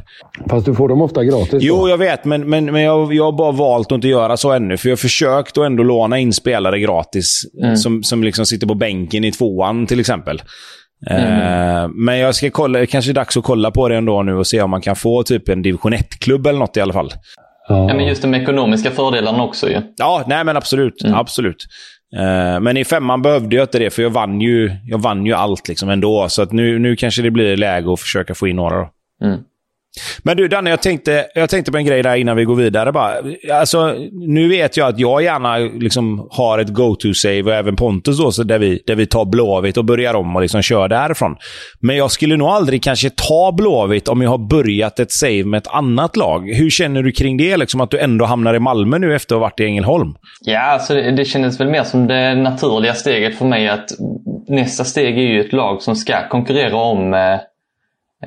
Fast 0.49 0.65
du 0.65 0.75
får 0.75 0.89
dem 0.89 1.01
ofta 1.01 1.23
gratis? 1.23 1.51
Då. 1.51 1.57
Jo, 1.61 1.89
jag 1.89 1.97
vet, 1.97 2.25
men, 2.25 2.49
men, 2.49 2.65
men 2.65 2.81
jag, 2.81 3.13
jag 3.13 3.23
har 3.23 3.31
bara 3.31 3.51
valt 3.51 3.91
att 3.91 3.95
inte 3.95 4.07
göra 4.07 4.37
så 4.37 4.51
ännu. 4.51 4.77
För 4.77 4.89
jag 4.89 4.91
har 4.91 4.97
försökt 4.97 5.57
att 5.57 5.65
ändå 5.65 5.83
låna 5.83 6.19
in 6.19 6.33
spelare 6.33 6.79
gratis 6.79 7.41
mm. 7.63 7.75
som, 7.77 8.03
som 8.03 8.23
liksom 8.23 8.45
sitter 8.45 8.67
på 8.67 8.75
bänken 8.75 9.23
i 9.23 9.31
tvåan 9.31 9.87
till 9.87 9.99
exempel. 9.99 10.41
Mm. 11.09 11.83
Uh, 11.83 11.89
men 11.95 12.17
jag 12.17 12.35
ska 12.35 12.49
kolla, 12.49 12.79
det 12.79 12.87
kanske 12.87 13.11
är 13.11 13.13
dags 13.13 13.37
att 13.37 13.43
kolla 13.43 13.71
på 13.71 13.89
det 13.89 13.95
ändå 13.95 14.23
nu 14.23 14.35
och 14.35 14.47
se 14.47 14.61
om 14.61 14.69
man 14.69 14.81
kan 14.81 14.95
få 14.95 15.23
typ 15.23 15.49
en 15.49 15.61
division 15.61 15.93
1-klubb 15.93 16.47
eller 16.47 16.59
något 16.59 16.77
i 16.77 16.81
alla 16.81 16.93
fall. 16.93 17.13
Ja, 17.67 17.93
men 17.93 18.05
just 18.05 18.21
de 18.21 18.35
ekonomiska 18.35 18.91
fördelarna 18.91 19.43
också 19.43 19.69
ju. 19.69 19.81
Ja, 19.97 20.23
nej 20.27 20.43
men 20.43 20.57
absolut. 20.57 21.03
Mm. 21.03 21.15
absolut. 21.15 21.65
Eh, 22.15 22.59
men 22.59 22.77
i 22.77 22.85
femman 22.85 23.21
behövde 23.21 23.55
jag 23.55 23.63
inte 23.63 23.79
det, 23.79 23.89
för 23.89 24.01
jag 24.01 24.09
vann 24.09 24.41
ju, 24.41 24.71
jag 24.85 24.97
vann 24.97 25.25
ju 25.25 25.33
allt 25.33 25.67
liksom 25.67 25.89
ändå. 25.89 26.29
Så 26.29 26.41
att 26.41 26.51
nu, 26.51 26.79
nu 26.79 26.95
kanske 26.95 27.21
det 27.21 27.31
blir 27.31 27.57
läge 27.57 27.93
att 27.93 27.99
försöka 27.99 28.35
få 28.35 28.47
in 28.47 28.55
några. 28.55 28.77
Då. 28.77 28.89
Mm. 29.23 29.39
Men 30.23 30.37
du 30.37 30.47
Danne, 30.47 30.69
jag 30.69 30.81
tänkte, 30.81 31.25
jag 31.35 31.49
tänkte 31.49 31.71
på 31.71 31.77
en 31.77 31.85
grej 31.85 32.03
där 32.03 32.15
innan 32.15 32.37
vi 32.37 32.43
går 32.43 32.55
vidare. 32.55 32.91
Bara. 32.91 33.13
Alltså, 33.53 33.95
nu 34.11 34.49
vet 34.49 34.77
jag 34.77 34.87
att 34.87 34.99
jag 34.99 35.23
gärna 35.23 35.57
liksom 35.57 36.27
har 36.31 36.59
ett 36.59 36.69
go-to-save 36.69 37.43
och 37.43 37.53
även 37.53 37.75
Pontus 37.75 38.17
då, 38.17 38.31
så 38.31 38.43
där, 38.43 38.59
vi, 38.59 38.83
där 38.87 38.95
vi 38.95 39.05
tar 39.05 39.25
Blåvitt 39.25 39.77
och 39.77 39.85
börjar 39.85 40.13
om 40.13 40.35
och 40.35 40.41
liksom 40.41 40.61
kör 40.61 40.87
därifrån. 40.87 41.35
Men 41.79 41.97
jag 41.97 42.11
skulle 42.11 42.37
nog 42.37 42.47
aldrig 42.47 42.83
kanske 42.83 43.09
ta 43.09 43.51
Blåvitt 43.51 44.07
om 44.07 44.21
jag 44.21 44.29
har 44.29 44.49
börjat 44.49 44.99
ett 44.99 45.11
save 45.11 45.43
med 45.43 45.57
ett 45.57 45.67
annat 45.67 46.17
lag. 46.17 46.53
Hur 46.53 46.69
känner 46.69 47.03
du 47.03 47.11
kring 47.11 47.37
det? 47.37 47.57
Liksom 47.57 47.81
att 47.81 47.91
du 47.91 47.99
ändå 47.99 48.25
hamnar 48.25 48.53
i 48.53 48.59
Malmö 48.59 48.97
nu 48.97 49.15
efter 49.15 49.35
att 49.35 49.39
ha 49.39 49.45
varit 49.45 49.59
i 49.59 49.65
Ängelholm? 49.65 50.13
Ja, 50.41 50.59
alltså 50.59 50.93
det, 50.93 51.11
det 51.11 51.25
kändes 51.25 51.59
väl 51.59 51.69
mer 51.69 51.83
som 51.83 52.07
det 52.07 52.35
naturliga 52.35 52.93
steget 52.93 53.37
för 53.37 53.45
mig 53.45 53.69
att 53.69 53.89
nästa 54.47 54.83
steg 54.83 55.17
är 55.17 55.21
ju 55.21 55.41
ett 55.41 55.53
lag 55.53 55.81
som 55.81 55.95
ska 55.95 56.29
konkurrera 56.29 56.75
om 56.75 57.13
eh 57.13 57.39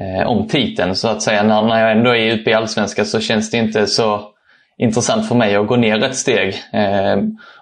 eh, 0.00 0.26
om 0.26 0.48
titeln 0.48 0.96
så 0.96 1.08
att 1.08 1.22
säga. 1.22 1.42
När, 1.42 1.62
när 1.62 1.80
jag 1.80 1.92
ändå 1.92 2.16
är 2.16 2.40
uppe 2.40 2.50
i 2.50 2.54
Allsvenskan 2.54 3.06
så 3.06 3.20
känns 3.20 3.50
det 3.50 3.56
inte 3.56 3.86
så 3.86 4.20
intressant 4.78 5.28
för 5.28 5.34
mig 5.34 5.56
att 5.56 5.66
gå 5.66 5.76
ner 5.76 6.04
ett 6.04 6.16
steg. 6.16 6.54
Eh, 6.72 7.16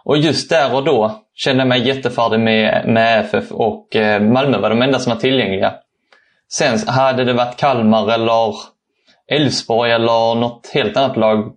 och 0.04 0.18
just 0.18 0.50
där 0.50 0.74
och 0.74 0.84
då 0.84 1.22
kände 1.34 1.60
jag 1.60 1.68
mig 1.68 1.86
jättefärdig 1.86 2.40
med, 2.40 2.88
med 2.88 3.20
FF 3.20 3.52
och 3.52 3.96
eh, 3.96 4.22
Malmö 4.22 4.58
var 4.58 4.70
de 4.70 4.82
enda 4.82 4.98
som 4.98 5.12
var 5.12 5.20
tillgängliga. 5.20 5.74
Sen 6.52 6.78
hade 6.86 7.24
det 7.24 7.32
varit 7.32 7.56
Kalmar 7.56 8.12
eller 8.12 8.54
Elfsborg 9.30 9.92
eller 9.92 10.34
något 10.34 10.70
helt 10.74 10.96
annat 10.96 11.16
lag, 11.16 11.52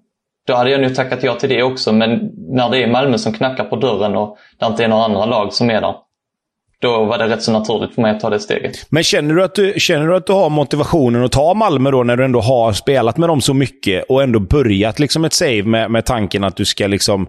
då 0.48 0.56
hade 0.56 0.70
jag 0.70 0.82
nog 0.82 0.96
tackat 0.96 1.24
ja 1.24 1.36
till 1.36 1.50
det 1.50 1.64
också. 1.64 1.94
Men 1.94 2.32
när 2.36 2.70
det 2.70 2.84
är 2.84 2.88
Malmö 2.88 3.18
som 3.18 3.34
knackar 3.34 3.64
på 3.64 3.76
dörren 3.76 4.16
och 4.16 4.38
det 4.60 4.66
inte 4.66 4.84
är 4.84 4.88
några 4.88 5.04
andra 5.04 5.26
lag 5.26 5.54
som 5.54 5.70
är 5.70 5.82
där, 5.82 5.96
då 6.84 7.06
var 7.06 7.18
det 7.18 7.28
rätt 7.28 7.44
så 7.44 7.52
naturligt 7.52 7.96
för 7.96 8.02
mig 8.02 8.12
att 8.12 8.20
ta 8.20 8.30
det 8.30 8.40
steget. 8.40 8.86
Men 8.90 9.04
känner 9.04 9.36
du 9.36 9.44
att 9.44 9.56
du, 9.56 9.74
känner 9.78 10.08
du, 10.08 10.16
att 10.16 10.26
du 10.26 10.34
har 10.34 10.50
motivationen 10.50 11.24
att 11.24 11.32
ta 11.32 11.54
Malmö 11.54 11.92
då, 11.92 12.04
när 12.04 12.18
du 12.18 12.26
ändå 12.26 12.42
har 12.42 12.74
spelat 12.74 13.18
med 13.18 13.30
dem 13.30 13.42
så 13.42 13.54
mycket 13.54 14.06
och 14.10 14.24
ändå 14.24 14.40
börjat 14.40 15.00
liksom 15.00 15.26
ett 15.26 15.34
save 15.34 15.64
med, 15.64 15.92
med 15.92 16.06
tanken 16.06 16.44
att 16.44 16.56
du 16.56 16.66
ska 16.66 16.88
liksom 16.88 17.28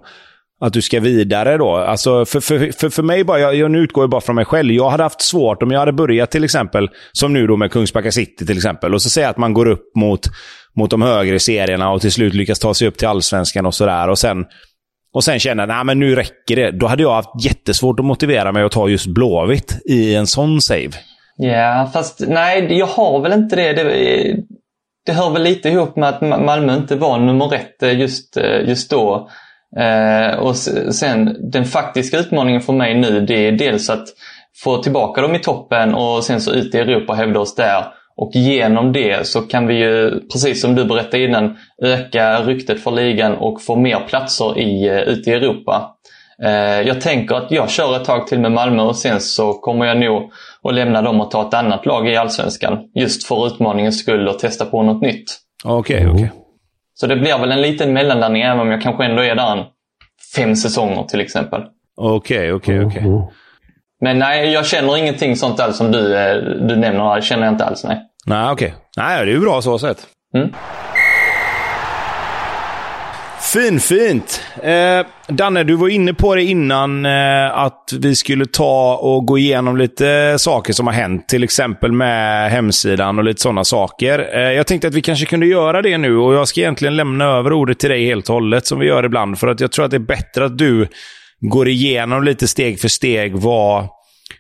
att 0.60 0.72
du 0.72 0.82
ska 0.82 1.00
vidare 1.00 1.56
då? 1.56 1.76
Alltså 1.76 2.24
för, 2.24 2.40
för, 2.40 2.72
för, 2.72 2.88
för 2.88 3.02
mig, 3.02 3.24
bara, 3.24 3.40
jag, 3.40 3.54
jag 3.54 3.70
nu 3.70 3.78
utgår 3.78 4.02
jag 4.02 4.10
bara 4.10 4.20
från 4.20 4.36
mig 4.36 4.44
själv. 4.44 4.72
Jag 4.72 4.90
hade 4.90 5.02
haft 5.02 5.22
svårt 5.22 5.62
om 5.62 5.70
jag 5.70 5.78
hade 5.78 5.92
börjat 5.92 6.30
till 6.30 6.44
exempel, 6.44 6.88
som 7.12 7.32
nu 7.32 7.46
då 7.46 7.56
med 7.56 7.72
Kungsbacka 7.72 8.12
City 8.12 8.46
till 8.46 8.56
exempel, 8.56 8.94
och 8.94 9.02
så 9.02 9.10
säga 9.10 9.28
att 9.28 9.36
man 9.36 9.54
går 9.54 9.66
upp 9.66 9.96
mot, 9.96 10.20
mot 10.76 10.90
de 10.90 11.02
högre 11.02 11.38
serierna 11.38 11.90
och 11.90 12.00
till 12.00 12.12
slut 12.12 12.34
lyckas 12.34 12.58
ta 12.58 12.74
sig 12.74 12.88
upp 12.88 12.98
till 12.98 13.08
allsvenskan 13.08 13.66
och 13.66 13.74
sådär. 13.74 14.08
Och 14.08 14.18
sen, 14.18 14.44
och 15.14 15.24
sen 15.24 15.38
känna 15.38 15.62
att 15.62 15.87
men 15.87 15.98
nu 15.98 16.14
räcker 16.14 16.57
det. 16.57 16.70
Då 16.70 16.87
hade 16.87 17.03
jag 17.03 17.14
haft 17.14 17.44
jättesvårt 17.44 18.00
att 18.00 18.07
motivera 18.07 18.53
mig 18.53 18.62
att 18.62 18.72
ta 18.72 18.88
just 18.88 19.07
Blåvitt 19.07 19.79
i 19.85 20.14
en 20.14 20.27
sån 20.27 20.61
save. 20.61 20.90
Ja, 21.37 21.90
fast 21.92 22.20
nej, 22.29 22.79
jag 22.79 22.87
har 22.87 23.20
väl 23.20 23.33
inte 23.33 23.57
det. 23.57 23.72
det. 23.72 24.37
Det 25.07 25.12
hör 25.12 25.31
väl 25.31 25.42
lite 25.42 25.68
ihop 25.68 25.96
med 25.96 26.09
att 26.09 26.20
Malmö 26.20 26.77
inte 26.77 26.96
var 26.96 27.18
nummer 27.18 27.55
ett 27.55 27.83
eh, 27.83 27.98
just, 27.98 28.37
eh, 28.37 28.68
just 28.68 28.90
då. 28.90 29.29
Eh, 29.81 30.38
och 30.38 30.57
sen 30.57 31.50
den 31.50 31.64
faktiska 31.64 32.18
utmaningen 32.18 32.61
för 32.61 32.72
mig 32.72 32.94
nu 32.94 33.20
det 33.20 33.48
är 33.48 33.53
dels 33.53 33.90
att 33.90 34.09
få 34.64 34.83
tillbaka 34.83 35.20
dem 35.20 35.35
i 35.35 35.38
toppen 35.38 35.94
och 35.94 36.24
sen 36.24 36.40
så 36.40 36.53
ut 36.53 36.74
i 36.74 36.79
Europa 36.79 37.12
och 37.12 37.18
hävda 37.18 37.40
oss 37.40 37.55
där. 37.55 37.85
Och 38.16 38.31
genom 38.35 38.92
det 38.92 39.27
så 39.27 39.40
kan 39.40 39.66
vi 39.66 39.74
ju, 39.74 40.20
precis 40.33 40.61
som 40.61 40.74
du 40.74 40.85
berättade 40.85 41.24
innan, 41.24 41.57
öka 41.83 42.40
ryktet 42.40 42.81
för 42.81 42.90
ligan 42.90 43.37
och 43.37 43.62
få 43.62 43.77
mer 43.77 44.00
platser 44.09 44.59
i, 44.59 44.88
eh, 44.88 44.98
ute 44.98 45.31
i 45.31 45.33
Europa. 45.33 45.96
Eh, 46.42 46.81
jag 46.81 47.00
tänker 47.00 47.35
att 47.35 47.50
jag 47.50 47.70
kör 47.70 47.96
ett 47.96 48.05
tag 48.05 48.27
till 48.27 48.40
med 48.40 48.53
Malmö 48.53 48.83
och 48.83 48.96
sen 48.96 49.20
så 49.20 49.53
kommer 49.53 49.87
jag 49.87 49.98
nog 49.98 50.33
att 50.62 50.74
lämna 50.74 51.03
dem 51.03 51.20
och 51.20 51.31
ta 51.31 51.48
ett 51.48 51.55
annat 51.55 51.87
lag 51.87 52.09
i 52.09 52.16
Allsvenskan. 52.16 52.79
Just 52.94 53.24
för 53.24 53.46
utmaningens 53.46 53.98
skull 53.98 54.29
och 54.29 54.38
testa 54.38 54.64
på 54.64 54.83
något 54.83 55.03
nytt. 55.03 55.24
Okej, 55.64 55.96
okay, 55.96 56.09
okej. 56.09 56.24
Okay. 56.24 56.38
Så 56.94 57.07
det 57.07 57.16
blir 57.16 57.38
väl 57.38 57.53
en 57.53 57.62
liten 57.62 57.92
mellanlandning 57.92 58.42
även 58.42 58.61
om 58.61 58.70
jag 58.70 58.83
kanske 58.83 59.05
ändå 59.05 59.22
är 59.22 59.35
där 59.35 59.53
en 59.53 59.64
fem 60.37 60.57
säsonger 60.57 61.03
till 61.03 61.20
exempel. 61.20 61.61
Okej, 61.96 62.53
okej, 62.53 62.85
okej. 62.85 63.03
Mm. 63.03 63.22
Men 64.04 64.18
nej, 64.18 64.52
jag 64.52 64.66
känner 64.66 64.96
ingenting 64.96 65.36
sånt 65.36 65.60
alls 65.60 65.76
som 65.76 65.92
du, 65.92 66.16
eh, 66.16 66.36
du 66.36 66.76
nämner. 66.76 67.16
Det 67.16 67.22
känner 67.22 67.44
jag 67.44 67.52
inte 67.54 67.64
alls, 67.64 67.84
nej. 67.84 68.00
Nej, 68.26 68.50
okej. 68.50 68.66
Okay. 68.66 68.80
Nej, 68.96 69.24
det 69.24 69.30
är 69.30 69.34
ju 69.34 69.40
bra 69.40 69.62
så 69.62 69.78
sett. 69.78 69.98
Mm. 70.36 70.52
Fin, 73.52 73.80
fint. 73.80 74.42
Eh, 74.62 75.06
Danne, 75.28 75.64
du 75.64 75.74
var 75.74 75.88
inne 75.88 76.14
på 76.14 76.34
det 76.34 76.42
innan 76.42 77.06
eh, 77.06 77.58
att 77.58 77.90
vi 77.98 78.14
skulle 78.14 78.46
ta 78.46 78.96
och 78.96 79.26
gå 79.26 79.38
igenom 79.38 79.76
lite 79.76 80.34
saker 80.38 80.72
som 80.72 80.86
har 80.86 80.94
hänt. 80.94 81.28
Till 81.28 81.44
exempel 81.44 81.92
med 81.92 82.50
hemsidan 82.50 83.18
och 83.18 83.24
lite 83.24 83.42
sådana 83.42 83.64
saker. 83.64 84.28
Eh, 84.34 84.52
jag 84.52 84.66
tänkte 84.66 84.88
att 84.88 84.94
vi 84.94 85.02
kanske 85.02 85.26
kunde 85.26 85.46
göra 85.46 85.82
det 85.82 85.98
nu 85.98 86.16
och 86.16 86.34
jag 86.34 86.48
ska 86.48 86.60
egentligen 86.60 86.96
lämna 86.96 87.24
över 87.24 87.52
ordet 87.52 87.78
till 87.78 87.90
dig 87.90 88.06
helt 88.06 88.28
och 88.28 88.34
hållet 88.34 88.66
som 88.66 88.78
vi 88.78 88.86
gör 88.86 89.04
ibland. 89.04 89.38
För 89.38 89.46
att 89.46 89.60
jag 89.60 89.72
tror 89.72 89.84
att 89.84 89.90
det 89.90 89.96
är 89.96 89.98
bättre 89.98 90.44
att 90.44 90.58
du 90.58 90.88
går 91.48 91.68
igenom 91.68 92.24
lite 92.24 92.48
steg 92.48 92.80
för 92.80 92.88
steg 92.88 93.37
vad, 93.37 93.87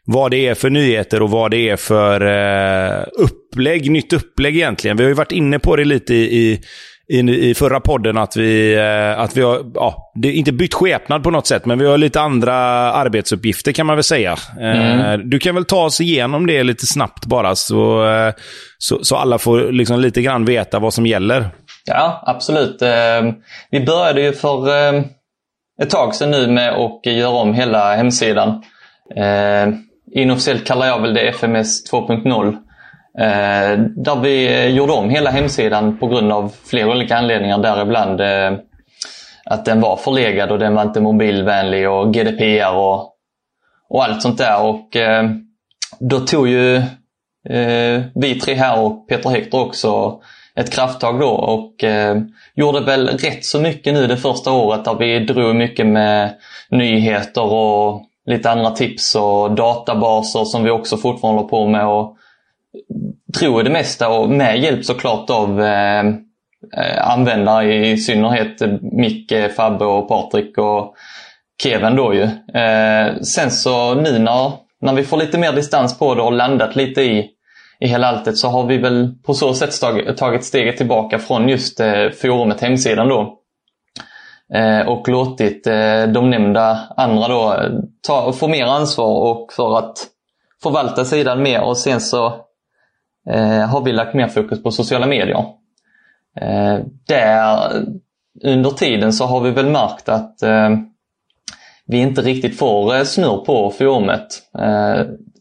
vad 0.04 0.30
det 0.30 0.46
är 0.46 0.54
för 0.54 0.70
nyheter 0.70 1.22
och 1.22 1.30
vad 1.30 1.50
det 1.50 1.70
är 1.70 1.76
för 1.76 2.20
eh, 2.20 3.04
upplägg, 3.18 3.90
nytt 3.90 4.12
upplägg 4.12 4.56
egentligen. 4.56 4.96
Vi 4.96 5.02
har 5.02 5.08
ju 5.08 5.14
varit 5.14 5.32
inne 5.32 5.58
på 5.58 5.76
det 5.76 5.84
lite 5.84 6.14
i, 6.14 6.36
i 6.36 6.60
i, 7.08 7.50
i 7.50 7.54
förra 7.54 7.80
podden 7.80 8.18
att 8.18 8.36
vi, 8.36 8.74
eh, 8.74 9.20
att 9.20 9.36
vi 9.36 9.42
har, 9.42 9.60
ja, 9.74 10.12
det 10.14 10.28
är 10.28 10.32
inte 10.32 10.52
bytt 10.52 10.74
skepnad 10.74 11.22
på 11.22 11.30
något 11.30 11.46
sätt, 11.46 11.66
men 11.66 11.78
vi 11.78 11.86
har 11.86 11.98
lite 11.98 12.20
andra 12.20 12.54
arbetsuppgifter 12.92 13.72
kan 13.72 13.86
man 13.86 13.96
väl 13.96 14.04
säga. 14.04 14.36
Eh, 14.60 15.00
mm. 15.00 15.30
Du 15.30 15.38
kan 15.38 15.54
väl 15.54 15.64
ta 15.64 15.84
oss 15.84 16.00
igenom 16.00 16.46
det 16.46 16.62
lite 16.62 16.86
snabbt 16.86 17.26
bara, 17.26 17.56
så, 17.56 18.06
eh, 18.08 18.34
så, 18.78 19.04
så 19.04 19.16
alla 19.16 19.38
får 19.38 19.72
liksom 19.72 20.00
lite 20.00 20.22
grann 20.22 20.44
veta 20.44 20.78
vad 20.78 20.94
som 20.94 21.06
gäller. 21.06 21.48
Ja, 21.86 22.22
absolut. 22.26 22.82
Vi 23.70 23.80
började 23.80 24.22
ju 24.22 24.32
för 24.32 24.68
ett 25.82 25.90
tag 25.90 26.14
sedan 26.14 26.30
nu 26.30 26.46
med 26.46 26.72
att 26.72 27.06
göra 27.06 27.36
om 27.36 27.54
hela 27.54 27.96
hemsidan. 27.96 28.62
Eh, 29.16 29.68
inofficiellt 30.12 30.66
kallar 30.66 30.86
jag 30.86 31.00
väl 31.00 31.14
det 31.14 31.28
FMS 31.28 31.92
2.0. 31.92 32.46
Eh, 33.18 33.78
där 33.78 34.20
vi 34.20 34.66
gjorde 34.68 34.92
om 34.92 35.10
hela 35.10 35.30
hemsidan 35.30 35.98
på 35.98 36.06
grund 36.06 36.32
av 36.32 36.54
flera 36.64 36.90
olika 36.90 37.16
anledningar, 37.16 37.58
däribland 37.58 38.20
eh, 38.20 38.52
att 39.44 39.64
den 39.64 39.80
var 39.80 39.96
förlegad 39.96 40.50
och 40.50 40.58
den 40.58 40.74
var 40.74 40.82
inte 40.82 41.00
mobilvänlig 41.00 41.90
och 41.90 42.14
GDPR 42.14 42.74
och, 42.74 43.12
och 43.88 44.04
allt 44.04 44.22
sånt 44.22 44.38
där. 44.38 44.62
Och 44.62 44.96
eh, 44.96 45.24
Då 46.00 46.20
tog 46.20 46.48
ju 46.48 46.76
eh, 47.48 48.02
vi 48.14 48.40
tre 48.40 48.54
här 48.54 48.80
och 48.80 49.08
Peter 49.08 49.30
Hector 49.30 49.60
också 49.60 50.20
ett 50.60 50.72
krafttag 50.72 51.20
då 51.20 51.30
och 51.30 51.84
eh, 51.84 52.16
gjorde 52.54 52.80
väl 52.80 53.08
rätt 53.08 53.44
så 53.44 53.60
mycket 53.60 53.94
nu 53.94 54.06
det 54.06 54.16
första 54.16 54.52
året 54.52 54.84
där 54.84 54.94
vi 54.94 55.18
drog 55.18 55.56
mycket 55.56 55.86
med 55.86 56.34
nyheter 56.70 57.52
och 57.52 58.02
lite 58.26 58.50
andra 58.50 58.70
tips 58.70 59.14
och 59.14 59.54
databaser 59.54 60.44
som 60.44 60.64
vi 60.64 60.70
också 60.70 60.96
fortfarande 60.96 61.38
håller 61.38 61.48
på 61.48 61.66
med. 61.66 61.86
Och 61.86 62.16
tror 63.38 63.62
det 63.62 63.70
mesta 63.70 64.08
och 64.08 64.30
med 64.30 64.58
hjälp 64.58 64.84
såklart 64.84 65.30
av 65.30 65.62
eh, 65.62 66.06
eh, 66.76 67.10
användare 67.10 67.74
i 67.74 67.96
synnerhet 67.96 68.82
Micke, 68.82 69.54
Fabbe 69.56 69.84
och 69.84 70.08
Patrik 70.08 70.58
och 70.58 70.94
Kevin 71.62 71.96
då 71.96 72.14
ju. 72.14 72.22
Eh, 72.60 73.20
sen 73.22 73.50
så 73.50 73.94
nu 73.94 74.18
när, 74.18 74.52
när 74.80 74.92
vi 74.92 75.04
får 75.04 75.16
lite 75.16 75.38
mer 75.38 75.52
distans 75.52 75.98
på 75.98 76.14
det 76.14 76.22
och 76.22 76.32
landat 76.32 76.76
lite 76.76 77.02
i, 77.02 77.30
i 77.84 77.86
hela 77.86 78.06
alltet 78.06 78.38
så 78.38 78.48
har 78.48 78.66
vi 78.66 78.78
väl 78.78 79.14
på 79.22 79.34
så 79.34 79.54
sätt 79.54 79.80
tagit, 79.80 80.16
tagit 80.16 80.44
steget 80.44 80.76
tillbaka 80.76 81.18
från 81.18 81.48
just 81.48 81.80
eh, 81.80 82.10
forumet, 82.10 82.60
hemsidan 82.60 83.08
då. 83.08 83.38
Eh, 84.54 84.88
och 84.88 85.08
låtit 85.08 85.66
eh, 85.66 86.06
de 86.06 86.30
nämnda 86.30 86.78
andra 86.96 87.28
då 87.28 87.54
eh, 87.54 87.70
ta, 88.06 88.32
få 88.32 88.48
mer 88.48 88.64
ansvar 88.64 89.30
och 89.30 89.52
för 89.52 89.78
att 89.78 90.06
förvalta 90.62 91.04
sidan 91.04 91.42
mer 91.42 91.62
och 91.62 91.76
sen 91.76 92.00
så 92.00 92.26
eh, 93.30 93.66
har 93.66 93.84
vi 93.84 93.92
lagt 93.92 94.14
mer 94.14 94.28
fokus 94.28 94.62
på 94.62 94.70
sociala 94.70 95.06
medier. 95.06 95.44
Eh, 96.40 96.78
där 97.08 97.72
under 98.44 98.70
tiden 98.70 99.12
så 99.12 99.24
har 99.24 99.40
vi 99.40 99.50
väl 99.50 99.68
märkt 99.70 100.08
att 100.08 100.42
eh, 100.42 100.70
vi 101.86 101.96
inte 101.96 102.22
riktigt 102.22 102.58
får 102.58 103.04
snurr 103.04 103.44
på 103.44 103.70
forumet. 103.70 104.42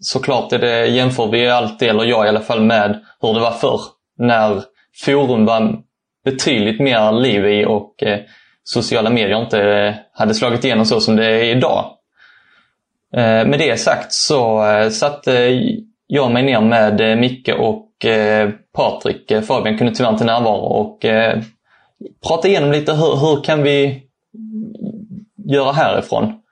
Såklart 0.03 0.53
är 0.53 0.59
det, 0.59 0.87
jämför 0.87 1.27
vi 1.27 1.49
alltid, 1.49 1.89
eller 1.89 2.03
jag 2.03 2.25
i 2.25 2.29
alla 2.29 2.41
fall, 2.41 2.61
med 2.61 2.99
hur 3.21 3.33
det 3.33 3.39
var 3.39 3.51
förr. 3.51 3.81
När 4.17 4.63
forum 5.05 5.45
var 5.45 5.81
betydligt 6.25 6.79
mer 6.79 7.11
liv 7.11 7.45
i 7.45 7.65
och 7.65 8.03
eh, 8.03 8.19
sociala 8.63 9.09
medier 9.09 9.41
inte 9.41 9.61
eh, 9.61 9.93
hade 10.13 10.33
slagit 10.33 10.63
igenom 10.63 10.85
så 10.85 10.99
som 10.99 11.15
det 11.15 11.25
är 11.25 11.43
idag. 11.43 11.85
Eh, 13.15 13.45
med 13.45 13.59
det 13.59 13.79
sagt 13.79 14.13
så 14.13 14.65
eh, 14.67 14.89
satte 14.89 15.43
eh, 15.43 15.61
jag 16.07 16.31
mig 16.31 16.43
ner 16.43 16.61
med 16.61 17.01
eh, 17.01 17.15
Micke 17.15 17.49
och 17.49 18.05
eh, 18.05 18.49
Patrik. 18.73 19.31
Eh, 19.31 19.41
Fabian 19.41 19.77
kunde 19.77 19.95
tyvärr 19.95 20.11
inte 20.11 20.25
närvara 20.25 20.61
och 20.61 21.05
eh, 21.05 21.39
prata 22.27 22.47
igenom 22.47 22.71
lite 22.71 22.93
hur, 22.93 23.15
hur 23.15 23.43
kan 23.43 23.63
vi 23.63 24.03
göra 25.45 25.71
härifrån. 25.71 26.42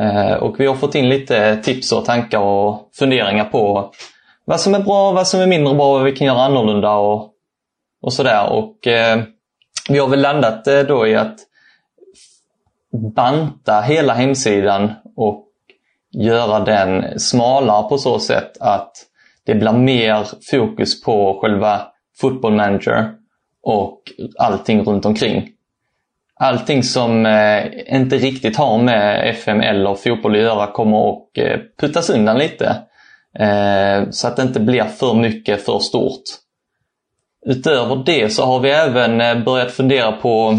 Eh, 0.00 0.32
och 0.32 0.60
vi 0.60 0.66
har 0.66 0.74
fått 0.74 0.94
in 0.94 1.08
lite 1.08 1.56
tips 1.56 1.92
och 1.92 2.04
tankar 2.04 2.38
och 2.38 2.90
funderingar 2.94 3.44
på 3.44 3.92
vad 4.44 4.60
som 4.60 4.74
är 4.74 4.80
bra, 4.80 5.12
vad 5.12 5.26
som 5.26 5.40
är 5.40 5.46
mindre 5.46 5.74
bra, 5.74 5.92
vad 5.92 6.04
vi 6.04 6.12
kan 6.12 6.26
göra 6.26 6.42
annorlunda 6.42 6.94
och, 6.94 7.30
och 8.02 8.12
sådär. 8.12 8.52
Och 8.52 8.86
eh, 8.86 9.22
vi 9.88 9.98
har 9.98 10.08
väl 10.08 10.20
landat 10.20 10.66
eh, 10.66 10.80
då 10.80 11.06
i 11.06 11.16
att 11.16 11.36
banta 13.14 13.80
hela 13.80 14.14
hemsidan 14.14 14.92
och 15.16 15.46
göra 16.12 16.60
den 16.60 17.20
smalare 17.20 17.88
på 17.88 17.98
så 17.98 18.18
sätt 18.18 18.56
att 18.60 18.92
det 19.44 19.54
blir 19.54 19.72
mer 19.72 20.26
fokus 20.50 21.02
på 21.02 21.38
själva 21.42 21.80
football 22.20 22.54
manager 22.54 23.14
och 23.62 24.02
allting 24.38 24.84
runt 24.84 25.06
omkring. 25.06 25.48
Allting 26.40 26.82
som 26.82 27.26
eh, 27.26 27.64
inte 27.86 28.16
riktigt 28.16 28.56
har 28.56 28.78
med 28.78 29.30
FM 29.30 29.60
eller 29.60 29.94
fotboll 29.94 30.34
att 30.34 30.40
göra 30.42 30.66
kommer 30.66 31.10
att 31.10 31.38
eh, 31.38 31.58
puttas 31.80 32.10
undan 32.10 32.38
lite. 32.38 32.76
Eh, 33.38 34.10
så 34.10 34.28
att 34.28 34.36
det 34.36 34.42
inte 34.42 34.60
blir 34.60 34.84
för 34.84 35.14
mycket 35.14 35.64
för 35.64 35.78
stort. 35.78 36.22
Utöver 37.46 38.02
det 38.06 38.32
så 38.32 38.44
har 38.44 38.60
vi 38.60 38.70
även 38.70 39.20
eh, 39.20 39.38
börjat 39.38 39.72
fundera 39.72 40.12
på 40.12 40.58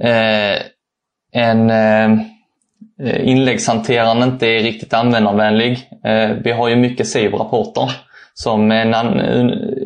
eh, 0.00 0.62
en 1.32 1.70
eh, 1.70 2.12
eh 3.02 3.28
inläggshanteraren 3.28 4.22
inte 4.22 4.46
är 4.46 4.62
riktigt 4.62 4.94
användarvänlig. 4.94 5.90
Eh, 6.04 6.30
vi 6.44 6.52
har 6.52 6.68
ju 6.68 6.76
mycket 6.76 7.08
SIV-rapporter. 7.08 7.90
som 8.34 8.70
en, 8.70 8.94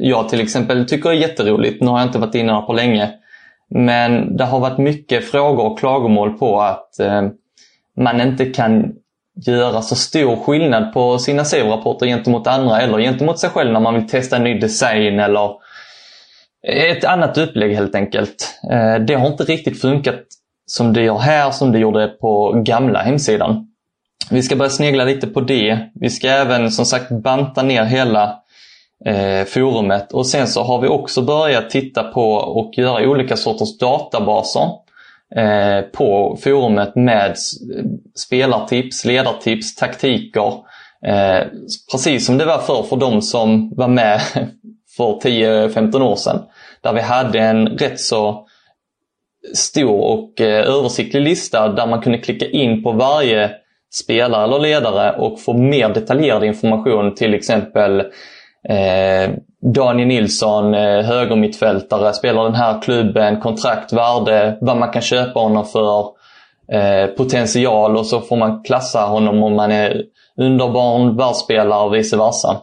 jag 0.01 0.29
till 0.29 0.41
exempel 0.41 0.89
tycker 0.89 1.11
är 1.11 1.15
jätteroligt. 1.15 1.83
Nu 1.83 1.87
har 1.87 1.99
jag 1.99 2.09
inte 2.09 2.19
varit 2.19 2.35
inne 2.35 2.61
på 2.61 2.73
länge. 2.73 3.11
Men 3.71 4.37
det 4.37 4.45
har 4.45 4.61
varit 4.61 4.79
mycket 4.79 5.31
frågor 5.31 5.67
och 5.67 5.79
klagomål 5.79 6.39
på 6.39 6.61
att 6.61 7.01
eh, 7.01 7.23
man 7.97 8.21
inte 8.21 8.45
kan 8.45 8.93
göra 9.47 9.83
så 9.83 9.97
stor 9.97 10.37
skillnad 10.37 10.93
på 10.93 11.19
sina 11.19 11.45
SEO-rapporter 11.45 12.07
gentemot 12.07 12.47
andra 12.47 12.81
eller 12.81 12.99
gentemot 12.99 13.39
sig 13.39 13.51
själv 13.51 13.73
när 13.73 13.81
man 13.81 13.95
vill 13.95 14.09
testa 14.09 14.37
en 14.37 14.45
ny 14.45 14.59
design 14.59 15.21
eller 15.21 15.51
ett 16.67 17.05
annat 17.05 17.39
upplägg 17.39 17.75
helt 17.75 17.95
enkelt. 17.95 18.61
Eh, 18.71 18.95
det 18.95 19.15
har 19.15 19.27
inte 19.27 19.45
riktigt 19.45 19.81
funkat 19.81 20.21
som 20.67 20.93
det 20.93 21.03
gör 21.03 21.19
här, 21.19 21.51
som 21.51 21.73
det 21.73 21.79
gjorde 21.79 22.09
på 22.09 22.63
gamla 22.65 23.03
hemsidan. 23.03 23.67
Vi 24.31 24.43
ska 24.43 24.57
börja 24.57 24.71
snegla 24.71 25.05
lite 25.05 25.27
på 25.27 25.41
det. 25.41 25.79
Vi 25.95 26.11
ska 26.11 26.29
även 26.29 26.71
som 26.71 26.85
sagt 26.85 27.11
banta 27.11 27.63
ner 27.63 27.85
hela 27.85 28.39
Mm. 29.07 29.41
eh, 29.41 29.45
forumet 29.45 30.13
och 30.13 30.27
sen 30.27 30.47
så 30.49 30.63
har 30.63 30.81
vi 30.81 30.89
också 30.89 31.23
börjat 31.23 31.71
titta 31.71 32.03
på 32.03 32.33
och 32.33 32.79
göra 32.79 33.09
olika 33.09 33.37
sorters 33.37 33.79
databaser 33.79 34.71
eh, 35.37 35.81
på 35.81 36.39
forumet 36.43 36.97
med 36.97 37.37
spelartips, 38.15 39.05
ledartips, 39.05 39.75
taktiker. 39.75 40.53
Eh, 41.07 41.47
precis 41.93 42.27
som 42.27 42.39
det 42.39 42.45
var 42.45 42.59
förr 42.59 42.83
för 42.83 42.97
de 42.97 43.23
som 43.23 43.73
var 43.77 43.89
med 43.89 44.21
för 44.97 45.21
10-15 45.21 46.03
år 46.03 46.17
sedan. 46.17 46.43
Där 46.81 46.93
vi 46.93 47.01
hade 47.01 47.39
en 47.39 47.69
rätt 47.69 48.01
så 48.01 48.47
stor 49.55 50.01
och 50.01 50.41
eh, 50.41 50.77
översiktlig 50.77 51.21
lista 51.21 51.69
där 51.69 51.87
man 51.87 52.03
kunde 52.03 52.19
klicka 52.19 52.47
in 52.47 52.83
på 52.83 52.93
varje 52.93 53.51
spelare 53.91 54.45
eller 54.45 54.59
ledare 54.59 55.17
och 55.19 55.41
få 55.41 55.53
mer 55.53 55.89
detaljerad 55.89 56.45
information. 56.45 57.15
Till 57.15 57.35
exempel 57.35 58.03
eh, 58.69 59.31
Daniel 59.75 60.09
Nilsson, 60.09 60.75
eh, 60.75 61.03
högermittfältare, 61.05 62.13
spelar 62.13 62.45
den 62.45 62.55
här 62.55 62.83
klubben, 62.83 63.41
kontrakt, 63.41 63.93
värde, 63.93 64.59
vad 64.61 64.77
man 64.77 64.93
kan 64.93 65.03
köpa 65.03 65.41
honom 65.41 65.65
för, 65.65 66.05
eh, 66.73 67.07
potential 67.07 67.97
och 67.97 68.07
så 68.07 68.21
får 68.21 68.37
man 68.37 68.63
klassa 68.63 69.01
honom 69.01 69.43
om 69.43 69.55
man 69.55 69.73
är 69.73 70.03
underbarn, 70.37 71.17
världsspelare 71.17 71.85
och 71.85 71.95
vice 71.95 72.17
versa. 72.17 72.57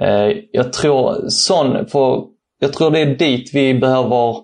Eh, 0.00 0.36
jag, 0.52 0.72
tror 0.72 1.28
sån, 1.28 1.86
för, 1.86 2.24
jag 2.60 2.72
tror 2.72 2.90
det 2.90 3.00
är 3.00 3.06
dit 3.06 3.50
vi 3.54 3.74
behöver 3.74 4.36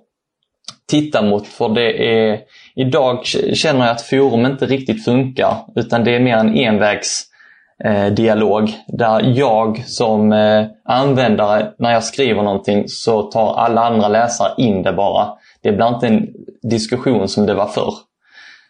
titta 0.91 1.23
mot 1.23 1.47
för 1.47 1.69
det 1.69 2.09
är 2.09 2.41
Idag 2.79 3.27
känner 3.55 3.87
jag 3.87 3.91
att 3.91 4.03
forum 4.03 4.47
inte 4.47 4.67
riktigt 4.67 5.05
funkar 5.05 5.57
utan 5.77 6.05
det 6.05 6.15
är 6.15 6.21
mer 6.21 6.37
en 6.37 6.57
envägs 6.57 7.23
eh, 7.23 7.38
Eh, 7.85 8.07
dialog 8.07 8.73
där 8.89 9.23
jag 9.39 9.83
som 9.87 10.33
eh, 10.33 10.67
användare, 10.85 11.73
när 11.79 11.93
jag 11.93 12.05
skriver 12.05 12.43
någonting 12.43 12.85
så 12.89 13.23
tar 13.23 13.55
alla 13.55 13.85
andra 13.85 14.09
läsare 14.09 14.53
in 14.57 14.83
det 14.83 14.93
bara. 14.93 15.29
Det 15.63 15.73
blir 15.73 15.89
inte 15.89 16.07
en 16.07 16.27
diskussion 16.63 17.29
som 17.29 17.47
det 17.47 17.55
var 17.55 17.67
förr. 17.67 17.95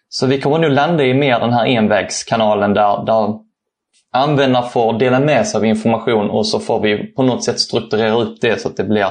Så 0.08 0.26
vi 0.26 0.40
kommer 0.40 0.58
nu 0.58 0.68
landa 0.68 1.04
i 1.04 1.14
mer 1.14 1.40
den 1.40 1.52
här 1.52 1.66
envägskanalen 1.66 2.74
där, 2.74 3.04
där 3.04 3.34
användare 4.12 4.68
får 4.68 4.98
dela 4.98 5.20
med 5.20 5.46
sig 5.46 5.58
av 5.58 5.64
information 5.64 6.30
och 6.30 6.46
så 6.46 6.60
får 6.60 6.80
vi 6.80 6.96
på 7.06 7.22
något 7.22 7.44
sätt 7.44 7.60
strukturera 7.60 8.14
upp 8.14 8.40
det 8.40 8.60
så 8.60 8.68
att 8.68 8.76
det 8.76 8.84
blir 8.84 9.06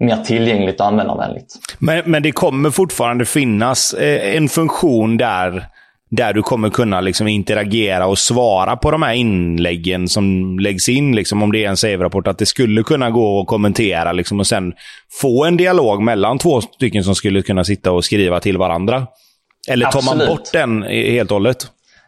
mer 0.00 0.16
tillgängligt 0.16 0.80
och 0.80 0.86
användarvänligt. 0.86 1.54
Men, 1.78 2.02
men 2.06 2.22
det 2.22 2.32
kommer 2.32 2.70
fortfarande 2.70 3.24
finnas 3.24 3.94
eh, 3.94 4.36
en 4.36 4.48
funktion 4.48 5.16
där, 5.16 5.66
där 6.10 6.32
du 6.32 6.42
kommer 6.42 6.70
kunna 6.70 7.00
liksom 7.00 7.28
interagera 7.28 8.06
och 8.06 8.18
svara 8.18 8.76
på 8.76 8.90
de 8.90 9.02
här 9.02 9.12
inläggen 9.12 10.08
som 10.08 10.58
läggs 10.58 10.88
in. 10.88 11.16
Liksom, 11.16 11.42
om 11.42 11.52
det 11.52 11.64
är 11.64 11.68
en 11.68 11.76
save-rapport, 11.76 12.26
att 12.26 12.38
det 12.38 12.46
skulle 12.46 12.82
kunna 12.82 13.10
gå 13.10 13.40
att 13.40 13.46
kommentera 13.46 14.12
liksom, 14.12 14.40
och 14.40 14.46
sen 14.46 14.72
få 15.20 15.44
en 15.44 15.56
dialog 15.56 16.02
mellan 16.02 16.38
två 16.38 16.60
stycken 16.60 17.04
som 17.04 17.14
skulle 17.14 17.42
kunna 17.42 17.64
sitta 17.64 17.92
och 17.92 18.04
skriva 18.04 18.40
till 18.40 18.58
varandra. 18.58 19.06
Eller 19.68 19.86
tar 19.86 20.16
man 20.16 20.26
bort 20.26 20.52
den 20.52 20.82
helt 20.82 21.30
och 21.30 21.34
hållet? 21.34 21.66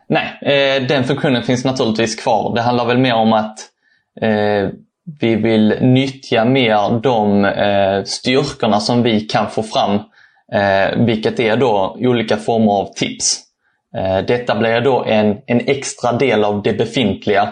Nej, 0.09 0.39
eh, 0.43 0.87
den 0.87 1.05
funktionen 1.05 1.43
finns 1.43 1.65
naturligtvis 1.65 2.17
kvar. 2.17 2.55
Det 2.55 2.63
handlar 2.63 2.87
väl 2.87 2.99
mer 2.99 3.15
om 3.15 3.33
att 3.33 3.59
eh, 4.21 4.71
vi 5.21 5.37
vill 5.37 5.75
nyttja 5.81 6.45
mer 6.45 7.01
de 7.01 7.45
eh, 7.45 8.05
styrkorna 8.05 8.81
som 8.81 9.03
vi 9.03 9.21
kan 9.21 9.51
få 9.51 9.63
fram, 9.63 9.95
eh, 10.53 11.05
vilket 11.07 11.41
är 11.41 11.57
då 11.57 11.97
olika 12.01 12.37
former 12.37 12.73
av 12.73 12.95
tips. 12.95 13.48
Eh, 13.97 14.27
detta 14.27 14.59
blir 14.59 14.81
då 14.81 15.05
en, 15.05 15.37
en 15.47 15.61
extra 15.67 16.13
del 16.13 16.45
av 16.45 16.63
det 16.63 16.73
befintliga. 16.73 17.49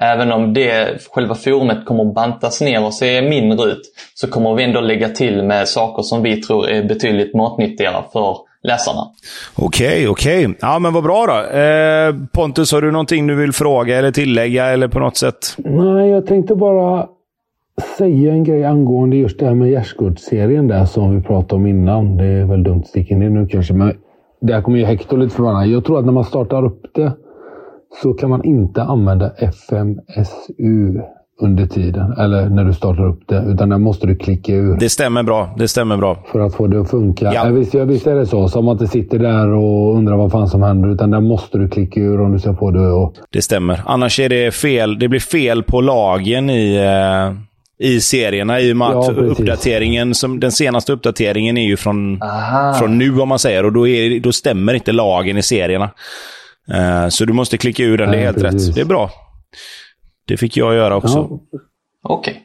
Även 0.00 0.32
om 0.32 0.54
det, 0.54 1.02
själva 1.10 1.34
forumet 1.34 1.84
kommer 1.84 2.08
att 2.08 2.14
bantas 2.14 2.60
ner 2.60 2.84
och 2.84 2.94
se 2.94 3.22
mindre 3.22 3.70
ut 3.70 3.80
så 4.14 4.28
kommer 4.28 4.54
vi 4.54 4.64
ändå 4.64 4.80
lägga 4.80 5.08
till 5.08 5.42
med 5.42 5.68
saker 5.68 6.02
som 6.02 6.22
vi 6.22 6.42
tror 6.42 6.68
är 6.68 6.82
betydligt 6.82 7.34
matnyttigare 7.34 8.02
för 8.12 8.36
läsarna. 8.62 9.00
Okej, 9.56 10.08
okej. 10.08 10.48
Ja, 10.60 10.78
men 10.78 10.92
vad 10.92 11.04
bra 11.04 11.26
då. 11.26 11.58
Eh, 11.58 12.14
Pontus, 12.32 12.72
har 12.72 12.82
du 12.82 12.90
någonting 12.90 13.26
du 13.26 13.34
vill 13.34 13.52
fråga 13.52 13.98
eller 13.98 14.12
tillägga 14.12 14.66
eller 14.66 14.88
på 14.88 14.98
något 14.98 15.16
sätt? 15.16 15.56
Nej, 15.58 16.10
jag 16.10 16.26
tänkte 16.26 16.54
bara 16.54 17.06
säga 17.98 18.32
en 18.32 18.44
grej 18.44 18.64
angående 18.64 19.16
just 19.16 19.38
det 19.38 19.46
här 19.46 19.54
med 19.54 19.70
gärdsgårdsserien 19.70 20.68
där 20.68 20.84
som 20.84 21.16
vi 21.16 21.22
pratade 21.22 21.54
om 21.54 21.66
innan. 21.66 22.16
Det 22.16 22.24
är 22.24 22.44
väl 22.44 22.62
dumt 22.62 22.80
att 22.80 22.88
sticka 22.88 23.14
in 23.14 23.20
det 23.20 23.28
nu 23.28 23.46
kanske, 23.46 23.74
men 23.74 23.96
där 24.40 24.62
kommer 24.62 24.78
ju 24.78 24.84
Hector 24.84 25.18
lite 25.18 25.34
förbannad. 25.34 25.66
Jag 25.66 25.84
tror 25.84 25.98
att 25.98 26.04
när 26.04 26.12
man 26.12 26.24
startar 26.24 26.64
upp 26.64 26.82
det 26.94 27.12
så 28.02 28.12
kan 28.12 28.30
man 28.30 28.44
inte 28.44 28.82
använda 28.82 29.30
FMSU 29.30 31.00
under 31.42 31.66
tiden, 31.66 32.12
eller 32.12 32.48
när 32.48 32.64
du 32.64 32.72
startar 32.72 33.06
upp 33.06 33.20
det, 33.26 33.44
utan 33.46 33.68
där 33.68 33.78
måste 33.78 34.06
du 34.06 34.16
klicka 34.16 34.52
ur. 34.52 34.76
Det 34.80 34.88
stämmer 34.88 35.22
bra. 35.22 35.54
Det 35.58 35.68
stämmer 35.68 35.96
bra. 35.96 36.16
För 36.32 36.40
att 36.40 36.54
få 36.54 36.66
det 36.66 36.80
att 36.80 36.90
funka. 36.90 37.32
Ja. 37.34 37.44
Visst, 37.44 37.74
ja, 37.74 37.84
visst 37.84 38.06
är 38.06 38.14
det 38.14 38.26
så. 38.26 38.48
Som 38.48 38.68
att 38.68 38.78
det 38.78 38.86
sitter 38.86 39.18
där 39.18 39.48
och 39.48 39.96
undrar 39.96 40.16
vad 40.16 40.32
fan 40.32 40.48
som 40.48 40.62
händer, 40.62 40.88
utan 40.88 41.10
där 41.10 41.20
måste 41.20 41.58
du 41.58 41.68
klicka 41.68 42.00
ur 42.00 42.20
om 42.20 42.32
du 42.32 42.38
ska 42.38 42.54
få 42.54 42.70
det 42.70 43.04
att... 43.04 43.14
Det 43.30 43.42
stämmer. 43.42 43.82
Annars 43.86 44.20
är 44.20 44.28
det 44.28 44.54
fel. 44.54 44.98
Det 44.98 45.08
blir 45.08 45.20
fel 45.20 45.62
på 45.62 45.80
lagen 45.80 46.50
i... 46.50 46.76
Eh 46.76 47.49
i 47.80 48.00
serierna 48.00 48.60
i 48.60 48.72
och 48.72 48.76
med 48.76 48.90
ja, 48.90 49.10
att 49.10 49.18
uppdateringen, 49.18 50.14
som, 50.14 50.40
den 50.40 50.52
senaste 50.52 50.92
uppdateringen 50.92 51.56
är 51.56 51.66
ju 51.66 51.76
från, 51.76 52.20
från 52.78 52.98
nu 52.98 53.20
om 53.20 53.28
man 53.28 53.38
säger 53.38 53.64
och 53.64 53.72
då, 53.72 53.88
är, 53.88 54.20
då 54.20 54.32
stämmer 54.32 54.74
inte 54.74 54.92
lagen 54.92 55.36
i 55.36 55.42
serierna. 55.42 55.90
Uh, 56.74 57.08
så 57.08 57.24
du 57.24 57.32
måste 57.32 57.58
klicka 57.58 57.82
ur 57.82 57.98
den, 57.98 58.06
ja, 58.06 58.12
det 58.12 58.20
är 58.20 58.24
helt 58.24 58.40
precis. 58.40 58.68
rätt. 58.68 58.74
Det 58.74 58.80
är 58.80 58.84
bra. 58.84 59.10
Det 60.28 60.36
fick 60.36 60.56
jag 60.56 60.74
göra 60.74 60.96
också. 60.96 61.18
Ja. 61.18 61.40
Okej. 62.02 62.32
Okay. 62.32 62.42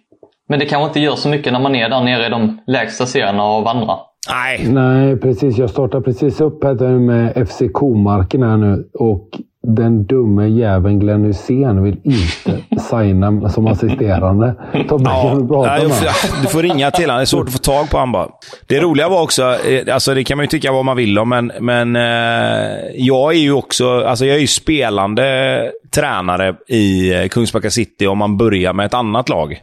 Men 0.49 0.59
det 0.59 0.65
kanske 0.65 0.87
inte 0.87 0.99
gör 0.99 1.15
så 1.15 1.29
mycket 1.29 1.53
när 1.53 1.59
man 1.59 1.75
är 1.75 1.89
där 1.89 2.03
nere 2.03 2.25
i 2.25 2.29
de 2.29 2.61
lägsta 2.67 3.05
serierna 3.05 3.43
och 3.43 3.63
vandrar? 3.63 3.99
Nej. 4.29 4.67
Nej, 4.67 5.17
precis. 5.17 5.57
Jag 5.57 5.69
startar 5.69 6.01
precis 6.01 6.41
upp 6.41 6.63
här 6.63 6.99
med 6.99 7.47
FC 7.49 7.61
Komarken 7.73 8.43
här 8.43 8.57
nu. 8.57 8.89
Och 8.93 9.29
den 9.67 10.05
dumme 10.05 10.47
jäveln 10.47 10.99
Glenn 10.99 11.25
Hysén 11.25 11.83
vill 11.83 11.97
inte 12.03 12.63
signa 12.89 13.49
som 13.49 13.67
assisterande. 13.67 14.55
Tobbe, 14.89 15.03
ja, 15.09 15.29
kan 15.29 15.41
du 15.41 15.47
prata 15.47 15.87
med 15.87 16.13
Du 16.41 16.47
får 16.47 16.61
ringa 16.63 16.91
till 16.91 17.05
honom. 17.05 17.17
Det 17.17 17.23
är 17.23 17.25
svårt 17.25 17.47
att 17.47 17.53
få 17.53 17.59
tag 17.59 17.89
på 17.89 17.97
honom 17.97 18.11
bara. 18.11 18.29
Det 18.67 18.79
roliga 18.79 19.09
var 19.09 19.21
också, 19.21 19.43
eh, 19.43 19.93
alltså 19.93 20.13
det 20.13 20.23
kan 20.23 20.37
man 20.37 20.43
ju 20.43 20.47
tycka 20.47 20.71
vad 20.71 20.85
man 20.85 20.97
vill 20.97 21.19
om, 21.19 21.29
men, 21.29 21.51
men 21.59 21.95
eh, 21.95 22.77
jag 22.95 23.33
är 23.33 23.39
ju 23.39 23.51
också, 23.51 24.03
alltså 24.03 24.25
jag 24.25 24.35
är 24.35 24.41
ju 24.41 24.47
spelande 24.47 25.71
tränare 25.95 26.55
i 26.67 27.13
eh, 27.13 27.27
Kungsbacka 27.27 27.69
City 27.69 28.07
om 28.07 28.17
man 28.17 28.37
börjar 28.37 28.73
med 28.73 28.85
ett 28.85 28.93
annat 28.93 29.29
lag. 29.29 29.61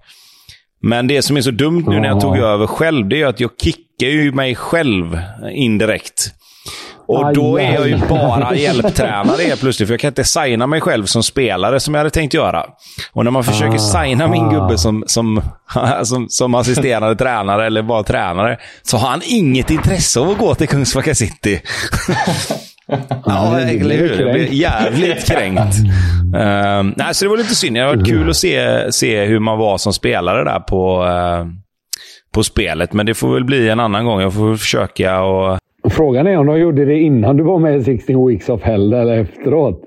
Men 0.83 1.07
det 1.07 1.23
som 1.23 1.37
är 1.37 1.41
så 1.41 1.51
dumt 1.51 1.85
nu 1.89 2.01
när 2.01 2.09
jag 2.09 2.21
tog 2.21 2.39
över 2.39 2.67
själv, 2.67 3.09
det 3.09 3.23
är 3.23 3.27
att 3.27 3.41
jag 3.41 3.51
kickar 3.63 4.07
ju 4.07 4.33
mig 4.33 4.55
själv 4.55 5.19
indirekt. 5.53 6.35
Och 7.07 7.35
då 7.35 7.59
är 7.59 7.75
jag 7.75 7.89
ju 7.89 7.99
bara 8.09 8.55
hjälptränare 8.57 9.43
helt 9.43 9.61
plötsligt, 9.61 9.89
för 9.89 9.93
jag 9.93 10.01
kan 10.01 10.09
inte 10.09 10.25
signa 10.25 10.67
mig 10.67 10.81
själv 10.81 11.05
som 11.05 11.23
spelare 11.23 11.81
som 11.81 11.95
jag 11.95 11.99
hade 11.99 12.11
tänkt 12.11 12.35
göra. 12.35 12.65
Och 13.13 13.25
när 13.25 13.31
man 13.31 13.45
försöker 13.45 13.75
ah, 13.75 14.05
signa 14.05 14.29
min 14.29 14.51
gubbe 14.51 14.79
som, 14.79 15.05
som, 15.07 15.43
som, 16.05 16.27
som 16.29 16.55
assisterande 16.55 17.17
tränare, 17.17 17.67
eller 17.67 17.83
bara 17.83 18.03
tränare, 18.03 18.59
så 18.83 18.97
har 18.97 19.09
han 19.09 19.21
inget 19.25 19.71
intresse 19.71 20.21
av 20.21 20.31
att 20.31 20.39
gå 20.39 20.55
till 20.55 20.69
Kungsbacka 20.69 21.15
City. 21.15 21.61
ja, 23.27 23.61
eller 23.61 23.97
hur? 23.97 24.21
Jag 24.21 24.35
blir 24.35 24.53
jävligt 24.53 25.27
kränkt. 25.27 25.75
Uh, 26.35 26.93
nej, 26.97 27.15
så 27.15 27.25
det 27.25 27.29
var 27.29 27.37
lite 27.37 27.55
synd. 27.55 27.77
Det 27.77 27.85
varit 27.85 28.07
kul 28.07 28.31
att 28.31 28.37
se, 28.37 28.93
se 28.93 29.25
hur 29.25 29.39
man 29.39 29.59
var 29.59 29.79
som 29.79 29.93
spelare 29.93 30.45
där 30.45 30.61
på, 30.61 31.05
uh, 31.05 31.47
på 32.35 32.45
spelet. 32.45 32.93
Men 32.93 33.07
det 33.07 33.15
får 33.15 33.35
väl 33.35 33.45
bli 33.45 33.69
en 33.69 33.81
annan 33.81 34.05
gång. 34.05 34.21
Jag 34.21 34.35
får 34.35 34.57
försöka 34.57 35.23
och 35.23 35.59
Frågan 35.91 36.27
är 36.27 36.39
om 36.39 36.47
de 36.47 36.59
gjorde 36.59 36.85
det 36.85 36.99
innan 36.99 37.37
du 37.37 37.43
var 37.43 37.59
med 37.59 37.77
i 37.77 37.85
16 37.85 38.29
Weeks 38.29 38.49
of 38.49 38.63
Hell 38.63 38.93
eller 38.93 39.19
efteråt. 39.19 39.81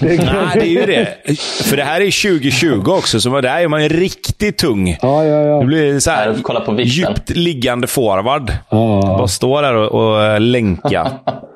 Det 0.00 0.06
Nej, 0.06 0.18
det 0.54 0.60
är 0.60 0.80
ju 0.80 0.86
det. 0.86 1.36
För 1.64 1.76
det 1.76 1.82
här 1.82 2.00
är 2.00 2.38
2020 2.38 2.90
också, 2.90 3.20
så 3.20 3.40
där 3.40 3.60
är 3.60 3.68
man 3.68 3.82
ju 3.82 3.88
riktigt 3.88 4.58
tung. 4.58 4.96
Ja, 5.02 5.24
ja, 5.24 5.42
ja. 5.42 5.60
Det 5.60 5.66
blir 5.66 5.98
så 5.98 6.10
här, 6.10 6.36
kolla 6.42 6.60
på 6.60 6.80
djupt 6.80 7.30
liggande 7.30 7.86
forward. 7.86 8.52
Ja. 8.70 9.00
Bara 9.18 9.28
stå 9.28 9.60
där 9.60 9.74
och, 9.74 10.08
och 10.08 10.40
länka. 10.40 11.10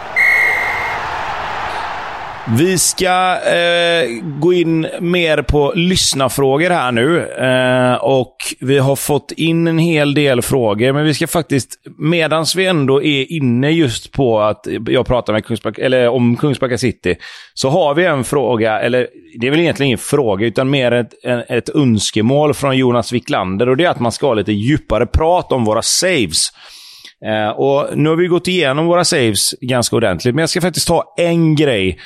Vi 2.57 2.77
ska 2.77 3.39
eh, 3.41 4.23
gå 4.39 4.53
in 4.53 4.87
mer 4.99 5.41
på 5.41 5.73
lyssnarfrågor 5.75 6.69
här 6.69 6.91
nu. 6.91 7.27
Eh, 7.27 7.93
och 7.93 8.35
Vi 8.59 8.77
har 8.77 8.95
fått 8.95 9.31
in 9.31 9.67
en 9.67 9.77
hel 9.77 10.13
del 10.13 10.41
frågor, 10.41 10.93
men 10.93 11.05
vi 11.05 11.13
ska 11.13 11.27
faktiskt, 11.27 11.79
medan 11.97 12.45
vi 12.55 12.65
ändå 12.65 13.03
är 13.03 13.31
inne 13.31 13.71
just 13.71 14.11
på 14.11 14.41
att 14.41 14.67
jag 14.87 15.05
pratar 15.05 15.33
med 15.33 15.45
Kungsbacka, 15.45 15.81
eller 15.81 16.07
om 16.07 16.37
Kungsbacka 16.37 16.77
City, 16.77 17.15
så 17.53 17.69
har 17.69 17.93
vi 17.93 18.05
en 18.05 18.23
fråga, 18.23 18.79
eller 18.79 19.07
det 19.39 19.47
är 19.47 19.51
väl 19.51 19.59
egentligen 19.59 19.87
ingen 19.87 19.97
fråga, 19.97 20.45
utan 20.45 20.69
mer 20.69 20.91
ett, 20.91 21.13
ett 21.49 21.69
önskemål 21.69 22.53
från 22.53 22.77
Jonas 22.77 23.11
Wiklander. 23.11 23.69
Och 23.69 23.77
det 23.77 23.85
är 23.85 23.89
att 23.89 23.99
man 23.99 24.11
ska 24.11 24.27
ha 24.27 24.33
lite 24.33 24.51
djupare 24.51 25.05
prat 25.05 25.51
om 25.51 25.65
våra 25.65 25.81
saves. 25.81 26.51
Eh, 27.25 27.49
och 27.49 27.97
Nu 27.97 28.09
har 28.09 28.15
vi 28.15 28.27
gått 28.27 28.47
igenom 28.47 28.85
våra 28.85 29.03
saves 29.03 29.51
ganska 29.61 29.95
ordentligt, 29.95 30.35
men 30.35 30.41
jag 30.41 30.49
ska 30.49 30.61
faktiskt 30.61 30.87
ta 30.87 31.13
en 31.17 31.55
grej 31.55 31.99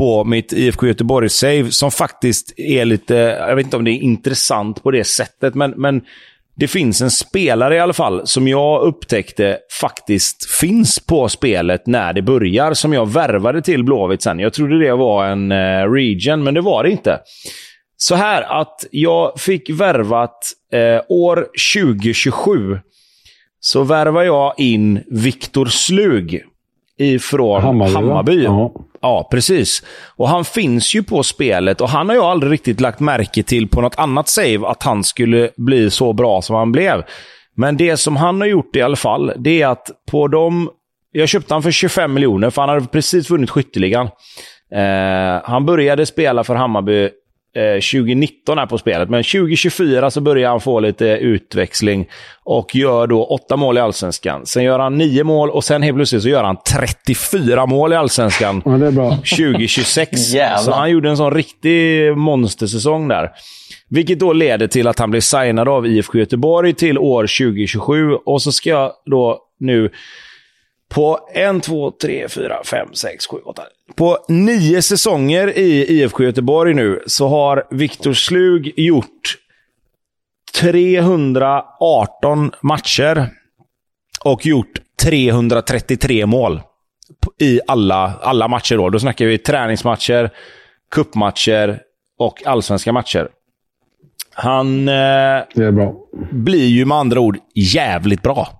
på 0.00 0.24
mitt 0.24 0.52
IFK 0.52 0.86
Göteborg-save 0.86 1.70
som 1.70 1.90
faktiskt 1.90 2.54
är 2.56 2.84
lite, 2.84 3.14
jag 3.14 3.56
vet 3.56 3.64
inte 3.64 3.76
om 3.76 3.84
det 3.84 3.90
är 3.90 4.02
intressant 4.02 4.82
på 4.82 4.90
det 4.90 5.04
sättet, 5.04 5.54
men, 5.54 5.70
men 5.76 6.02
det 6.56 6.68
finns 6.68 7.00
en 7.00 7.10
spelare 7.10 7.76
i 7.76 7.78
alla 7.78 7.92
fall 7.92 8.26
som 8.26 8.48
jag 8.48 8.82
upptäckte 8.82 9.58
faktiskt 9.80 10.50
finns 10.50 10.98
på 10.98 11.28
spelet 11.28 11.86
när 11.86 12.12
det 12.12 12.22
börjar, 12.22 12.74
som 12.74 12.92
jag 12.92 13.08
värvade 13.08 13.62
till 13.62 13.84
Blåvitt 13.84 14.22
sen. 14.22 14.38
Jag 14.38 14.52
trodde 14.52 14.78
det 14.78 14.94
var 14.94 15.26
en 15.26 15.52
eh, 15.52 15.92
region, 15.92 16.42
men 16.42 16.54
det 16.54 16.60
var 16.60 16.84
det 16.84 16.90
inte. 16.90 17.20
Så 17.96 18.14
här 18.14 18.60
att 18.60 18.84
jag 18.90 19.40
fick 19.40 19.70
värvat 19.70 20.52
eh, 20.72 21.02
år 21.08 21.46
2027 21.74 22.78
så 23.60 23.82
värvar 23.82 24.22
jag 24.22 24.54
in 24.58 25.02
Viktor 25.10 25.66
Slug 25.66 26.44
ifrån 27.00 27.62
Hammarby. 27.62 27.94
Hammarby. 27.94 28.44
Ja. 28.44 28.72
ja, 29.00 29.28
precis. 29.30 29.82
Och 30.16 30.28
han 30.28 30.44
finns 30.44 30.94
ju 30.94 31.02
på 31.02 31.22
spelet 31.22 31.80
och 31.80 31.88
han 31.88 32.08
har 32.08 32.16
jag 32.16 32.24
aldrig 32.24 32.52
riktigt 32.52 32.80
lagt 32.80 33.00
märke 33.00 33.42
till 33.42 33.68
på 33.68 33.80
något 33.80 33.98
annat 33.98 34.28
save 34.28 34.60
att 34.66 34.82
han 34.82 35.04
skulle 35.04 35.50
bli 35.56 35.90
så 35.90 36.12
bra 36.12 36.42
som 36.42 36.56
han 36.56 36.72
blev. 36.72 37.02
Men 37.56 37.76
det 37.76 37.96
som 37.96 38.16
han 38.16 38.40
har 38.40 38.48
gjort 38.48 38.76
i 38.76 38.82
alla 38.82 38.96
fall, 38.96 39.32
det 39.36 39.62
är 39.62 39.66
att 39.66 39.90
på 40.10 40.28
de... 40.28 40.70
Jag 41.12 41.28
köpte 41.28 41.54
han 41.54 41.62
för 41.62 41.70
25 41.70 42.14
miljoner, 42.14 42.50
för 42.50 42.62
han 42.62 42.68
hade 42.68 42.86
precis 42.86 43.30
vunnit 43.30 43.50
skytteligan. 43.50 44.06
Eh, 44.74 45.42
han 45.44 45.66
började 45.66 46.06
spela 46.06 46.44
för 46.44 46.54
Hammarby 46.54 47.10
2019 47.54 48.58
eh, 48.58 48.60
här 48.60 48.66
på 48.66 48.78
spelet, 48.78 49.10
men 49.10 49.22
2024 49.22 50.10
så 50.10 50.20
börjar 50.20 50.50
han 50.50 50.60
få 50.60 50.80
lite 50.80 51.04
utväxling 51.04 52.08
och 52.44 52.76
gör 52.76 53.06
då 53.06 53.24
åtta 53.24 53.56
mål 53.56 53.76
i 53.76 53.80
Allsvenskan. 53.80 54.46
Sen 54.46 54.64
gör 54.64 54.78
han 54.78 54.98
nio 54.98 55.24
mål 55.24 55.50
och 55.50 55.64
sen 55.64 55.82
helt 55.82 55.96
plötsligt 55.96 56.22
så 56.22 56.28
gör 56.28 56.44
han 56.44 56.56
34 56.72 57.66
mål 57.66 57.92
i 57.92 57.96
Allsvenskan 57.96 58.62
ja, 58.64 58.70
det 58.70 58.86
är 58.86 58.90
bra. 58.90 59.10
2026. 59.16 60.10
så 60.64 60.72
han 60.72 60.90
gjorde 60.90 61.10
en 61.10 61.16
sån 61.16 61.34
riktig 61.34 62.16
monstersäsong 62.16 63.08
där. 63.08 63.30
Vilket 63.88 64.18
då 64.18 64.32
leder 64.32 64.66
till 64.66 64.86
att 64.86 64.98
han 64.98 65.10
blir 65.10 65.20
signad 65.20 65.68
av 65.68 65.86
IFK 65.86 66.18
Göteborg 66.18 66.74
till 66.74 66.98
år 66.98 67.22
2027 67.22 68.14
och 68.14 68.42
så 68.42 68.52
ska 68.52 68.70
jag 68.70 68.92
då 69.06 69.38
nu 69.60 69.90
på 70.88 71.18
en, 71.34 71.60
två, 71.60 71.90
tre, 71.90 72.28
fyra, 72.28 72.64
fem, 72.64 72.88
sex, 72.92 73.26
sju, 73.26 73.36
åtta. 73.36 73.62
På 73.94 74.18
nio 74.28 74.82
säsonger 74.82 75.58
i 75.58 76.00
IFK 76.00 76.24
Göteborg 76.24 76.74
nu 76.74 77.02
så 77.06 77.28
har 77.28 77.64
Viktor 77.70 78.12
Slug 78.12 78.72
gjort 78.76 79.36
318 80.60 82.52
matcher 82.62 83.28
och 84.24 84.46
gjort 84.46 84.80
333 85.02 86.26
mål 86.26 86.60
i 87.40 87.60
alla, 87.66 88.12
alla 88.22 88.48
matcher. 88.48 88.76
Då. 88.76 88.90
då 88.90 88.98
snackar 88.98 89.26
vi 89.26 89.38
träningsmatcher, 89.38 90.30
kuppmatcher 90.90 91.80
och 92.18 92.46
allsvenska 92.46 92.92
matcher. 92.92 93.28
Han 94.34 94.88
eh, 94.88 95.42
blir 96.30 96.66
ju 96.66 96.84
med 96.84 96.98
andra 96.98 97.20
ord 97.20 97.38
jävligt 97.54 98.22
bra. 98.22 98.59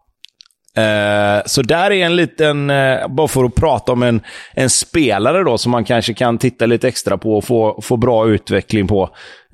Eh, 0.77 1.43
så 1.47 1.63
där 1.63 1.91
är 1.91 2.07
en 2.07 2.17
liten, 2.17 2.71
uh, 2.71 3.09
bara 3.09 3.29
för 3.29 3.45
att 3.45 3.55
prata 3.55 3.93
om 3.93 4.03
en, 4.03 4.21
en 4.55 4.71
spelare 4.71 5.45
då 5.45 5.59
som 5.59 5.73
man 5.73 5.85
kanske 5.85 6.15
kan 6.15 6.39
titta 6.39 6.67
lite 6.67 6.89
extra 6.89 7.19
på 7.19 7.37
och 7.37 7.45
få, 7.45 7.81
få 7.83 7.97
bra 7.97 8.29
utveckling 8.29 8.89
på. 8.89 9.03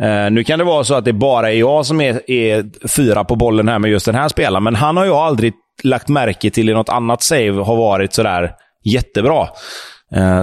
Uh, 0.02 0.30
nu 0.30 0.44
kan 0.44 0.58
det 0.58 0.64
vara 0.64 0.84
så 0.84 0.94
att 0.94 1.04
det 1.04 1.12
bara 1.12 1.52
är 1.52 1.56
jag 1.56 1.86
som 1.86 2.00
är, 2.00 2.30
är 2.30 2.88
fyra 2.88 3.24
på 3.24 3.36
bollen 3.36 3.68
här 3.68 3.78
med 3.78 3.90
just 3.90 4.06
den 4.06 4.14
här 4.14 4.28
spelaren, 4.28 4.64
men 4.64 4.74
han 4.74 4.96
har 4.96 5.04
jag 5.04 5.16
aldrig 5.16 5.52
lagt 5.82 6.08
märke 6.08 6.50
till 6.50 6.68
i 6.68 6.72
något 6.72 6.88
annat 6.88 7.22
save 7.22 7.62
har 7.62 7.76
varit 7.76 8.12
sådär 8.12 8.50
jättebra. 8.84 9.48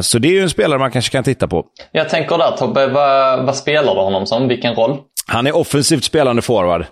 Så 0.01 0.19
det 0.19 0.27
är 0.27 0.31
ju 0.31 0.41
en 0.41 0.49
spelare 0.49 0.79
man 0.79 0.91
kanske 0.91 1.11
kan 1.11 1.23
titta 1.23 1.47
på. 1.47 1.65
Jag 1.91 2.09
tänker 2.09 2.37
där 2.37 2.51
Tobbe, 2.57 2.87
vad, 2.87 3.45
vad 3.45 3.55
spelar 3.55 3.95
du 3.95 4.01
honom 4.01 4.25
som? 4.25 4.47
Vilken 4.47 4.75
roll? 4.75 4.97
Han 5.27 5.47
är 5.47 5.55
offensivt 5.55 6.03
spelande 6.03 6.41
forward. 6.41 6.85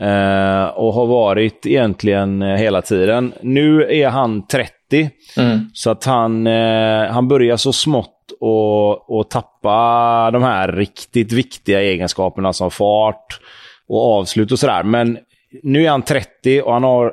Eh, 0.00 0.64
och 0.64 0.92
har 0.92 1.06
varit 1.06 1.66
egentligen 1.66 2.42
hela 2.42 2.82
tiden. 2.82 3.32
Nu 3.42 3.92
är 3.92 4.08
han 4.08 4.46
30 4.46 4.76
Mm. 5.36 5.70
Så 5.74 5.90
att 5.90 6.04
han, 6.04 6.46
eh, 6.46 7.06
han 7.06 7.28
börjar 7.28 7.56
så 7.56 7.72
smått 7.72 8.32
och, 8.40 9.18
och 9.18 9.30
tappa 9.30 10.30
de 10.30 10.42
här 10.42 10.72
riktigt 10.72 11.32
viktiga 11.32 11.80
egenskaperna 11.82 12.52
som 12.52 12.70
fart 12.70 13.40
och 13.88 14.18
avslut 14.18 14.52
och 14.52 14.58
sådär. 14.58 14.82
Men 14.82 15.18
nu 15.62 15.84
är 15.84 15.90
han 15.90 16.02
30 16.02 16.62
och 16.62 16.72
han 16.72 16.84
har 16.84 17.12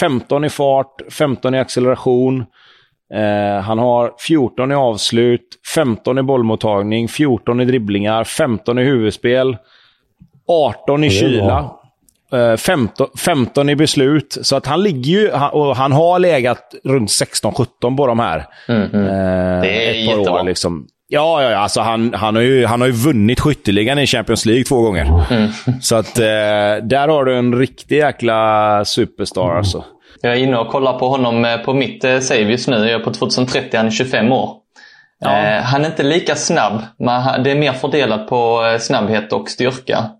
15 0.00 0.44
i 0.44 0.50
fart, 0.50 1.02
15 1.10 1.54
i 1.54 1.58
acceleration. 1.58 2.44
Eh, 3.14 3.60
han 3.62 3.78
har 3.78 4.12
14 4.26 4.72
i 4.72 4.74
avslut, 4.74 5.48
15 5.74 6.18
i 6.18 6.22
bollmottagning, 6.22 7.08
14 7.08 7.60
i 7.60 7.64
dribblingar, 7.64 8.24
15 8.24 8.78
i 8.78 8.82
huvudspel, 8.82 9.56
18 10.48 11.04
i 11.04 11.10
kyla. 11.10 11.70
15, 12.56 13.06
15 13.18 13.68
i 13.68 13.76
beslut. 13.76 14.38
Så 14.42 14.56
att 14.56 14.66
han 14.66 14.82
ligger 14.82 15.10
ju, 15.10 15.30
och 15.30 15.76
han 15.76 15.92
har 15.92 16.18
legat 16.18 16.74
runt 16.84 17.10
16-17 17.10 17.96
på 17.96 18.06
de 18.06 18.18
här. 18.18 18.46
Mm, 18.68 18.82
mm. 18.82 19.06
Eh, 19.06 19.62
det 19.62 19.88
är 19.88 20.20
ett 20.20 20.26
par 20.26 20.40
år. 20.40 20.44
Liksom. 20.44 20.86
Ja, 21.08 21.42
ja, 21.42 21.56
alltså 21.56 21.80
han, 21.80 22.14
han, 22.14 22.34
har 22.34 22.42
ju, 22.42 22.66
han 22.66 22.80
har 22.80 22.88
ju 22.88 22.92
vunnit 22.92 23.40
skytteligan 23.40 23.98
i 23.98 24.06
Champions 24.06 24.46
League 24.46 24.64
två 24.64 24.80
gånger. 24.80 25.24
Mm. 25.30 25.50
Så 25.80 25.96
att 25.96 26.18
eh, 26.18 26.24
där 26.82 27.08
har 27.08 27.24
du 27.24 27.36
en 27.36 27.58
riktig 27.58 27.96
jäkla 27.96 28.84
superstar 28.84 29.56
alltså. 29.56 29.84
Jag 30.22 30.32
är 30.32 30.36
inne 30.36 30.56
och 30.56 30.68
kollar 30.68 30.98
på 30.98 31.08
honom 31.08 31.44
eh, 31.44 31.56
på 31.56 31.74
mitt 31.74 32.04
eh, 32.04 32.18
save 32.18 32.40
just 32.40 32.68
nu. 32.68 32.76
Jag 32.76 33.00
är 33.00 33.04
på 33.04 33.12
2030, 33.12 33.76
han 33.76 33.86
är 33.86 33.90
25 33.90 34.32
år. 34.32 34.50
Ja. 35.20 35.38
Eh, 35.38 35.62
han 35.62 35.84
är 35.84 35.86
inte 35.86 36.02
lika 36.02 36.34
snabb, 36.36 36.82
men 36.98 37.42
det 37.42 37.50
är 37.50 37.54
mer 37.54 37.72
fördelat 37.72 38.28
på 38.28 38.64
eh, 38.64 38.78
snabbhet 38.78 39.32
och 39.32 39.48
styrka. 39.48 40.10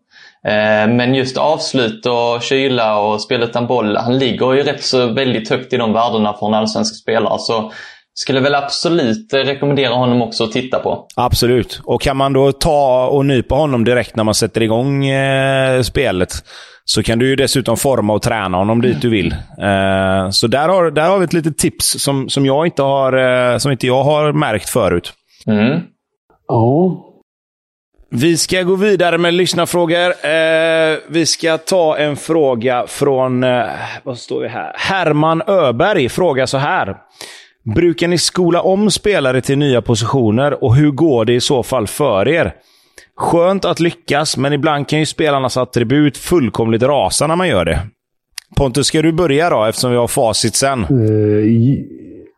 Eh, 0.49 0.89
men 0.89 1.15
just 1.15 1.37
avslut 1.37 2.07
och 2.07 2.43
kyla 2.43 2.99
och 2.99 3.21
spel 3.21 3.43
utan 3.43 3.67
boll, 3.67 3.97
han 3.97 4.19
ligger 4.19 4.53
ju 4.53 4.63
rätt 4.63 4.85
så 4.85 5.07
väldigt 5.07 5.51
högt 5.51 5.73
i 5.73 5.77
de 5.77 5.93
värdena 5.93 6.33
för 6.33 6.47
en 6.47 6.55
allsvensk 6.55 7.03
spelare. 7.03 7.39
Så 7.39 7.73
skulle 8.15 8.41
väl 8.41 8.55
absolut 8.55 9.35
rekommendera 9.35 9.95
honom 9.95 10.23
också 10.23 10.45
att 10.45 10.53
titta 10.53 10.79
på. 10.79 11.07
Absolut. 11.17 11.81
Och 11.85 12.03
kan 12.03 12.17
man 12.17 12.33
då 12.33 12.53
ta 12.53 13.07
och 13.07 13.27
nypa 13.27 13.55
honom 13.55 13.85
direkt 13.85 14.17
när 14.17 14.25
man 14.25 14.35
sätter 14.35 14.63
igång 14.63 15.07
eh, 15.07 15.83
spelet 15.83 16.33
så 16.85 17.03
kan 17.03 17.19
du 17.19 17.29
ju 17.29 17.37
dessutom 17.37 17.77
forma 17.77 18.13
och 18.13 18.23
träna 18.23 18.59
honom 18.59 18.81
dit 18.81 19.01
du 19.01 19.11
vill. 19.11 19.33
Eh, 19.63 20.31
så 20.31 20.47
där 20.47 20.69
har, 20.69 20.91
där 20.91 21.09
har 21.09 21.19
vi 21.19 21.25
ett 21.25 21.33
litet 21.33 21.59
tips 21.59 22.03
som, 22.03 22.29
som, 22.29 22.47
jag 22.47 22.67
inte 22.67 22.83
har, 22.83 23.13
eh, 23.53 23.59
som 23.59 23.73
inte 23.73 23.87
jag 23.87 24.05
har 24.05 24.33
märkt 24.33 24.69
förut. 24.69 25.13
Mm. 25.47 25.81
Ja, 26.49 26.97
vi 28.17 28.37
ska 28.37 28.63
gå 28.63 28.75
vidare 28.75 29.19
med 29.19 29.35
lyssnarfrågor. 29.35 30.27
Eh, 30.27 30.99
vi 31.09 31.27
ska 31.27 31.59
ta 31.59 31.97
en 31.97 32.17
fråga 32.17 32.85
från, 32.87 33.45
eh, 33.45 33.65
vad 34.03 34.19
står 34.19 34.41
vi 34.41 34.49
här? 34.49 34.73
Herman 34.75 35.43
Öberg 35.47 36.09
frågar 36.09 36.47
så 36.47 36.59
här. 36.59 36.97
Brukar 37.75 38.09
ni 38.09 38.19
skola 38.19 38.63
om 38.63 38.91
spelare 38.91 39.41
till 39.41 39.59
nya 39.59 39.83
positioner 39.83 40.65
och 40.65 40.75
hur 40.77 40.91
går 40.91 41.25
det 41.25 41.33
i 41.33 41.41
så 41.41 41.63
fall 41.63 41.87
för 41.87 42.29
er? 42.29 42.55
Skönt 43.17 43.65
att 43.65 43.81
lyckas, 43.81 44.37
men 44.37 44.53
ibland 44.53 44.89
kan 44.89 44.99
ju 44.99 45.07
spelarnas 45.07 45.57
attribut 45.57 46.17
fullkomligt 46.17 46.83
rasa 46.83 47.27
när 47.27 47.37
man 47.37 47.49
gör 47.49 47.65
det. 47.65 47.81
Pontus, 48.57 48.87
ska 48.87 49.03
du 49.03 49.13
börja 49.13 49.51
då, 49.51 49.65
eftersom 49.65 49.91
vi 49.91 49.97
har 49.97 50.09
facit 50.09 50.55
sen? 50.55 50.87
Uh, 50.91 51.85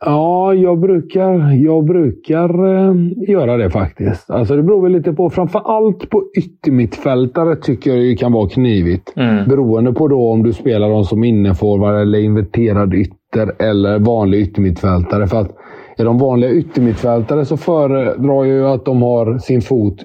Ja, 0.00 0.54
jag 0.54 0.80
brukar, 0.80 1.54
jag 1.64 1.84
brukar 1.84 2.66
eh, 2.66 2.94
göra 3.28 3.56
det 3.56 3.70
faktiskt. 3.70 4.30
Alltså 4.30 4.56
det 4.56 4.62
beror 4.62 4.82
väl 4.82 4.92
lite 4.92 5.12
på. 5.12 5.30
Framför 5.30 5.62
allt 5.64 6.10
på 6.10 6.24
yttermittfältare 6.38 7.56
tycker 7.56 7.90
jag 7.90 7.98
det 7.98 8.16
kan 8.16 8.32
vara 8.32 8.48
knivigt. 8.48 9.12
Mm. 9.16 9.48
Beroende 9.48 9.92
på 9.92 10.08
då 10.08 10.30
om 10.30 10.42
du 10.42 10.52
spelar 10.52 10.90
dem 10.90 11.04
som 11.04 11.24
inneforward 11.24 12.00
eller 12.00 12.18
inverterad 12.18 12.94
ytter 12.94 13.62
eller 13.62 13.98
vanlig 13.98 14.40
yttermittfältare. 14.40 15.26
För 15.26 15.40
att 15.40 15.56
är 15.96 16.04
de 16.04 16.18
vanliga 16.18 16.50
yttermittfältare 16.50 17.44
så 17.44 17.56
föredrar 17.56 18.44
jag 18.44 18.46
ju 18.46 18.66
att 18.66 18.84
de 18.84 19.02
har 19.02 19.38
sin 19.38 19.62
fot 19.62 19.96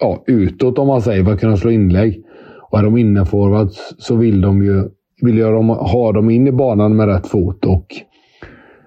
ja, 0.00 0.22
utåt 0.26 0.78
om 0.78 0.86
man 0.86 1.02
säger 1.02 1.24
för 1.24 1.32
att 1.32 1.40
kunna 1.40 1.56
slå 1.56 1.70
inlägg. 1.70 2.22
Och 2.70 2.78
är 2.78 2.82
de 2.82 2.96
inneforwards 2.96 3.94
så 3.98 4.16
vill 4.16 4.40
de 4.40 4.62
ju 4.62 4.82
vill 5.22 5.38
jag 5.38 5.62
ha 5.62 6.12
dem 6.12 6.30
in 6.30 6.46
i 6.46 6.52
banan 6.52 6.96
med 6.96 7.08
rätt 7.08 7.26
fot. 7.26 7.64
och 7.64 7.86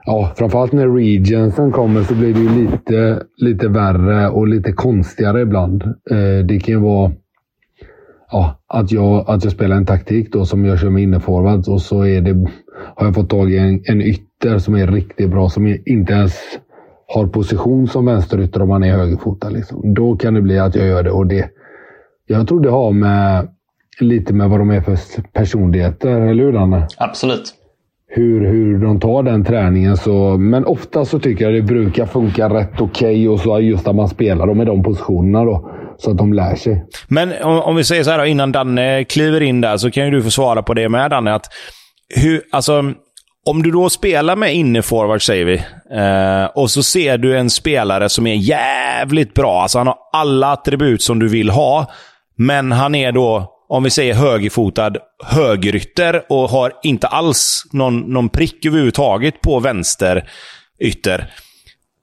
ja, 0.10 0.32
framförallt 0.36 0.72
när 0.72 0.88
regensen 0.88 1.72
kommer 1.72 2.04
så 2.04 2.16
blir 2.16 2.34
det 2.34 2.40
ju 2.40 2.50
lite, 2.50 3.24
lite 3.38 3.68
värre 3.68 4.30
och 4.30 4.48
lite 4.48 4.72
konstigare 4.72 5.42
ibland. 5.42 5.84
Eh, 5.84 6.46
det 6.46 6.60
kan 6.60 6.74
ju 6.74 6.80
vara 6.80 7.12
ja, 8.32 8.60
att, 8.68 8.92
jag, 8.92 9.30
att 9.30 9.44
jag 9.44 9.54
spelar 9.54 9.76
en 9.76 9.86
taktik 9.86 10.34
då 10.34 10.46
som 10.46 10.66
jag 10.66 10.80
kör 10.80 10.90
med 10.90 11.04
inneforwards 11.04 11.68
och 11.68 11.82
så 11.82 12.06
är 12.06 12.22
det, 12.22 12.50
har 12.96 13.06
jag 13.06 13.16
fått 13.16 13.30
tag 13.30 13.52
i 13.52 13.58
en, 13.58 13.84
en 13.86 14.02
ytter 14.02 14.58
som 14.58 14.76
är 14.76 14.88
riktigt 14.88 15.30
bra, 15.30 15.50
som 15.50 15.78
inte 15.86 16.14
ens 16.14 16.34
har 17.08 17.28
position 17.28 17.88
som 17.88 18.06
vänsterytter 18.06 18.62
om 18.62 18.70
man 18.70 18.84
är 18.84 18.98
högerfotad. 18.98 19.50
Liksom. 19.50 19.94
Då 19.94 20.16
kan 20.16 20.34
det 20.34 20.42
bli 20.42 20.60
att 20.60 20.76
jag 20.76 20.88
gör 20.88 21.04
det. 21.04 21.12
och 21.12 21.28
det 21.28 21.50
Jag 22.28 22.48
tror 22.48 22.62
det 22.62 22.70
har 22.70 22.92
med 22.92 23.48
lite 24.00 24.34
med 24.34 24.50
vad 24.50 24.60
de 24.60 24.70
är 24.70 24.82
för 24.82 24.98
personligheter, 25.34 26.22
eller 26.22 26.44
hur 26.44 26.54
Danne? 26.54 26.88
Absolut 26.98 27.59
hur, 28.10 28.46
hur 28.46 28.78
de 28.78 29.00
tar 29.00 29.24
den 29.24 29.46
träningen. 29.46 29.98
Så, 29.98 30.38
men 30.38 30.66
ofta 30.66 31.06
så 31.06 31.20
tycker 31.20 31.46
jag 31.46 31.54
det 31.54 31.62
brukar 31.62 32.06
funka 32.06 32.50
rätt 32.50 32.82
okej 32.82 32.88
okay 33.10 33.28
och 33.28 33.40
så 33.40 33.60
just 33.60 33.88
att 33.88 33.96
man 33.96 34.10
spelar 34.10 34.48
dem 34.48 34.62
i 34.62 34.66
de 34.66 34.84
positionerna. 34.84 35.46
Då, 35.46 35.70
så 35.98 36.12
att 36.12 36.18
de 36.18 36.34
lär 36.34 36.56
sig. 36.56 36.86
Men 37.08 37.34
om, 37.44 37.62
om 37.62 37.76
vi 37.76 37.84
säger 37.84 38.04
så 38.04 38.12
här 38.12 38.18
då, 38.18 38.26
innan 38.26 38.52
Danne 38.52 39.04
kliver 39.04 39.42
in 39.42 39.62
där, 39.62 39.78
så 39.78 39.92
kan 39.92 40.06
ju 40.06 40.12
du 40.12 40.24
få 40.24 40.32
svara 40.32 40.64
på 40.64 40.74
det 40.74 40.90
med 40.90 41.12
Danne. 41.12 41.34
Att 41.34 41.46
hur, 42.16 42.42
alltså, 42.52 42.84
om 43.46 43.64
du 43.64 43.72
då 43.72 43.90
spelar 43.90 44.36
med 44.36 44.56
inneforward, 44.56 45.22
säger 45.22 45.46
vi, 45.46 45.56
eh, 45.98 46.46
och 46.56 46.72
så 46.72 46.84
ser 46.84 47.18
du 47.18 47.38
en 47.38 47.50
spelare 47.50 48.10
som 48.10 48.28
är 48.28 48.36
jävligt 48.36 49.34
bra. 49.34 49.62
Alltså 49.62 49.78
han 49.78 49.88
har 49.88 49.98
alla 50.14 50.52
attribut 50.52 51.02
som 51.02 51.20
du 51.20 51.28
vill 51.28 51.50
ha, 51.50 51.86
men 52.38 52.72
han 52.72 52.96
är 52.96 53.12
då 53.12 53.59
om 53.70 53.84
vi 53.84 53.90
säger 53.90 54.14
högerfotad 54.14 54.94
högerytter 55.24 56.22
och 56.30 56.50
har 56.50 56.74
inte 56.84 57.08
alls 57.08 57.64
någon, 57.72 58.00
någon 58.00 58.30
prick 58.30 58.66
överhuvudtaget 58.66 59.42
på 59.42 59.60
vänster 59.60 60.30
ytter. 60.80 61.32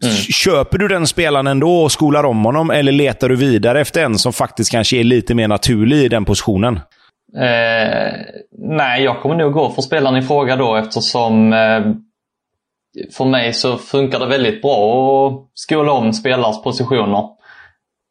Mm. 0.04 0.16
Köper 0.16 0.78
du 0.78 0.88
den 0.88 1.06
spelaren 1.06 1.46
ändå 1.46 1.82
och 1.82 1.92
skolar 1.92 2.24
om 2.24 2.44
honom, 2.44 2.70
eller 2.70 2.92
letar 2.92 3.28
du 3.28 3.36
vidare 3.36 3.80
efter 3.80 4.04
en 4.04 4.18
som 4.18 4.32
faktiskt 4.32 4.70
kanske 4.70 4.96
är 4.96 5.04
lite 5.04 5.34
mer 5.34 5.48
naturlig 5.48 5.96
i 5.96 6.08
den 6.08 6.24
positionen? 6.24 6.80
Eh, 7.36 8.12
nej, 8.58 9.02
jag 9.02 9.20
kommer 9.20 9.34
nog 9.34 9.52
gå 9.52 9.70
för 9.70 9.82
spelaren 9.82 10.16
i 10.16 10.22
fråga 10.22 10.56
då 10.56 10.76
eftersom 10.76 11.52
eh, 11.52 11.80
för 13.16 13.24
mig 13.24 13.52
så 13.52 13.76
funkar 13.76 14.18
det 14.18 14.26
väldigt 14.26 14.62
bra 14.62 15.28
att 15.28 15.50
skola 15.54 15.92
om 15.92 16.12
spelares 16.12 16.62
positioner. 16.62 17.35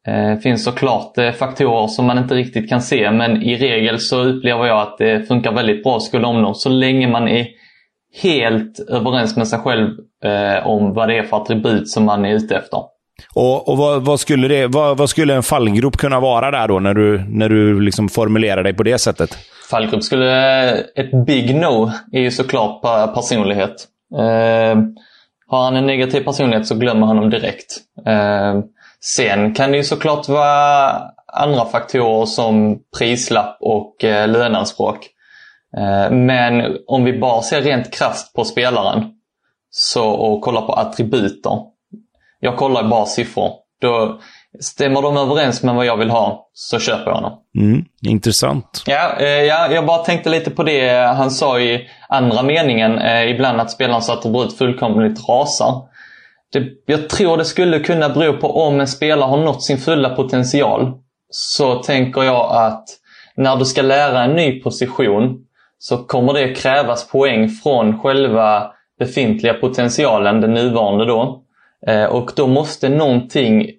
Det 0.06 0.12
eh, 0.12 0.38
finns 0.38 0.64
såklart 0.64 1.18
eh, 1.18 1.32
faktorer 1.32 1.86
som 1.86 2.06
man 2.06 2.18
inte 2.18 2.34
riktigt 2.34 2.68
kan 2.68 2.82
se 2.82 3.10
men 3.10 3.42
i 3.42 3.56
regel 3.56 4.00
så 4.00 4.24
upplever 4.24 4.66
jag 4.66 4.80
att 4.80 4.98
det 4.98 5.28
funkar 5.28 5.52
väldigt 5.52 5.82
bra 5.82 6.00
skola 6.00 6.28
om 6.28 6.42
dem 6.42 6.54
så 6.54 6.68
länge 6.68 7.08
man 7.08 7.28
är 7.28 7.46
helt 8.22 8.78
överens 8.88 9.36
med 9.36 9.48
sig 9.48 9.58
själv 9.58 9.88
eh, 10.24 10.66
om 10.66 10.94
vad 10.94 11.08
det 11.08 11.18
är 11.18 11.22
för 11.22 11.36
attribut 11.36 11.88
som 11.88 12.04
man 12.04 12.24
är 12.24 12.34
ute 12.34 12.56
efter. 12.56 12.80
Och, 13.34 13.68
och 13.68 13.78
vad, 13.78 14.04
vad, 14.04 14.20
skulle 14.20 14.48
det, 14.48 14.66
vad, 14.66 14.96
vad, 14.96 15.10
skulle 15.10 15.34
en 15.34 15.42
fallgrop 15.42 15.96
kunna 15.96 16.20
vara 16.20 16.50
där 16.50 16.68
då, 16.68 16.80
när 16.80 16.94
du, 16.94 17.24
när 17.28 17.48
du 17.48 17.80
liksom 17.80 18.08
formulerar 18.08 18.62
dig 18.62 18.74
på 18.74 18.82
det 18.82 18.98
sättet? 18.98 19.38
Fallgrop 19.70 20.02
skulle... 20.02 20.70
Ett 20.80 21.26
big 21.26 21.54
no 21.54 21.90
är 22.12 22.20
ju 22.20 22.30
såklart 22.30 22.82
personlighet. 23.14 23.86
Eh, 24.18 24.78
har 25.48 25.64
han 25.64 25.76
en 25.76 25.86
negativ 25.86 26.20
personlighet 26.20 26.66
så 26.66 26.74
glömmer 26.74 27.06
han 27.06 27.16
dem 27.16 27.30
direkt. 27.30 27.76
Eh, 28.06 28.54
Sen 29.00 29.54
kan 29.54 29.70
det 29.70 29.76
ju 29.76 29.84
såklart 29.84 30.28
vara 30.28 31.02
andra 31.32 31.64
faktorer 31.64 32.26
som 32.26 32.78
prislapp 32.98 33.56
och 33.60 34.04
eh, 34.04 34.28
löneanspråk. 34.28 35.08
Eh, 35.76 36.10
men 36.10 36.76
om 36.86 37.04
vi 37.04 37.18
bara 37.18 37.42
ser 37.42 37.62
rent 37.62 37.92
krasst 37.94 38.34
på 38.34 38.44
spelaren 38.44 39.04
så, 39.70 40.08
och 40.08 40.42
kollar 40.42 40.62
på 40.62 40.72
attributer. 40.72 41.52
Jag 42.40 42.56
kollar 42.56 42.88
bara 42.88 43.06
siffror. 43.06 43.50
Då 43.80 44.20
stämmer 44.60 45.02
de 45.02 45.16
överens 45.16 45.62
med 45.62 45.74
vad 45.74 45.86
jag 45.86 45.96
vill 45.96 46.10
ha 46.10 46.50
så 46.52 46.78
köper 46.78 47.10
jag 47.10 47.14
honom. 47.14 47.32
Mm, 47.58 47.84
intressant. 48.06 48.82
Ja, 48.86 49.16
eh, 49.18 49.26
ja, 49.28 49.72
jag 49.72 49.86
bara 49.86 49.98
tänkte 49.98 50.30
lite 50.30 50.50
på 50.50 50.62
det 50.62 51.06
han 51.16 51.30
sa 51.30 51.60
i 51.60 51.88
andra 52.08 52.42
meningen. 52.42 52.98
Eh, 52.98 53.30
ibland 53.30 53.60
att 53.60 53.70
spelarens 53.70 54.10
attribut 54.10 54.58
fullkomligt 54.58 55.28
rasar. 55.28 55.82
Det, 56.52 56.64
jag 56.86 57.08
tror 57.08 57.36
det 57.36 57.44
skulle 57.44 57.78
kunna 57.78 58.08
bero 58.08 58.32
på 58.32 58.56
om 58.56 58.80
en 58.80 58.88
spelare 58.88 59.28
har 59.28 59.36
nått 59.44 59.62
sin 59.62 59.78
fulla 59.78 60.10
potential. 60.10 60.92
Så 61.30 61.74
tänker 61.74 62.22
jag 62.22 62.66
att 62.66 62.84
när 63.36 63.56
du 63.56 63.64
ska 63.64 63.82
lära 63.82 64.24
en 64.24 64.36
ny 64.36 64.60
position 64.60 65.38
så 65.78 65.96
kommer 65.96 66.32
det 66.32 66.54
krävas 66.54 67.08
poäng 67.08 67.48
från 67.48 67.98
själva 67.98 68.72
befintliga 68.98 69.54
potentialen, 69.54 70.40
den 70.40 70.54
nuvarande 70.54 71.04
då. 71.04 71.42
Eh, 71.86 72.04
och 72.04 72.30
då 72.36 72.46
måste 72.46 72.88
någonting 72.88 73.70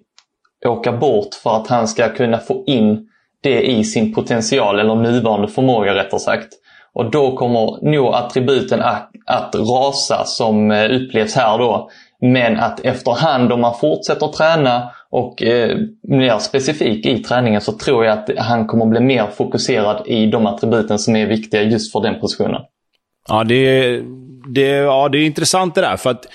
åka 0.66 0.92
bort 0.92 1.34
för 1.42 1.56
att 1.56 1.66
han 1.66 1.88
ska 1.88 2.08
kunna 2.08 2.38
få 2.38 2.64
in 2.66 3.08
det 3.42 3.62
i 3.62 3.84
sin 3.84 4.14
potential, 4.14 4.80
eller 4.80 4.94
nuvarande 4.94 5.48
förmåga 5.48 5.94
rättare 5.94 6.20
sagt. 6.20 6.48
Och 6.92 7.10
då 7.10 7.36
kommer 7.36 7.90
nog 7.90 8.14
attributen 8.14 8.82
att, 8.82 9.10
att 9.26 9.54
rasa 9.54 10.24
som 10.24 10.70
eh, 10.70 10.90
upplevs 10.90 11.34
här 11.34 11.58
då. 11.58 11.90
Men 12.20 12.60
att 12.60 12.80
efterhand 12.80 13.52
om 13.52 13.60
man 13.60 13.74
fortsätter 13.74 14.28
träna 14.28 14.90
och 15.10 15.42
eh, 15.42 15.78
mer 16.08 16.38
specifik 16.38 17.06
i 17.06 17.22
träningen 17.22 17.60
så 17.60 17.72
tror 17.72 18.04
jag 18.04 18.18
att 18.18 18.30
han 18.38 18.66
kommer 18.66 18.86
bli 18.86 19.00
mer 19.00 19.26
fokuserad 19.36 20.02
i 20.06 20.26
de 20.26 20.46
attributen 20.46 20.98
som 20.98 21.16
är 21.16 21.26
viktiga 21.26 21.62
just 21.62 21.92
för 21.92 22.00
den 22.00 22.20
positionen. 22.20 22.60
Ja, 23.28 23.44
det, 23.44 24.00
det, 24.54 24.68
ja, 24.68 25.08
det 25.08 25.18
är 25.18 25.26
intressant 25.26 25.74
det 25.74 25.80
där. 25.80 25.96
För 25.96 26.10
att 26.10 26.26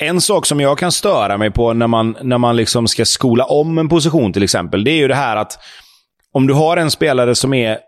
en 0.00 0.20
sak 0.20 0.46
som 0.46 0.60
jag 0.60 0.78
kan 0.78 0.92
störa 0.92 1.38
mig 1.38 1.50
på 1.50 1.72
när 1.72 1.86
man, 1.86 2.16
när 2.22 2.38
man 2.38 2.56
liksom 2.56 2.88
ska 2.88 3.04
skola 3.04 3.44
om 3.44 3.78
en 3.78 3.88
position 3.88 4.32
till 4.32 4.42
exempel, 4.42 4.84
det 4.84 4.90
är 4.90 4.96
ju 4.96 5.08
det 5.08 5.14
här 5.14 5.36
att 5.36 5.58
om 6.32 6.46
du 6.46 6.54
har 6.54 6.76
en 6.76 6.90
spelare 6.90 7.34
som 7.34 7.54
är 7.54 7.78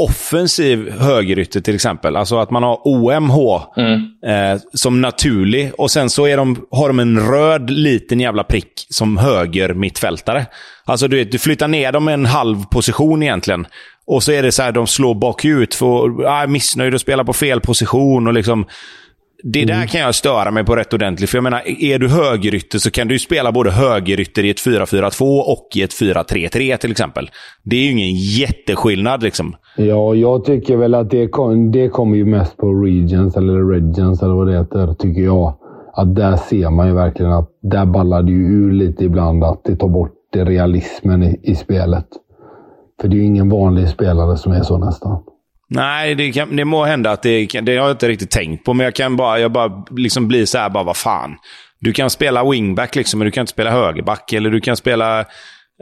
offensiv 0.00 0.90
högerytter 0.90 1.60
till 1.60 1.74
exempel. 1.74 2.16
Alltså 2.16 2.38
att 2.38 2.50
man 2.50 2.62
har 2.62 2.80
OMH 2.84 3.36
mm. 3.76 4.00
eh, 4.26 4.60
som 4.74 5.00
naturlig 5.00 5.72
och 5.78 5.90
sen 5.90 6.10
så 6.10 6.26
är 6.26 6.36
de, 6.36 6.66
har 6.70 6.88
de 6.88 6.98
en 6.98 7.20
röd 7.20 7.70
liten 7.70 8.20
jävla 8.20 8.44
prick 8.44 8.86
som 8.90 9.16
höger 9.16 9.74
mittfältare. 9.74 10.46
Alltså 10.84 11.08
du 11.08 11.16
vet, 11.16 11.32
du 11.32 11.38
flyttar 11.38 11.68
ner 11.68 11.92
dem 11.92 12.08
en 12.08 12.26
halv 12.26 12.64
position 12.64 13.22
egentligen. 13.22 13.66
Och 14.06 14.22
så 14.22 14.32
är 14.32 14.42
det 14.42 14.52
så 14.52 14.62
här, 14.62 14.72
de 14.72 14.86
slår 14.86 15.14
bakut 15.14 15.74
för 15.74 16.24
äh, 16.24 16.46
missnöjd 16.46 16.94
och 16.94 17.00
spelar 17.00 17.24
på 17.24 17.32
fel 17.32 17.60
position. 17.60 18.26
och 18.26 18.32
liksom 18.32 18.66
det 19.42 19.64
där 19.64 19.74
mm. 19.74 19.86
kan 19.86 20.00
jag 20.00 20.14
störa 20.14 20.50
mig 20.50 20.64
på 20.64 20.76
rätt 20.76 20.92
ordentligt. 20.92 21.30
För 21.30 21.38
jag 21.38 21.42
menar, 21.42 21.62
är 21.66 21.98
du 21.98 22.08
högerytter 22.08 22.78
så 22.78 22.90
kan 22.90 23.08
du 23.08 23.18
spela 23.18 23.52
både 23.52 23.70
högerytter 23.70 24.44
i 24.44 24.50
ett 24.50 24.66
4-4-2 24.66 25.40
och 25.40 25.68
i 25.74 25.82
ett 25.82 25.90
4-3-3 25.90 26.76
till 26.76 26.90
exempel. 26.90 27.30
Det 27.62 27.76
är 27.76 27.80
ju 27.80 27.90
ingen 27.90 28.14
jätteskillnad 28.14 29.22
liksom. 29.22 29.54
Ja, 29.76 30.14
jag 30.14 30.44
tycker 30.44 30.76
väl 30.76 30.94
att 30.94 31.10
det, 31.10 31.28
kom, 31.28 31.72
det 31.72 31.88
kommer 31.88 32.16
ju 32.16 32.24
mest 32.24 32.56
på 32.56 32.72
Regions, 32.72 33.36
eller 33.36 33.70
Regents 33.72 34.22
eller 34.22 34.34
vad 34.34 34.46
det 34.46 34.58
heter, 34.58 34.94
tycker 34.94 35.22
jag. 35.22 35.54
Att 35.92 36.14
där 36.14 36.36
ser 36.36 36.70
man 36.70 36.86
ju 36.86 36.94
verkligen 36.94 37.32
att 37.32 37.50
där 37.62 37.86
ballar 37.86 38.22
det 38.22 38.32
ju 38.32 38.46
ur 38.46 38.72
lite 38.72 39.04
ibland. 39.04 39.44
Att 39.44 39.64
det 39.64 39.76
tar 39.76 39.88
bort 39.88 40.12
realismen 40.34 41.22
i, 41.22 41.40
i 41.42 41.54
spelet. 41.54 42.06
För 43.00 43.08
det 43.08 43.16
är 43.16 43.18
ju 43.18 43.24
ingen 43.24 43.48
vanlig 43.48 43.88
spelare 43.88 44.36
som 44.36 44.52
är 44.52 44.62
så 44.62 44.78
nästan. 44.78 45.22
Nej, 45.70 46.14
det, 46.14 46.32
kan, 46.32 46.56
det 46.56 46.64
må 46.64 46.84
hända 46.84 47.10
att 47.10 47.22
det, 47.22 47.46
det 47.46 47.76
har 47.76 47.86
jag 47.86 47.90
inte 47.90 48.08
riktigt 48.08 48.30
tänkt 48.30 48.64
på, 48.64 48.74
men 48.74 48.84
jag 48.84 48.94
kan 48.94 49.16
bara, 49.16 49.38
jag 49.38 49.52
bara 49.52 49.84
liksom 49.90 50.28
bli 50.28 50.46
så 50.46 50.58
här, 50.58 50.70
bara 50.70 50.84
vad 50.84 50.96
fan. 50.96 51.36
Du 51.80 51.92
kan 51.92 52.10
spela 52.10 52.50
wingback, 52.50 52.96
liksom, 52.96 53.18
men 53.18 53.24
du 53.24 53.30
kan 53.30 53.40
inte 53.40 53.52
spela 53.52 53.70
högerback. 53.70 54.32
Eller 54.32 54.50
du 54.50 54.60
kan 54.60 54.76
spela... 54.76 55.24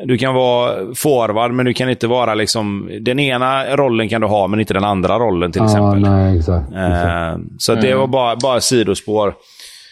Du 0.05 0.19
kan 0.19 0.35
vara 0.35 0.95
forward, 0.95 1.51
men 1.51 1.67
du 1.67 1.75
kan 1.75 1.91
inte 1.91 2.07
vara 2.07 2.35
liksom... 2.35 2.91
Den 3.01 3.19
ena 3.19 3.77
rollen 3.77 4.09
kan 4.09 4.21
du 4.21 4.27
ha, 4.27 4.47
men 4.47 4.61
inte 4.61 4.75
den 4.75 4.85
andra 4.85 5.19
rollen 5.19 5.53
till 5.53 5.65
exempel. 5.65 6.01
nej, 6.01 6.39
exakt, 6.39 6.69
exakt. 6.69 7.39
Uh, 7.39 7.45
så 7.59 7.73
mm. 7.73 7.85
det 7.85 7.95
var 7.95 8.07
bara, 8.07 8.37
bara 8.37 8.61
sidospår. 8.61 9.35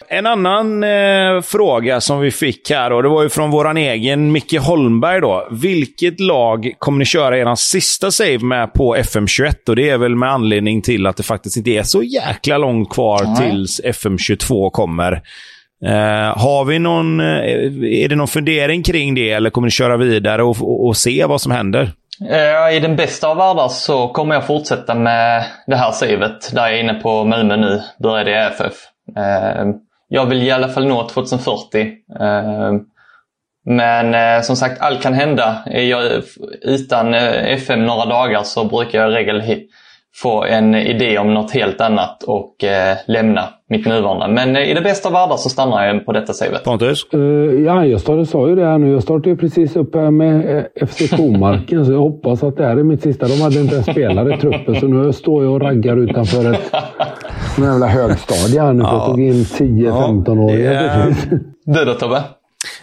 En 0.09 0.25
annan 0.25 0.83
eh, 0.83 1.41
fråga 1.41 2.01
som 2.01 2.19
vi 2.19 2.31
fick 2.31 2.69
här, 2.69 2.89
då, 2.89 3.01
det 3.01 3.09
var 3.09 3.23
ju 3.23 3.29
från 3.29 3.51
vår 3.51 3.77
egen 3.77 4.31
Micke 4.31 4.59
Holmberg. 4.59 5.21
Då. 5.21 5.47
Vilket 5.51 6.19
lag 6.19 6.73
kommer 6.79 6.99
ni 6.99 7.05
köra 7.05 7.37
er 7.37 7.55
sista 7.55 8.11
save 8.11 8.39
med 8.39 8.73
på 8.73 8.95
FM21? 8.95 9.69
Och 9.69 9.75
Det 9.75 9.89
är 9.89 9.97
väl 9.97 10.15
med 10.15 10.31
anledning 10.31 10.81
till 10.81 11.07
att 11.07 11.17
det 11.17 11.23
faktiskt 11.23 11.57
inte 11.57 11.69
är 11.69 11.83
så 11.83 12.03
jäkla 12.03 12.57
långt 12.57 12.93
kvar 12.93 13.23
mm. 13.23 13.35
tills 13.35 13.81
FM22 13.81 14.69
kommer. 14.69 15.21
Eh, 15.85 16.37
har 16.37 16.65
vi 16.65 16.79
någon, 16.79 17.19
eh, 17.19 17.25
är 18.03 18.07
det 18.07 18.15
någon 18.15 18.27
fundering 18.27 18.83
kring 18.83 19.15
det, 19.15 19.31
eller 19.31 19.49
kommer 19.49 19.65
ni 19.65 19.71
köra 19.71 19.97
vidare 19.97 20.43
och, 20.43 20.57
och, 20.61 20.87
och 20.87 20.97
se 20.97 21.25
vad 21.25 21.41
som 21.41 21.51
händer? 21.51 21.91
Eh, 22.29 22.77
I 22.77 22.79
den 22.79 22.95
bästa 22.95 23.27
av 23.27 23.37
världar 23.37 23.67
så 23.67 24.07
kommer 24.07 24.35
jag 24.35 24.47
fortsätta 24.47 24.95
med 24.95 25.45
det 25.67 25.75
här 25.75 25.91
savet 25.91 26.51
där 26.53 26.61
jag 26.61 26.77
är 26.77 26.83
inne 26.83 26.93
på 26.93 27.23
Malmö 27.23 27.57
nu. 27.57 27.81
Började 28.03 28.31
i 28.31 28.33
FF. 28.33 28.73
Jag 30.07 30.25
vill 30.25 30.43
i 30.43 30.51
alla 30.51 30.67
fall 30.67 30.87
nå 30.87 31.09
2040. 31.09 31.81
Eh, 32.19 32.73
men 33.65 34.13
eh, 34.13 34.41
som 34.41 34.55
sagt, 34.55 34.81
allt 34.81 35.01
kan 35.01 35.13
hända. 35.13 35.63
Är 35.65 35.83
jag 35.83 36.23
utan 36.61 37.13
eh, 37.13 37.53
FM 37.53 37.85
några 37.85 38.05
dagar 38.05 38.43
så 38.43 38.65
brukar 38.65 39.01
jag 39.01 39.11
i 39.11 39.15
regel 39.15 39.67
få 40.21 40.43
en 40.43 40.75
idé 40.75 41.17
om 41.17 41.33
något 41.33 41.51
helt 41.51 41.81
annat 41.81 42.23
och 42.23 42.63
eh, 42.63 42.97
lämna 43.07 43.43
mitt 43.69 43.87
nuvarande. 43.87 44.27
Men 44.27 44.55
eh, 44.55 44.71
i 44.71 44.73
det 44.73 44.81
bästa 44.81 45.09
av 45.09 45.13
världar 45.13 45.37
så 45.37 45.49
stannar 45.49 45.87
jag 45.87 46.05
på 46.05 46.11
detta 46.11 46.33
savet. 46.33 46.63
Pontus? 46.63 47.05
Uh, 47.13 47.21
ja, 47.65 47.85
jag 47.85 48.01
startade, 48.01 48.25
sa 48.25 48.49
ju 48.49 48.55
det 48.55 48.65
här 48.65 48.77
nu. 48.77 48.91
Jag 48.91 49.03
startade 49.03 49.35
precis 49.35 49.75
upp 49.75 49.95
här 49.95 50.11
med 50.11 50.67
FC 50.87 51.09
Komarken 51.17 51.85
så 51.85 51.91
jag 51.91 51.99
hoppas 51.99 52.43
att 52.43 52.57
det 52.57 52.65
här 52.65 52.77
är 52.77 52.83
mitt 52.83 53.03
sista. 53.03 53.27
De 53.27 53.41
hade 53.41 53.59
inte 53.59 53.77
en 53.77 53.83
spelare 53.83 54.35
i 54.35 54.37
truppen 54.37 54.75
så 54.75 54.87
nu 54.87 55.13
står 55.13 55.43
jag 55.43 55.53
och 55.53 55.61
raggar 55.61 55.97
utanför 55.97 56.53
ett 56.53 56.73
sån 57.57 57.65
jävla 57.65 57.87
högstadie 57.87 58.61
här 58.61 58.73
nu 58.73 58.83
att 58.83 59.05
tog 59.05 59.21
in 59.21 59.43
10-15-åringar. 59.43 61.15
Ja, 61.65 61.73
du 61.73 61.85
då 61.85 61.93
Tobbe? 61.93 62.23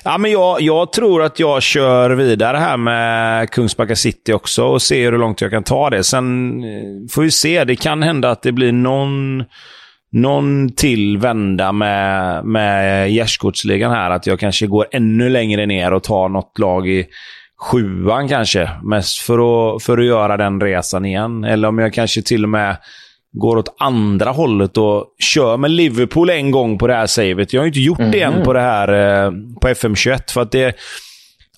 Ja, 0.04 0.18
men 0.18 0.30
jag, 0.30 0.60
jag 0.60 0.92
tror 0.92 1.22
att 1.22 1.40
jag 1.40 1.62
kör 1.62 2.10
vidare 2.10 2.56
här 2.56 2.76
med 2.76 3.50
Kungsbacka 3.50 3.96
City 3.96 4.32
också 4.32 4.64
och 4.64 4.82
ser 4.82 5.12
hur 5.12 5.18
långt 5.18 5.40
jag 5.40 5.50
kan 5.50 5.62
ta 5.62 5.90
det. 5.90 6.04
Sen 6.04 6.58
eh, 6.64 7.10
får 7.10 7.22
vi 7.22 7.30
se. 7.30 7.64
Det 7.64 7.76
kan 7.76 8.02
hända 8.02 8.30
att 8.30 8.42
det 8.42 8.52
blir 8.52 8.72
någon, 8.72 9.44
någon 10.12 10.72
till 10.72 11.18
vända 11.18 11.72
med, 11.72 12.44
med 12.44 13.10
gärdsgårdsligan 13.12 13.92
här. 13.92 14.10
Att 14.10 14.26
jag 14.26 14.40
kanske 14.40 14.66
går 14.66 14.86
ännu 14.92 15.28
längre 15.28 15.66
ner 15.66 15.92
och 15.92 16.02
tar 16.02 16.28
något 16.28 16.58
lag 16.58 16.88
i 16.88 17.06
sjuan 17.58 18.28
kanske. 18.28 18.70
Mest 18.82 19.18
för 19.18 19.74
att, 19.74 19.82
för 19.82 19.98
att 19.98 20.06
göra 20.06 20.36
den 20.36 20.60
resan 20.60 21.04
igen. 21.04 21.44
Eller 21.44 21.68
om 21.68 21.78
jag 21.78 21.94
kanske 21.94 22.22
till 22.22 22.42
och 22.44 22.50
med 22.50 22.76
går 23.34 23.56
åt 23.56 23.74
andra 23.78 24.30
hållet 24.30 24.76
och 24.76 25.04
kör 25.18 25.56
med 25.56 25.70
Liverpool 25.70 26.30
en 26.30 26.50
gång 26.50 26.78
på 26.78 26.86
det 26.86 26.94
här 26.94 27.06
savet. 27.06 27.52
Jag 27.52 27.60
har 27.60 27.66
inte 27.66 27.80
gjort 27.80 27.98
mm. 27.98 28.10
det 28.10 28.20
än 28.20 28.34
mhm. 28.34 28.44
på 28.44 28.52
det 28.52 28.60
här 28.60 28.88
eh, 28.88 29.30
på 29.60 29.68
FM21. 29.68 30.32
För 30.32 30.40
att 30.40 30.52
det, 30.52 30.76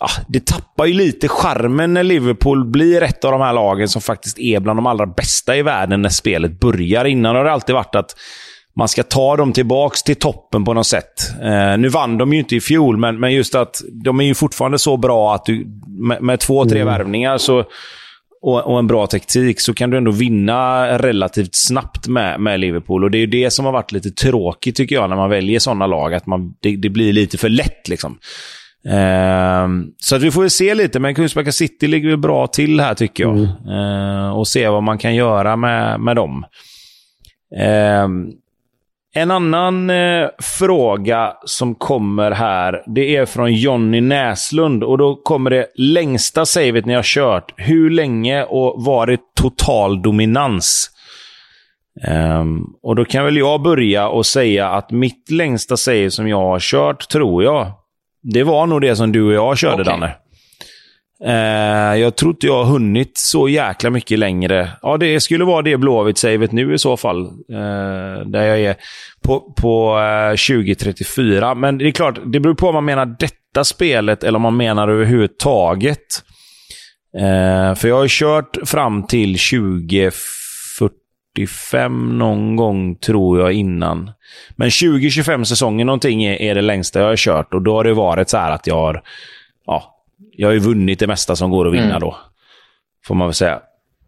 ja, 0.01 0.09
det 0.29 0.47
tappar 0.47 0.87
ju 0.87 0.95
lite 0.95 1.29
charmen 1.29 1.95
när 1.95 2.03
Liverpool 2.03 2.65
blir 2.65 3.03
ett 3.03 3.25
av 3.25 3.33
de 3.33 3.41
här 3.41 3.53
lagen 3.53 3.89
som 3.89 4.03
faktiskt 4.03 4.39
är 4.39 4.61
bland 4.61 4.79
de 4.79 4.87
allra 4.87 5.07
bästa 5.07 5.57
i 5.57 5.63
världen 5.63 6.03
när 6.03 6.09
spelet 6.09 6.61
börjar. 6.61 7.05
Innan 7.05 7.37
har 7.37 7.45
det 7.45 7.53
alltid 7.53 7.75
varit 7.75 7.95
att 7.95 8.17
man 8.77 8.89
ska 8.89 9.03
ta 9.03 9.37
dem 9.37 9.53
tillbaks 9.53 10.03
till 10.03 10.17
toppen 10.17 10.65
på 10.65 10.75
något 10.75 10.87
sätt. 10.87 11.31
Eh, 11.43 11.79
nu 11.79 11.89
vann 11.89 12.19
de 12.19 12.33
ju 12.33 12.39
inte 12.39 12.57
i 12.57 12.61
fjol, 12.61 12.97
men, 12.97 13.21
men 13.21 13.35
just 13.35 13.55
att 13.55 13.83
de 13.93 14.21
är 14.21 14.25
ju 14.25 14.35
fortfarande 14.35 14.79
så 14.79 14.97
bra 14.97 15.35
att 15.35 15.45
du 15.45 15.67
med, 15.87 16.23
med 16.23 16.41
två, 16.41 16.65
tre 16.65 16.81
mm. 16.81 16.95
värvningar 16.95 17.39
så 17.39 17.65
och, 18.47 18.67
och, 18.67 18.79
en 18.79 18.87
bra 18.87 19.07
taktik 19.07 19.61
så 19.61 19.75
kan 19.75 19.91
du 19.91 19.97
ändå 19.97 20.11
vinna 20.11 20.87
relativt 20.99 21.55
snabbt 21.55 22.09
med, 22.09 22.41
med 22.41 22.61
Liverpool. 22.61 23.05
Och 23.05 23.11
Det 23.11 23.19
är 23.19 23.27
det 23.27 23.51
som 23.51 23.65
har 23.65 23.73
varit 23.73 23.93
lite 23.93 24.11
tråkigt 24.11 24.77
tycker 24.77 24.95
jag 24.95 25.11
när 25.11 25.17
man 25.17 25.31
väljer 25.31 25.59
sådana 25.59 25.87
lag. 25.87 26.15
Att 26.15 26.27
man, 26.27 26.55
det, 26.61 26.77
det 26.77 26.89
blir 26.91 27.13
lite 27.13 27.39
för 27.39 27.49
lätt. 27.49 27.89
liksom. 27.89 28.19
Uh, 28.87 29.69
så 29.99 30.17
att 30.17 30.23
vi 30.23 30.31
får 30.31 30.41
väl 30.41 30.51
se 30.51 30.75
lite, 30.75 30.99
men 31.01 31.15
Kungsbacka 31.15 31.53
City 31.53 31.87
ligger 31.87 32.17
bra 32.17 32.47
till 32.47 32.81
här 32.81 32.95
tycker 32.95 33.25
jag. 33.25 33.37
Mm. 33.37 33.49
Uh, 33.69 34.39
och 34.39 34.49
se 34.49 34.69
vad 34.69 34.83
man 34.83 34.99
kan 34.99 35.15
göra 35.15 35.57
med, 35.57 36.01
med 36.01 36.17
dem. 36.17 36.45
Uh, 37.57 38.09
en 39.17 39.31
annan 39.31 39.91
eh, 39.91 40.29
fråga 40.39 41.33
som 41.45 41.75
kommer 41.75 42.31
här, 42.31 42.83
det 42.87 43.17
är 43.17 43.27
från 43.27 43.55
Jonny 43.55 44.01
Näslund. 44.01 44.85
Och 44.85 44.99
då 44.99 45.15
kommer 45.15 45.51
det 45.51 45.67
längsta 45.75 46.47
savet 46.47 46.87
ni 46.87 46.95
har 46.95 47.03
kört. 47.03 47.55
Hur 47.57 47.91
länge 47.91 48.45
och 48.45 48.85
var 48.85 49.07
det 49.07 49.19
total 49.41 50.03
dominans? 50.03 50.91
Um, 52.09 52.75
och 52.83 52.97
då 52.97 53.05
kan 53.05 53.25
väl 53.25 53.37
jag 53.37 53.63
börja 53.63 54.09
och 54.09 54.27
säga 54.27 54.69
att 54.69 54.91
mitt 54.91 55.31
längsta 55.31 55.77
save 55.77 56.11
som 56.11 56.29
jag 56.29 56.41
har 56.41 56.61
kört, 56.61 57.09
tror 57.09 57.45
jag, 57.45 57.73
det 58.23 58.43
var 58.43 58.67
nog 58.67 58.81
det 58.81 58.97
som 58.97 59.13
du 59.13 59.23
och 59.27 59.33
jag 59.33 59.59
körde, 59.59 59.83
okay. 59.83 59.85
Danne. 59.85 60.13
Eh, 61.25 62.01
jag 62.01 62.17
tror 62.17 62.31
inte 62.31 62.47
jag 62.47 62.65
har 62.65 62.73
hunnit 62.73 63.19
så 63.19 63.49
jäkla 63.49 63.91
mycket 63.91 64.19
längre. 64.19 64.71
Ja, 64.83 64.97
det 64.97 65.21
skulle 65.21 65.45
vara 65.45 65.63
det 65.63 65.77
Blåvitt-savet 65.77 66.53
nu 66.53 66.75
i 66.75 66.79
så 66.79 66.97
fall. 66.97 67.27
Eh, 67.27 68.27
där 68.27 68.43
jag 68.43 68.61
är 68.61 68.77
på, 69.23 69.41
på 69.41 69.99
eh, 69.99 70.31
2034. 70.31 71.55
Men 71.55 71.79
det 71.79 71.89
är 71.89 71.91
klart, 71.91 72.19
det 72.25 72.41
beror 72.41 72.55
på 72.55 72.69
om 72.69 72.75
man 72.75 72.85
menar 72.85 73.07
detta 73.07 73.65
spelet 73.65 74.25
eller 74.25 74.37
om 74.37 74.43
man 74.43 74.57
menar 74.57 74.89
överhuvudtaget. 74.89 76.23
Eh, 77.19 77.75
för 77.75 77.89
jag 77.89 77.97
har 77.97 78.09
kört 78.09 78.57
fram 78.65 79.07
till 79.07 79.39
2045 79.39 82.19
någon 82.19 82.57
gång, 82.57 82.97
tror 82.97 83.41
jag, 83.41 83.53
innan. 83.53 84.11
Men 84.57 84.71
2025 84.71 85.45
säsongen 85.45 85.87
någonting 85.87 86.25
är, 86.25 86.43
är 86.43 86.55
det 86.55 86.63
längsta 86.63 87.01
jag 87.01 87.09
har 87.09 87.17
kört 87.17 87.55
och 87.55 87.63
då 87.63 87.75
har 87.75 87.85
det 87.85 87.95
varit 87.95 88.29
så 88.29 88.37
här 88.37 88.51
att 88.51 88.67
jag 88.67 88.75
har 88.75 89.03
ja, 89.67 89.96
jag 90.37 90.49
har 90.49 90.53
ju 90.53 90.59
vunnit 90.61 90.99
det 90.99 91.07
mesta 91.07 91.37
som 91.37 91.51
går 91.51 91.67
att 91.67 91.75
vinna 91.75 91.85
mm. 91.85 92.01
då. 92.01 92.17
Får 93.07 93.15
man 93.15 93.27
väl 93.27 93.35
säga. 93.35 93.61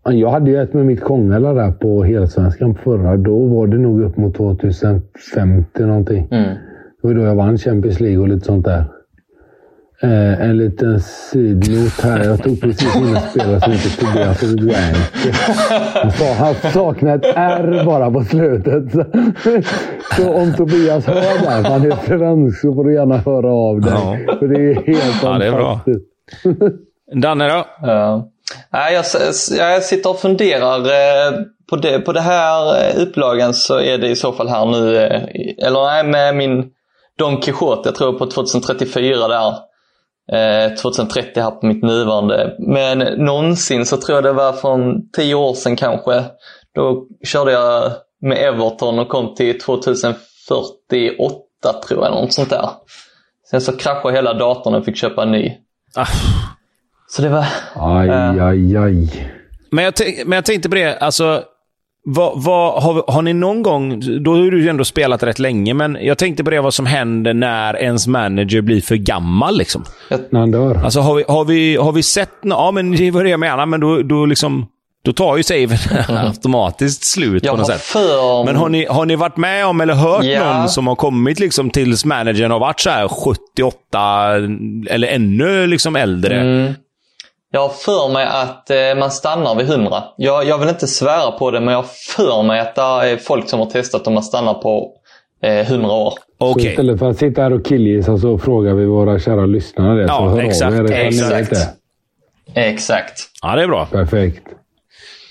Jag 0.04 0.30
hade 0.30 0.50
ju 0.50 0.62
ett 0.62 0.74
med 0.74 0.86
mitt 0.86 1.00
Kongala 1.00 1.52
där 1.52 1.72
på 1.72 2.04
Helsvenskan 2.04 2.74
förra. 2.74 3.16
Då 3.16 3.46
var 3.46 3.66
det 3.66 3.78
nog 3.78 4.02
upp 4.02 4.16
mot 4.16 4.36
2050 4.36 5.82
någonting. 5.82 6.28
Mm. 6.30 6.54
Det 7.02 7.08
var 7.08 7.14
då 7.14 7.20
jag 7.20 7.34
vann 7.34 7.58
Champions 7.58 8.00
League 8.00 8.18
och 8.18 8.28
lite 8.28 8.46
sånt 8.46 8.64
där. 8.64 8.84
Eh, 10.02 10.40
en 10.42 10.56
liten 10.56 11.00
sidnot 11.00 12.00
här. 12.02 12.24
Jag 12.24 12.42
tog 12.42 12.60
precis 12.60 12.96
in 12.96 13.16
en 13.16 13.20
spelare 13.30 13.60
som 13.60 13.72
heter 13.72 13.90
Tobias 14.06 14.42
Wank. 14.42 15.34
Han 15.94 16.12
sa 16.12 16.24
han 16.34 16.54
saknar 16.72 17.16
ett 17.16 17.24
R 17.36 17.82
bara 17.86 18.10
på 18.10 18.24
slutet. 18.24 18.92
Så, 18.92 19.04
så 20.16 20.32
om 20.34 20.54
Tobias 20.56 21.06
hör 21.06 21.14
det 21.14 21.48
här, 21.50 21.62
han 21.64 21.92
är 21.92 21.96
svensk, 22.06 22.60
så 22.60 22.74
får 22.74 22.84
du 22.84 22.94
gärna 22.94 23.16
höra 23.16 23.52
av 23.52 23.80
dig. 23.80 23.92
Ja. 24.26 24.34
För 24.38 24.48
det 24.48 24.60
är 24.60 24.74
helt 24.74 25.22
Ja, 25.22 25.38
det 25.38 25.46
är 25.46 25.52
bra. 25.52 25.80
fantastiskt. 25.84 26.06
Danne 27.22 27.48
då? 27.48 27.64
Ja. 27.82 28.28
Nej, 28.72 28.94
jag, 28.94 29.04
jag 29.58 29.82
sitter 29.82 30.10
och 30.10 30.18
funderar. 30.18 30.78
eh, 30.78 31.32
På 31.70 31.76
det, 31.76 31.98
på 32.00 32.12
det 32.12 32.20
här 32.20 32.88
eh, 32.90 33.02
upplagan 33.02 33.54
så 33.54 33.80
är 33.80 33.98
det 33.98 34.08
i 34.08 34.16
så 34.16 34.32
fall 34.32 34.48
här 34.48 34.66
nu, 34.66 34.96
eh, 34.96 35.22
eller 35.66 35.84
nej, 35.84 36.04
med 36.04 36.36
min 36.36 36.64
Don 37.18 37.36
Quijote, 37.40 37.88
jag 37.88 37.94
tror 37.94 38.12
på 38.18 38.26
2034 38.26 39.28
där. 39.28 39.54
Eh, 40.32 40.74
2030 40.74 41.42
här 41.42 41.50
på 41.50 41.66
mitt 41.66 41.82
nuvarande. 41.82 42.56
Men 42.58 42.98
någonsin 42.98 43.86
så 43.86 43.96
tror 43.96 44.16
jag 44.16 44.24
det 44.24 44.32
var 44.32 44.52
från 44.52 45.10
10 45.10 45.34
år 45.34 45.54
sedan 45.54 45.76
kanske. 45.76 46.24
Då 46.74 47.06
körde 47.26 47.52
jag 47.52 47.92
med 48.20 48.38
Everton 48.38 48.98
och 48.98 49.08
kom 49.08 49.34
till 49.34 49.60
2048 49.60 50.22
tror 51.88 52.04
jag, 52.04 52.10
något 52.10 52.32
sånt 52.32 52.50
där. 52.50 52.70
Sen 53.50 53.60
så 53.60 53.76
kraschade 53.76 54.14
hela 54.14 54.34
datorn 54.34 54.74
och 54.74 54.84
fick 54.84 54.96
köpa 54.96 55.22
en 55.22 55.30
ny. 55.30 55.52
Ah. 55.96 56.06
Så 57.08 57.22
det 57.22 57.28
var... 57.28 57.46
Aj, 57.74 58.10
aj, 58.40 58.76
aj. 58.76 59.30
Men 59.70 59.84
jag, 59.84 59.94
men 60.26 60.36
jag 60.36 60.44
tänkte 60.44 60.68
på 60.68 60.74
det, 60.74 60.98
alltså... 60.98 61.42
Vad, 62.10 62.42
vad, 62.42 62.82
har, 62.82 63.04
har 63.08 63.22
ni 63.22 63.32
någon 63.32 63.62
gång, 63.62 64.02
då 64.22 64.36
har 64.36 64.50
du 64.50 64.62
ju 64.62 64.68
ändå 64.68 64.84
spelat 64.84 65.22
rätt 65.22 65.38
länge, 65.38 65.74
men 65.74 65.98
jag 66.00 66.18
tänkte 66.18 66.44
på 66.44 66.50
det 66.50 66.60
vad 66.60 66.74
som 66.74 66.86
händer 66.86 67.34
när 67.34 67.76
ens 67.82 68.06
manager 68.06 68.60
blir 68.60 68.80
för 68.80 68.96
gammal. 68.96 69.58
Liksom. 69.58 69.84
När 70.30 70.40
han 70.40 70.50
dör. 70.50 70.80
Alltså 70.84 71.00
har 71.00 71.14
vi, 71.14 71.24
har 71.28 71.44
vi, 71.44 71.76
har 71.76 71.92
vi 71.92 72.02
sett, 72.02 72.44
nå- 72.44 72.56
ja 72.56 72.70
men 72.70 72.96
det 72.96 73.10
var 73.10 73.24
det 73.24 73.30
jag 73.30 73.40
menade, 73.40 73.66
men 73.66 73.80
då, 73.80 74.02
då, 74.02 74.26
liksom, 74.26 74.66
då 75.04 75.12
tar 75.12 75.36
ju 75.36 75.42
saven 75.42 75.78
automatiskt 76.16 77.04
slut 77.04 77.44
Jag 77.44 77.52
på 77.52 77.58
något 77.58 77.66
sätt. 77.66 77.80
för... 77.80 78.44
Men 78.44 78.56
har 78.56 78.68
ni, 78.68 78.86
har 78.90 79.06
ni 79.06 79.16
varit 79.16 79.36
med 79.36 79.66
om 79.66 79.80
eller 79.80 79.94
hört 79.94 80.24
Ja. 80.24 80.58
någon 80.58 80.68
som 80.68 80.86
har 80.86 80.94
kommit 80.94 81.40
liksom 81.40 81.70
tills 81.70 82.04
managern 82.04 82.50
har 82.50 82.58
varit 82.60 82.80
så 82.80 82.90
här 82.90 83.08
78 83.08 84.34
eller 84.90 85.08
ännu 85.08 85.66
liksom 85.66 85.96
äldre? 85.96 86.40
Mm. 86.40 86.72
Jag 87.50 87.60
har 87.60 87.68
för 87.68 88.12
mig 88.12 88.26
att 88.26 88.70
eh, 88.70 88.76
man 88.98 89.10
stannar 89.10 89.54
vid 89.54 89.70
100. 89.70 90.04
Jag, 90.16 90.46
jag 90.46 90.58
vill 90.58 90.68
inte 90.68 90.86
svära 90.86 91.30
på 91.30 91.50
det, 91.50 91.60
men 91.60 91.68
jag 91.68 91.78
har 91.78 91.88
för 92.16 92.42
mig 92.42 92.60
att 92.60 92.74
det 92.74 92.82
är 92.82 93.16
folk 93.16 93.48
som 93.48 93.58
har 93.60 93.66
testat 93.66 94.06
om 94.06 94.14
man 94.14 94.22
stannar 94.22 94.54
på 94.54 94.92
eh, 95.42 95.72
100 95.72 95.90
år. 95.92 96.10
Så 96.10 96.50
Okej. 96.50 96.66
istället 96.66 96.98
för 96.98 97.10
att 97.10 97.18
sitta 97.18 97.42
här 97.42 97.52
och 97.52 97.64
killgissa 97.64 98.18
så 98.18 98.38
frågar 98.38 98.74
vi 98.74 98.84
våra 98.84 99.18
kära 99.18 99.46
lyssnare 99.46 99.94
det. 99.94 100.02
Ja, 100.02 100.18
så 100.18 100.28
hör 100.28 100.38
exakt, 100.38 100.78
av 100.78 100.90
er 100.90 100.92
exakt. 100.92 101.52
Exakt. 102.54 103.20
Ja, 103.42 103.56
det 103.56 103.62
är 103.62 103.66
bra. 103.66 103.86
Perfekt. 103.86 104.42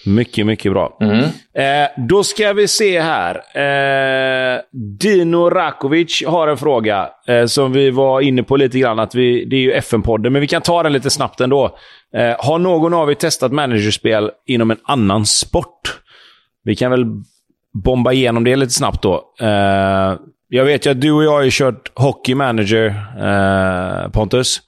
Mycket, 0.08 0.46
mycket 0.46 0.72
bra. 0.72 0.98
Mm. 1.02 1.24
Eh, 1.54 1.90
då 2.08 2.24
ska 2.24 2.54
vi 2.54 2.68
se 2.68 3.02
här. 3.02 3.36
Eh, 3.36 4.60
Dino 5.00 5.50
Rakovic 5.50 6.24
har 6.28 6.48
en 6.48 6.58
fråga 6.58 7.10
eh, 7.28 7.46
som 7.46 7.72
vi 7.72 7.90
var 7.90 8.22
inne 8.22 8.44
på 8.44 8.58
lite 8.58 8.80
grann. 8.80 9.00
Att 9.00 9.16
vi, 9.16 9.46
det 9.46 9.56
är 9.56 9.60
ju 9.60 9.72
FN-podden, 9.72 10.34
men 10.34 10.42
vi 10.42 10.48
kan 10.48 10.62
ta 10.62 10.84
den 10.84 10.94
lite 10.94 11.10
snabbt 11.10 11.42
ändå. 11.42 11.78
Eh, 12.16 12.36
har 12.40 12.60
någon 12.60 12.94
av 12.94 13.12
er 13.12 13.14
testat 13.14 13.52
managerspel 13.52 14.32
inom 14.46 14.72
en 14.72 14.78
annan 14.84 15.26
sport? 15.26 16.00
Vi 16.64 16.76
kan 16.76 16.92
väl 16.92 17.06
bomba 17.84 18.12
igenom 18.12 18.44
det 18.44 18.56
lite 18.56 18.74
snabbt 18.74 19.02
då. 19.02 19.34
Eh, 19.42 20.16
jag 20.50 20.66
vet 20.66 20.86
ju 20.86 20.90
att 20.90 21.02
du 21.02 21.12
och 21.12 21.24
jag 21.24 21.32
har 21.32 21.50
kört 21.50 21.92
Hockey 21.96 22.36
Manager, 22.36 22.86
eh, 23.20 24.12
Pontus. 24.12 24.62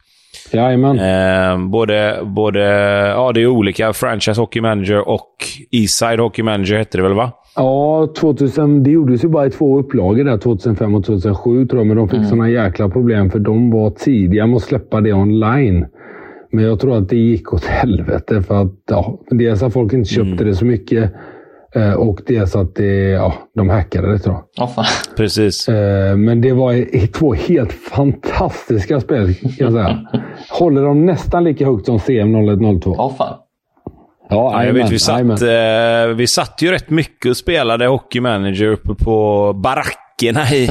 Jajamän. 0.58 1.00
Eh, 1.00 1.70
både, 1.70 2.20
både, 2.24 2.60
ja 3.08 3.32
det 3.32 3.42
är 3.42 3.48
olika. 3.48 3.94
Franchise 3.94 4.42
Hockey 4.42 4.62
Manager 4.62 5.10
och 5.10 5.30
Eastside 5.72 6.20
Hockey 6.20 6.44
Manager 6.44 6.78
hette 6.78 6.98
det 6.98 7.04
väl 7.04 7.14
va? 7.14 7.32
Ja, 7.56 8.08
2000, 8.18 8.84
det 8.84 8.92
gjordes 8.92 9.24
ju 9.24 9.28
bara 9.28 9.46
i 9.46 9.50
två 9.50 9.80
upplagor 9.80 10.24
där, 10.24 10.38
2005 10.38 10.96
och 10.96 11.06
2007 11.06 11.68
tror 11.68 11.80
jag. 11.80 11.88
Men 11.88 11.98
de 11.98 12.10
fick 12.10 12.26
såna 12.26 12.50
jäkla 12.50 12.90
problem 12.90 13.30
för 13.30 13.40
de 13.40 13.72
var 13.72 13.90
tidiga 13.90 14.48
med 14.48 14.56
att 14.56 14.62
släppa 14.62 15.02
det 15.02 15.14
online. 15.14 15.86
Men 16.52 16.64
jag 16.64 16.80
tror 16.80 16.98
att 16.98 17.10
det 17.10 17.16
gick 17.16 17.54
åt 17.54 17.66
helvete 17.66 18.42
för 18.42 18.62
att 18.62 18.74
ja, 18.90 19.20
dels 19.30 19.64
att 19.64 19.74
folk 19.74 19.94
inte 19.94 20.10
köpte 20.10 20.44
det 20.44 20.56
så 20.56 20.66
mycket 20.66 21.14
eh, 21.76 21.94
och 21.94 22.20
dels 22.28 22.56
att 22.56 22.76
det, 22.76 23.10
ja, 23.10 23.34
de 23.56 23.70
hackade 23.70 24.12
det 24.12 24.20
tror 24.20 24.36
jag. 24.36 24.64
Åh 24.64 24.74
fan. 24.74 24.86
Precis. 25.18 25.70
Eh, 25.70 26.16
Men 26.18 26.42
det 26.42 26.54
var 26.54 26.74
i- 26.74 27.08
två 27.08 27.34
helt 27.34 27.72
fantastiska 27.74 29.00
spel 29.02 29.34
kan 29.36 29.52
jag 29.58 29.72
säga. 29.74 30.00
Håller 30.50 30.82
de 30.82 31.06
nästan 31.06 31.44
lika 31.44 31.66
högt 31.66 31.86
som 31.86 31.98
CM0102. 31.98 32.96
Åh 32.98 33.16
fan. 33.18 33.38
Ja, 34.32 34.52
Ja, 34.54 34.66
jag 34.66 34.74
vet, 34.74 34.92
vi, 34.92 35.00
satt, 35.00 35.20
eh, 35.42 36.16
vi 36.16 36.28
satt 36.28 36.62
ju 36.62 36.72
rätt 36.72 36.90
mycket 36.90 37.30
och 37.30 37.38
spelade 37.38 37.88
Hockey 37.88 38.20
Manager 38.22 38.68
uppe 38.68 38.96
på 39.04 39.54
barackerna 39.54 40.42
i, 40.56 40.70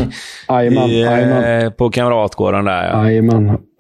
Jajamän, 0.48 0.90
i, 0.90 1.00
jajamän. 1.02 1.62
eh, 1.62 1.70
på 1.70 1.90
Kamratgården 1.90 2.64
där. 2.64 2.88
Ja. 2.88 3.10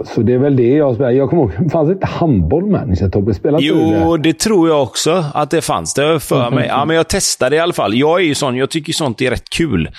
Så 0.04 0.20
det 0.22 0.34
är 0.34 0.38
väl 0.38 0.56
det 0.56 0.68
jag 0.68 0.94
spelar. 0.94 1.10
Jag 1.10 1.30
kommer 1.30 1.42
ihåg, 1.42 1.52
fanns 1.72 1.88
det 1.88 1.92
inte 1.92 2.06
handbollmanager 2.06 3.08
Tobbe? 3.08 3.34
Spelade 3.34 3.62
du 3.62 3.68
Jo, 3.68 4.16
det? 4.16 4.22
det 4.22 4.38
tror 4.38 4.68
jag 4.68 4.82
också 4.82 5.24
att 5.34 5.50
det 5.50 5.60
fanns. 5.60 5.94
Det 5.94 6.02
har 6.02 6.18
för 6.18 6.50
mig. 6.50 6.66
Ja, 6.68 6.84
men 6.84 6.96
jag 6.96 7.08
testade 7.08 7.56
i 7.56 7.58
alla 7.58 7.72
fall. 7.72 7.94
Jag 7.94 8.20
är 8.20 8.24
ju 8.24 8.34
sån. 8.34 8.56
Jag 8.56 8.70
tycker 8.70 8.92
sånt 8.92 9.20
är 9.22 9.30
rätt 9.30 9.50
kul. 9.50 9.90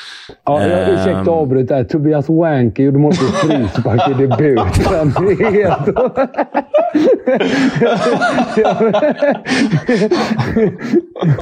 Ja, 0.46 0.62
jag, 0.62 0.72
Ehm. 0.90 0.94
ursäkta 0.96 1.20
att 1.22 1.28
avbryta 1.28 1.76
där. 1.76 1.84
Tobias 1.84 2.30
Wanke 2.30 2.84
gjorde 2.84 2.98
mål 2.98 3.12
på 3.12 3.48
frispark 3.48 4.10
i 4.10 4.14
debuten. 4.14 5.14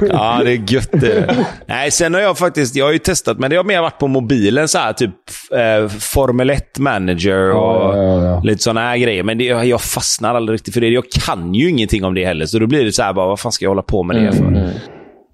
Ja, 0.09 0.41
det 0.43 0.51
är 0.51 0.73
gött 0.73 0.89
det. 0.91 1.35
Nej, 1.65 1.91
sen 1.91 2.13
har 2.13 2.21
jag 2.21 2.37
faktiskt, 2.37 2.75
jag 2.75 2.85
har 2.85 2.91
ju 2.91 2.97
testat, 2.99 3.39
men 3.39 3.49
det 3.49 3.55
har 3.55 3.63
mer 3.63 3.81
varit 3.81 3.97
på 3.99 4.07
mobilen. 4.07 4.67
så 4.67 4.77
här 4.77 4.93
Typ 4.93 5.11
eh, 5.51 5.87
Formel 5.89 6.49
1 6.49 6.79
manager 6.79 7.51
och 7.51 7.95
ja, 7.95 7.97
ja, 7.97 8.23
ja. 8.23 8.41
Lite 8.47 8.63
sådana 8.63 8.79
här 8.79 8.97
grejer. 8.97 9.23
Men 9.23 9.37
det, 9.37 9.43
jag 9.45 9.81
fastnar 9.81 10.35
aldrig 10.35 10.53
riktigt 10.53 10.73
för 10.73 10.81
det. 10.81 10.87
Jag 10.89 11.03
kan 11.25 11.53
ju 11.53 11.69
ingenting 11.69 12.03
om 12.03 12.13
det 12.13 12.25
heller. 12.25 12.45
Så 12.45 12.59
då 12.59 12.67
blir 12.67 12.85
det 12.85 12.91
så 12.91 13.03
här, 13.03 13.13
bara, 13.13 13.27
vad 13.27 13.39
fan 13.39 13.51
ska 13.51 13.65
jag 13.65 13.69
hålla 13.69 13.81
på 13.81 14.03
med 14.03 14.15
det 14.15 14.31
för? 14.33 14.69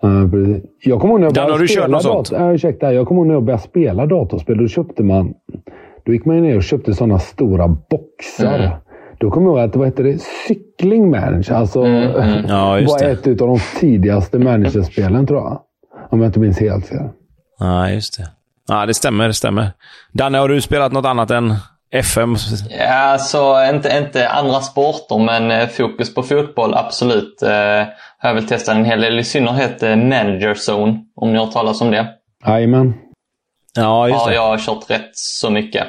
Ja, 0.01 0.29
precis. 0.31 0.63
Jag 0.83 1.01
kommer 1.01 1.13
ihåg 1.13 1.19
när 1.19 1.27
jag 1.27 1.33
Dan, 1.33 1.41
har 1.43 1.49
började 1.49 1.63
du 1.63 1.67
kört 1.67 1.83
spela 1.83 1.87
något 1.87 2.03
sånt? 2.03 2.29
dator- 2.31 2.47
Ja, 2.47 2.53
ursäkta, 2.53 2.93
jag 2.93 3.07
kommer 3.07 3.19
ihåg 3.21 3.27
när 3.27 3.33
jag 3.33 3.43
började 3.43 3.63
spela 3.63 4.05
datorspel. 4.05 4.57
Då 4.57 4.67
köpte 4.67 5.03
man... 5.03 5.33
Då 6.05 6.13
gick 6.13 6.25
man 6.25 6.35
ju 6.35 6.41
ner 6.41 6.57
och 6.57 6.63
köpte 6.63 6.93
sådana 6.93 7.19
stora 7.19 7.67
boxar. 7.67 8.59
Mm. 8.59 8.71
Då 9.19 9.31
kommer 9.31 9.47
jag 9.47 9.57
ihåg 9.59 9.69
att, 9.69 9.75
vad 9.75 9.87
heter 9.87 10.03
det? 10.03 10.21
Cykling 10.47 11.11
Manager. 11.11 11.53
Alltså, 11.53 11.83
Mm, 11.83 12.45
Ja, 12.47 12.79
just 12.79 12.91
var 12.91 12.99
det. 12.99 13.11
ett 13.11 13.41
av 13.41 13.47
de 13.47 13.59
tidigaste 13.79 14.39
managerspelen 14.39 15.27
tror 15.27 15.39
jag. 15.39 15.59
Om 16.11 16.19
jag 16.21 16.29
inte 16.29 16.39
minns 16.39 16.59
helt 16.59 16.85
fel. 16.87 17.09
Ja, 17.59 17.89
just 17.89 18.17
det. 18.17 18.27
Ja, 18.67 18.85
det 18.85 18.93
stämmer. 18.93 19.27
Det 19.27 19.33
stämmer. 19.33 19.71
Danne, 20.13 20.37
har 20.37 20.49
du 20.49 20.61
spelat 20.61 20.91
något 20.91 21.05
annat 21.05 21.31
än 21.31 21.53
FM? 21.93 22.35
Ja, 22.69 23.17
så 23.19 23.69
inte, 23.69 23.97
inte 24.03 24.29
andra 24.29 24.59
sporter, 24.59 25.17
men 25.17 25.51
eh, 25.51 25.67
fokus 25.67 26.15
på 26.15 26.23
fotboll, 26.23 26.73
absolut. 26.73 27.41
Eh, 27.41 27.49
har 28.17 28.29
jag 28.29 28.33
väl 28.33 28.47
testat 28.47 28.75
en 28.75 28.85
hel 28.85 29.01
del, 29.01 29.19
i 29.19 29.23
synnerhet 29.23 29.83
eh, 29.83 29.95
Manager 29.95 30.71
Zone, 30.71 31.05
om 31.15 31.33
ni 31.33 31.39
har 31.39 31.47
talas 31.47 31.81
om 31.81 31.91
det. 31.91 32.07
Jajamän. 32.47 32.93
Ja, 33.75 34.07
just 34.07 34.19
har 34.19 34.29
det. 34.29 34.35
jag 34.35 34.59
kört 34.59 34.89
rätt 34.89 35.11
så 35.13 35.49
mycket. 35.49 35.87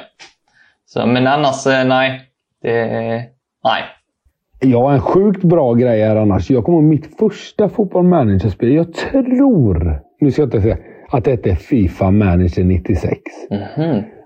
Så, 0.85 1.05
men 1.05 1.27
annars, 1.27 1.65
nej. 1.65 2.21
Det, 2.61 2.87
nej. 3.63 3.83
Jag 4.59 4.81
har 4.81 4.93
en 4.93 5.01
sjukt 5.01 5.43
bra 5.43 5.73
grej 5.73 6.01
här 6.01 6.15
annars. 6.15 6.49
Jag 6.49 6.63
kommer 6.63 6.77
ihåg 6.77 6.87
mitt 6.87 7.17
första 7.17 7.69
fotboll 7.69 8.03
managerspel. 8.03 8.73
Jag 8.73 8.93
tror, 8.93 9.99
nu 10.19 10.31
ska 10.31 10.41
jag 10.41 10.47
inte 10.47 10.61
säga, 10.61 10.77
att 11.09 11.23
det 11.23 11.31
hette 11.31 11.55
Fifa 11.55 12.11
Manager 12.11 12.63
96. 12.63 13.21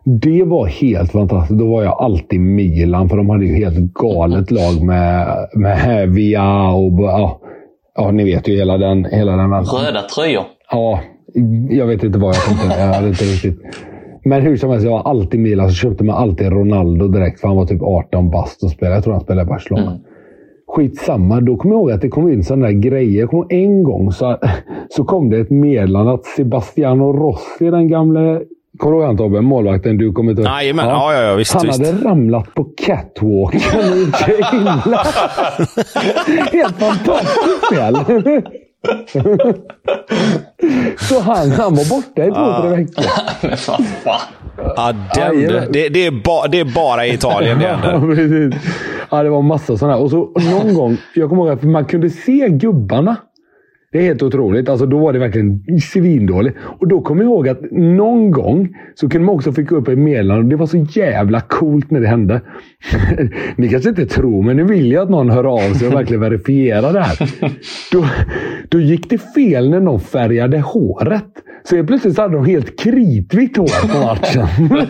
Det 0.10 0.44
var 0.44 0.66
helt 0.66 1.12
fantastiskt. 1.12 1.60
Då 1.60 1.68
var 1.68 1.84
jag 1.84 2.02
alltid 2.02 2.40
Milan, 2.40 3.10
för 3.10 3.18
de 3.18 3.30
hade 3.30 3.46
ju 3.46 3.56
helt 3.56 3.94
galet 3.94 4.52
lag 4.60 4.84
med, 4.84 5.48
med 5.54 6.10
Via 6.10 6.70
och... 6.70 7.02
Ja, 7.02 7.40
ja, 7.96 8.12
ni 8.12 8.24
vet 8.24 8.48
ju 8.48 8.56
hela 8.56 8.78
den, 8.78 9.06
hela 9.06 9.32
den. 9.32 9.52
Röda 9.52 10.02
tröjor. 10.02 10.44
Ja, 10.72 11.00
jag 11.70 11.86
vet 11.86 12.04
inte 12.04 12.20
vad 12.20 12.36
jag 12.36 12.44
tänkte. 12.46 12.80
Jag 12.80 12.94
hade 12.94 13.08
inte 13.08 13.24
riktigt. 13.24 13.60
Men 14.26 14.42
hur 14.42 14.58
som 14.58 14.70
helst, 14.70 14.86
jag 14.86 14.92
var 14.92 15.04
alltid 15.04 15.40
Milan. 15.40 15.70
Så 15.70 15.76
köpte 15.76 16.04
man 16.04 16.16
alltid 16.16 16.52
Ronaldo 16.52 17.08
direkt, 17.08 17.40
för 17.40 17.48
han 17.48 17.58
var 17.58 17.66
typ 17.66 17.82
18 17.82 18.30
bast 18.30 18.64
och 18.64 18.70
spelade. 18.70 18.96
Jag 18.96 19.04
tror 19.04 19.14
han 19.14 19.22
spelade 19.22 19.48
i 19.48 19.50
Barcelona. 19.50 20.00
Skitsamma, 20.68 21.42
då 21.42 21.58
kommer 21.58 21.76
jag 21.76 21.82
ihåg 21.82 21.92
att 21.92 22.02
det 22.02 22.10
kom 22.10 22.30
in 22.30 22.44
sådana 22.44 22.66
där 22.66 22.74
grejer. 22.74 23.20
Jag 23.20 23.34
ihåg 23.34 23.54
en 23.54 23.84
gång 23.84 24.12
så, 24.12 24.38
så 24.90 25.04
kom 25.04 25.30
det 25.30 25.40
ett 25.40 25.50
meddelande 25.50 26.14
att 26.14 26.26
Sebastiano 26.26 27.14
Rossi, 27.14 27.70
den 27.70 27.88
gamle 27.88 28.42
Kommer 28.80 28.96
du 28.96 29.00
ihåg 29.02 29.08
han 29.08 29.18
Tobbe? 29.18 29.42
Målvakten 29.42 29.98
du 29.98 30.12
kommer 30.12 30.32
inte 30.32 30.42
ihåg? 30.42 30.52
Jajamän, 30.52 30.88
ja, 30.88 31.14
ja, 31.14 31.22
ja, 31.22 31.36
visst, 31.36 31.54
Han 31.54 31.68
visst. 31.68 31.80
hade 31.80 32.10
ramlat 32.10 32.54
på 32.54 32.64
catwalken 32.64 34.00
gjort 34.00 34.54
illa. 34.54 34.72
Helt 36.52 36.80
fantastiskt 36.80 37.66
spel. 37.66 38.42
Så 40.98 41.20
han, 41.20 41.52
han 41.52 41.76
var 41.76 41.90
borta 41.90 42.26
i 42.26 42.32
två, 42.32 42.62
tre 42.62 42.70
veckor. 42.70 43.06
Men 43.42 43.58
vad 43.68 43.86
fan. 44.04 44.22
Ja, 44.76 44.94
den, 45.16 45.72
det, 45.72 45.90
det, 45.90 46.06
är 46.06 46.24
ba, 46.24 46.48
det 46.48 46.60
är 46.60 46.76
bara 46.76 47.06
i 47.06 47.14
Italien 47.14 47.60
det 47.60 47.68
händer. 47.68 48.16
precis. 48.16 48.72
Ja, 49.12 49.24
det 49.24 49.30
var 49.30 49.42
massa 49.42 49.78
sådana. 49.78 49.98
Och 49.98 50.10
så 50.10 50.20
och 50.20 50.44
någon 50.44 50.74
gång, 50.74 50.98
jag 51.16 51.30
kommer 51.30 51.44
ihåg 51.44 51.52
att 51.52 51.64
man 51.64 51.86
kunde 51.86 52.10
se 52.10 52.48
gubbarna. 52.50 53.16
Det 53.92 53.98
är 53.98 54.04
helt 54.04 54.24
otroligt. 54.24 54.70
Alltså, 54.70 54.86
då 54.86 55.00
var 55.00 55.14
det 55.14 55.20
verkligen 55.20 55.64
svindåligt. 55.82 56.58
Och 56.80 56.88
då 56.88 57.02
kommer 57.02 57.24
jag 57.24 57.30
ihåg 57.30 57.50
att 57.50 57.72
någon 57.72 58.32
gång 58.32 58.70
så 58.96 59.10
kunde 59.10 59.26
man 59.26 59.36
också 59.36 59.52
skicka 59.52 59.76
upp 59.76 59.88
ett 59.88 59.98
meddelande. 59.98 60.50
Det 60.50 60.56
var 60.56 60.66
så 60.66 60.78
jävla 60.78 61.42
coolt 61.42 61.92
när 61.92 62.00
det 62.00 62.08
hände. 62.08 62.42
Ni 63.56 63.70
kanske 63.70 63.90
inte 63.90 64.06
tror, 64.06 64.44
men 64.44 64.58
nu 64.58 64.64
vill 64.64 64.92
jag 64.92 65.04
att 65.04 65.10
någon 65.10 65.30
hör 65.30 65.44
av 65.44 65.74
sig 65.74 65.88
och 65.88 65.94
verkligen 65.94 66.22
verifierar 66.22 66.94
det 66.94 67.02
här. 67.02 67.30
Då, 67.92 68.06
då 68.70 68.80
gick 68.80 69.10
det 69.10 69.18
fel 69.18 69.70
när 69.70 69.80
någon 69.80 70.00
färgade 70.00 70.60
håret. 70.60 71.44
Så 71.64 71.76
helt 71.76 71.88
plötsligt 71.88 72.18
hade 72.18 72.34
de 72.34 72.46
helt 72.46 72.80
kritvitt 72.80 73.58
hår 73.58 73.88
på 73.94 74.00
matchen. 74.06 74.48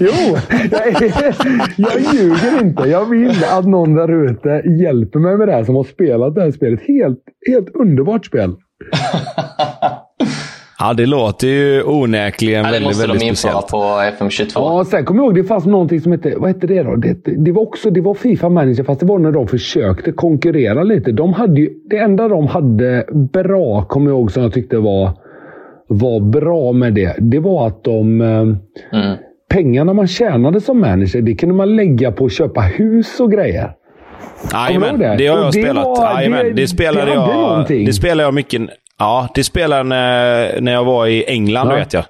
jo, 0.00 0.36
jag, 0.70 1.02
jag 1.76 2.14
ljuger 2.14 2.62
inte. 2.62 2.88
Jag 2.88 3.04
vill 3.04 3.44
att 3.50 3.66
någon 3.66 3.94
där 3.94 4.30
ute 4.30 4.62
hjälper 4.82 5.18
mig 5.18 5.36
med 5.36 5.48
det 5.48 5.52
här 5.52 5.64
som 5.64 5.74
har 5.74 5.84
spelat 5.84 6.34
det 6.34 6.40
här 6.40 6.50
spelet. 6.50 6.80
Helt, 6.80 7.22
helt 7.48 7.68
underbart 7.74 8.26
spel. 8.26 8.56
Ja, 10.80 10.92
det 10.92 11.06
låter 11.06 11.48
ju 11.48 11.82
onekligen 11.82 12.64
ja, 12.64 12.70
väldigt, 12.70 13.00
väldigt 13.00 13.20
speciellt. 13.20 13.20
Det 13.20 13.28
måste 13.28 13.48
de 13.48 13.50
införa 13.50 13.62
på 13.62 14.24
FM22. 14.24 14.50
Ja, 14.54 14.84
sen 14.84 15.04
kommer 15.04 15.20
jag 15.20 15.26
ihåg 15.26 15.34
det 15.34 15.44
fanns 15.44 15.66
någonting 15.66 16.00
som 16.00 16.12
hette, 16.12 16.34
vad 16.36 16.48
hette 16.48 16.66
det 16.66 16.82
då? 16.82 16.96
Det, 16.96 17.16
det, 17.24 17.52
var 17.52 17.62
också 17.62 17.90
det 17.90 18.00
var 18.00 18.14
Fifa 18.14 18.48
Manager, 18.48 18.84
fast 18.84 19.00
det 19.00 19.06
var 19.06 19.18
när 19.18 19.32
de 19.32 19.48
försökte 19.48 20.12
konkurrera 20.12 20.82
lite. 20.82 21.12
De 21.12 21.32
hade 21.32 21.60
ju, 21.60 21.70
det 21.90 21.98
enda 21.98 22.28
de 22.28 22.46
hade 22.46 23.04
bra, 23.32 23.84
kommer 23.84 24.10
jag 24.10 24.18
ihåg, 24.18 24.32
som 24.32 24.42
jag 24.42 24.52
tyckte 24.52 24.78
var, 24.78 25.10
var 25.86 26.20
bra 26.20 26.72
med 26.72 26.94
det, 26.94 27.16
det 27.18 27.38
var 27.38 27.66
att 27.66 27.84
de... 27.84 28.20
Eh, 28.20 28.28
mm. 28.28 29.16
Pengarna 29.50 29.92
man 29.92 30.06
tjänade 30.06 30.60
som 30.60 30.80
manager, 30.80 31.22
det 31.22 31.34
kunde 31.34 31.54
man 31.54 31.76
lägga 31.76 32.12
på 32.12 32.24
att 32.24 32.32
köpa 32.32 32.60
hus 32.60 33.20
och 33.20 33.32
grejer. 33.32 33.70
Jajamän, 34.52 34.98
det? 34.98 35.16
det 35.18 35.26
har 35.26 35.38
jag 35.38 35.46
det 35.46 35.52
spelat. 35.52 35.84
Var, 35.84 36.44
det, 36.44 36.50
det 36.50 36.66
spelade 36.66 37.12
jag. 37.12 37.66
Det 37.68 37.92
spelade 37.92 38.22
jag 38.22 38.34
mycket. 38.34 38.62
Ja, 39.00 39.28
det 39.34 39.44
spelade 39.44 39.82
när, 39.82 40.60
när 40.60 40.72
jag 40.72 40.84
var 40.84 41.06
i 41.06 41.24
England, 41.24 41.70
ja. 41.70 41.74
vet 41.74 41.92
jag. 41.92 42.04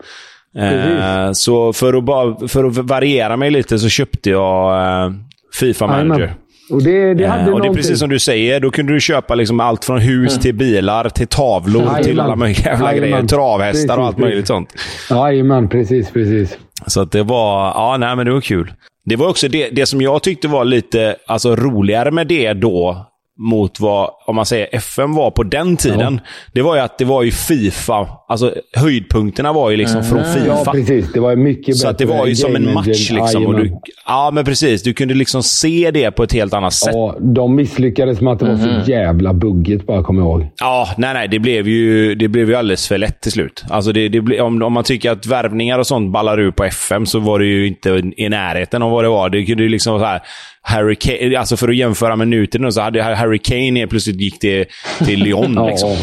Eh, 0.59 1.33
så 1.33 1.73
för 1.73 1.95
att, 1.95 2.05
bara, 2.05 2.49
för 2.49 2.65
att 2.65 2.77
variera 2.77 3.37
mig 3.37 3.51
lite 3.51 3.79
så 3.79 3.89
köpte 3.89 4.31
jag 4.31 4.83
eh, 5.05 5.13
Fifa 5.55 5.87
Manager. 5.87 6.35
Och 6.71 6.83
det, 6.83 7.15
det, 7.15 7.27
hade 7.27 7.43
eh, 7.43 7.49
och 7.49 7.61
det 7.61 7.69
är 7.69 7.75
precis 7.75 7.99
som 7.99 8.09
du 8.09 8.19
säger. 8.19 8.61
Då 8.61 8.71
kunde 8.71 8.93
du 8.93 9.01
köpa 9.01 9.35
liksom 9.35 9.61
allt 9.61 9.85
från 9.85 9.99
hus 9.99 10.33
mm. 10.33 10.43
till 10.43 10.55
bilar, 10.55 11.09
till 11.09 11.27
tavlor, 11.27 11.83
Jajamän. 11.83 12.05
till 12.05 12.21
alla 12.21 12.37
möjliga 12.37 12.71
jävla 12.71 12.95
grejer. 12.95 13.27
Travhästar 13.27 13.73
precis, 13.73 13.99
och 13.99 14.07
allt 14.07 14.19
möjligt 14.19 14.47
sånt. 14.47 14.75
Jajamän, 15.11 15.69
precis, 15.69 16.11
precis. 16.11 16.59
Så 16.87 17.01
att 17.01 17.13
det 17.13 17.23
var, 17.23 17.67
ja, 17.67 17.97
nej, 18.01 18.17
men 18.17 18.27
det 18.27 18.33
var 18.33 18.41
kul. 18.41 18.73
Det 19.05 19.17
var 19.17 19.29
också 19.29 19.49
det, 19.49 19.71
det 19.71 19.87
som 19.87 20.01
jag 20.01 20.23
tyckte 20.23 20.49
var 20.49 20.65
lite 20.65 21.17
alltså, 21.27 21.57
roligare 21.57 22.11
med 22.11 22.27
det 22.27 22.53
då, 22.53 23.10
mot 23.41 23.81
vad, 23.81 24.11
om 24.27 24.37
man 24.37 24.47
säger 24.47 24.69
FM 24.73 25.15
var 25.15 25.31
på 25.31 25.43
den 25.43 25.77
tiden. 25.77 26.21
Ja. 26.25 26.31
Det 26.53 26.63
var 26.63 26.75
ju 26.75 26.81
att 26.81 26.99
det 26.99 27.05
var 27.05 27.23
ju 27.23 27.31
Fifa. 27.31 28.09
Alltså 28.29 28.55
höjdpunkterna 28.77 29.53
var 29.53 29.71
ju 29.71 29.77
liksom 29.77 30.01
mm. 30.01 30.11
från 30.11 30.25
Fifa. 30.35 30.47
Ja, 30.47 30.73
precis. 30.73 31.13
Det 31.13 31.21
var 31.21 31.37
mycket 31.37 31.67
bättre. 31.67 31.79
Så 31.79 31.89
att 31.89 31.99
det 31.99 32.05
var 32.05 32.27
ju 32.27 32.35
som 32.35 32.57
en 32.57 32.75
match 32.75 33.11
liksom. 33.11 33.47
Och 33.47 33.55
du, 33.55 33.73
ja, 34.07 34.31
men 34.35 34.45
precis. 34.45 34.83
Du 34.83 34.93
kunde 34.93 35.15
liksom 35.15 35.43
se 35.43 35.91
det 35.91 36.11
på 36.11 36.23
ett 36.23 36.33
helt 36.33 36.55
annat 36.55 36.73
sätt. 36.73 36.95
Ja, 36.95 37.17
de 37.21 37.55
misslyckades 37.55 38.21
med 38.21 38.33
att 38.33 38.39
det 38.39 38.45
var 38.45 38.55
mm. 38.55 38.85
så 38.85 38.91
jävla 38.91 39.35
buggigt 39.35 39.87
bara, 39.87 40.03
kommer 40.03 40.23
jag 40.23 40.29
ihåg. 40.29 40.51
Ja, 40.61 40.89
nej, 40.97 41.15
nej. 41.15 41.29
Det 41.29 41.39
blev 41.39 41.69
ju, 41.69 42.15
det 42.15 42.29
blev 42.29 42.49
ju 42.49 42.55
alldeles 42.55 42.89
för 42.89 42.99
lätt 42.99 43.21
till 43.21 43.33
slut. 43.33 43.65
Alltså 43.71 43.93
det, 43.93 44.09
det, 44.09 44.41
om, 44.41 44.63
om 44.63 44.73
man 44.73 44.85
tycker 44.85 45.11
att 45.11 45.27
värvningar 45.27 45.79
och 45.79 45.87
sånt 45.87 46.13
ballar 46.13 46.41
ur 46.41 46.51
på 46.51 46.65
FM 46.65 47.07
så 47.07 47.19
var 47.19 47.39
det 47.39 47.47
ju 47.47 47.67
inte 47.67 48.03
i 48.17 48.29
närheten 48.29 48.83
av 48.83 48.91
vad 48.91 49.05
det 49.05 49.09
var. 49.09 49.29
Det 49.29 49.45
kunde 49.45 49.63
ju 49.63 49.69
liksom 49.69 49.99
så 49.99 50.05
här 50.05 50.23
Harry 50.63 50.97
Kane, 50.97 51.39
alltså 51.39 51.57
för 51.57 51.69
att 51.69 51.77
jämföra 51.77 52.17
med 52.17 52.29
nutiden 52.29 52.73
så 52.73 52.81
hade 52.81 53.03
Harry 53.03 53.39
Kane 53.39 53.87
plötsligt 53.87 54.21
gick 54.21 54.39
till, 54.39 54.65
till 54.99 55.23
Lyon. 55.23 55.67
liksom. 55.67 55.97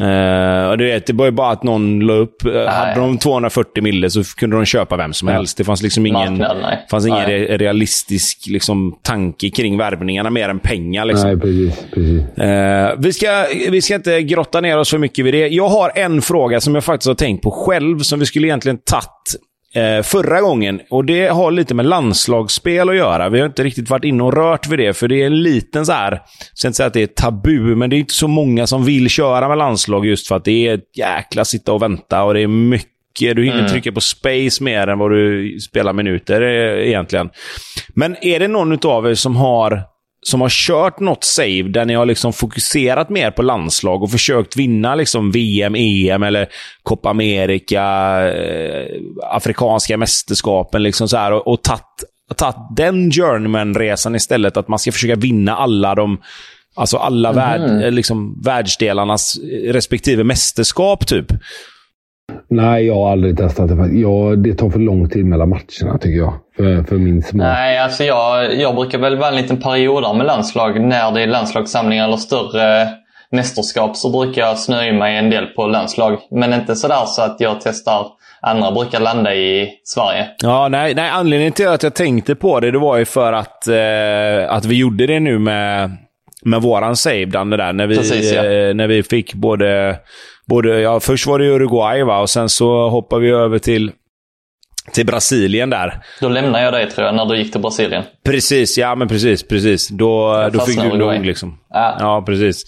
ja, 0.00 0.64
uh, 0.64 0.70
och 0.70 0.78
du 0.78 0.84
vet, 0.84 1.06
det 1.06 1.12
var 1.12 1.24
ju 1.24 1.30
bara 1.30 1.50
att 1.50 1.62
någon 1.62 2.00
la 2.00 2.12
upp. 2.12 2.46
Uh, 2.46 2.66
hade 2.66 3.00
de 3.00 3.18
240 3.18 3.82
mille 3.82 4.10
så 4.10 4.24
kunde 4.24 4.56
de 4.56 4.64
köpa 4.64 4.96
vem 4.96 5.12
som 5.12 5.28
helst. 5.28 5.56
Det 5.56 5.64
fanns 5.64 5.82
liksom 5.82 6.06
ingen, 6.06 6.38
Marknad, 6.38 6.78
fanns 6.90 7.06
ingen 7.06 7.26
re 7.26 7.58
realistisk 7.58 8.46
liksom, 8.46 8.98
tanke 9.02 9.50
kring 9.50 9.78
värvningarna 9.78 10.30
mer 10.30 10.48
än 10.48 10.58
pengar. 10.58 11.04
Liksom. 11.04 11.28
Nej, 11.28 11.40
precis. 11.40 11.84
precis. 11.94 12.22
Uh, 12.38 13.00
vi, 13.02 13.12
ska, 13.12 13.46
vi 13.70 13.82
ska 13.82 13.94
inte 13.94 14.22
grotta 14.22 14.60
ner 14.60 14.78
oss 14.78 14.90
för 14.90 14.98
mycket 14.98 15.24
vid 15.24 15.34
det. 15.34 15.48
Jag 15.48 15.68
har 15.68 15.92
en 15.94 16.22
fråga 16.22 16.60
som 16.60 16.74
jag 16.74 16.84
faktiskt 16.84 17.08
har 17.08 17.14
tänkt 17.14 17.42
på 17.42 17.50
själv, 17.50 17.98
som 17.98 18.18
vi 18.18 18.26
skulle 18.26 18.46
egentligen 18.46 18.78
tagit 18.78 19.42
eh, 19.74 20.02
förra 20.02 20.40
gången. 20.40 20.80
Och 20.90 21.04
det 21.04 21.26
har 21.28 21.50
lite 21.50 21.74
med 21.74 21.86
landslagsspel 21.86 22.88
att 22.88 22.96
göra. 22.96 23.28
Vi 23.28 23.40
har 23.40 23.46
inte 23.46 23.64
riktigt 23.64 23.90
varit 23.90 24.04
inne 24.04 24.22
och 24.22 24.34
rört 24.34 24.68
vid 24.68 24.78
det, 24.78 24.92
för 24.92 25.08
det 25.08 25.22
är 25.22 25.26
en 25.26 25.42
liten 25.42 25.86
så 25.86 25.92
här... 25.92 26.12
Jag 26.12 26.22
ska 26.54 26.68
inte 26.68 26.76
säga 26.76 26.86
att 26.86 26.92
det 26.92 27.02
är 27.02 27.06
tabu, 27.06 27.76
men 27.76 27.90
det 27.90 27.96
är 27.96 27.98
inte 27.98 28.14
så 28.14 28.28
många 28.28 28.66
som 28.66 28.84
vill 28.84 29.08
köra 29.08 29.48
med 29.48 29.58
landslag 29.58 30.06
just 30.06 30.28
för 30.28 30.36
att 30.36 30.44
det 30.44 30.68
är 30.68 30.74
ett 30.74 30.96
jäkla 30.96 31.44
sitta 31.44 31.72
och 31.72 31.82
vänta 31.82 32.22
och 32.22 32.34
det 32.34 32.40
är 32.40 32.46
mycket 32.46 32.92
du 33.14 33.44
hinner 33.44 33.58
mm. 33.58 33.70
trycka 33.70 33.92
på 33.92 34.00
space 34.00 34.64
mer 34.64 34.86
än 34.86 34.98
vad 34.98 35.10
du 35.10 35.58
spelar 35.60 35.92
minuter 35.92 36.42
eh, 36.42 36.88
egentligen. 36.88 37.30
Men 37.94 38.16
är 38.24 38.40
det 38.40 38.48
någon 38.48 38.86
av 38.86 39.06
er 39.06 39.14
som 39.14 39.36
har 39.36 39.91
som 40.26 40.40
har 40.40 40.48
kört 40.48 41.00
något 41.00 41.24
save 41.24 41.62
där 41.62 41.84
ni 41.84 41.94
har 41.94 42.06
liksom 42.06 42.32
fokuserat 42.32 43.08
mer 43.08 43.30
på 43.30 43.42
landslag 43.42 44.02
och 44.02 44.10
försökt 44.10 44.56
vinna 44.56 44.94
liksom 44.94 45.30
VM, 45.30 45.74
EM 45.74 46.22
eller 46.22 46.48
Copa 46.82 47.10
America, 47.10 47.84
eh, 48.28 48.86
afrikanska 49.22 49.96
mästerskapen 49.96 50.82
liksom 50.82 51.08
så 51.08 51.16
här, 51.16 51.32
och, 51.32 51.48
och 51.48 51.62
tagit 51.62 52.56
den 52.76 53.10
journeyman-resan 53.10 54.14
istället. 54.14 54.56
Att 54.56 54.68
man 54.68 54.78
ska 54.78 54.92
försöka 54.92 55.16
vinna 55.16 55.56
alla 55.56 55.94
de 55.94 56.18
Alltså 56.74 56.96
alla 56.96 57.28
mm. 57.28 57.36
värld, 57.36 57.94
liksom, 57.94 58.42
världsdelarnas 58.44 59.38
respektive 59.66 60.24
mästerskap, 60.24 61.06
typ. 61.06 61.26
Nej, 62.48 62.86
jag 62.86 62.94
har 62.94 63.12
aldrig 63.12 63.36
testat 63.36 63.68
det. 63.68 63.98
Ja, 63.98 64.36
det 64.36 64.54
tar 64.54 64.70
för 64.70 64.78
lång 64.78 65.08
tid 65.08 65.26
mellan 65.26 65.48
matcherna 65.48 65.98
tycker 66.00 66.18
jag. 66.18 66.34
För, 66.56 66.82
för 66.82 66.96
min 66.96 67.22
smak. 67.22 67.42
Nej, 67.42 67.78
alltså 67.78 68.04
jag, 68.04 68.54
jag 68.54 68.74
brukar 68.74 68.98
väl 68.98 69.16
vara 69.16 69.28
en 69.28 69.36
liten 69.36 69.60
period 69.60 70.16
med 70.16 70.26
landslag. 70.26 70.80
När 70.80 71.12
det 71.12 71.22
är 71.22 71.26
landslagssamlingar 71.26 72.04
eller 72.04 72.16
större 72.16 72.88
mästerskap 73.30 73.96
så 73.96 74.10
brukar 74.10 74.42
jag 74.42 74.58
snöa 74.58 74.92
mig 74.92 75.16
en 75.16 75.30
del 75.30 75.46
på 75.46 75.66
landslag. 75.66 76.18
Men 76.30 76.52
inte 76.52 76.76
sådär 76.76 77.04
så 77.06 77.22
att 77.22 77.36
jag 77.40 77.60
testar 77.60 78.06
andra 78.42 78.72
brukar 78.72 79.00
landa 79.00 79.34
i 79.34 79.68
Sverige. 79.84 80.28
Ja, 80.42 80.68
nej, 80.68 80.94
nej, 80.94 81.10
anledningen 81.10 81.52
till 81.52 81.68
att 81.68 81.82
jag 81.82 81.94
tänkte 81.94 82.34
på 82.34 82.60
det, 82.60 82.70
det 82.70 82.78
var 82.78 82.96
ju 82.96 83.04
för 83.04 83.32
att, 83.32 83.68
eh, 83.68 84.54
att 84.54 84.64
vi 84.64 84.78
gjorde 84.78 85.06
det 85.06 85.20
nu 85.20 85.38
med, 85.38 85.90
med 86.42 86.62
våran 86.62 86.96
save, 86.96 87.26
där. 87.26 87.72
När 87.72 87.86
vi, 87.86 87.96
Precis, 87.96 88.32
ja. 88.32 88.44
eh, 88.44 88.74
när 88.74 88.86
vi 88.86 89.02
fick 89.02 89.34
både 89.34 89.96
både, 90.46 90.80
ja, 90.80 91.00
först 91.00 91.26
var 91.26 91.38
det 91.38 91.44
Uruguay 91.44 92.02
va? 92.02 92.20
och 92.20 92.30
sen 92.30 92.48
så 92.48 92.88
hoppade 92.88 93.22
vi 93.22 93.30
över 93.30 93.58
till 93.58 93.92
till 94.92 95.06
Brasilien 95.06 95.70
där. 95.70 96.02
Då 96.20 96.28
lämnade 96.28 96.64
jag 96.64 96.72
dig 96.72 96.90
tror 96.90 97.06
jag, 97.06 97.14
när 97.14 97.26
du 97.26 97.38
gick 97.38 97.52
till 97.52 97.60
Brasilien. 97.60 98.02
Precis, 98.24 98.78
ja 98.78 98.94
men 98.94 99.08
precis. 99.08 99.48
precis. 99.48 99.88
Då, 99.88 100.48
då 100.52 100.60
fick 100.60 100.82
du 100.82 100.98
nog 100.98 101.26
liksom. 101.26 101.58
Ja, 101.70 101.96
ja 102.00 102.22
precis. 102.26 102.64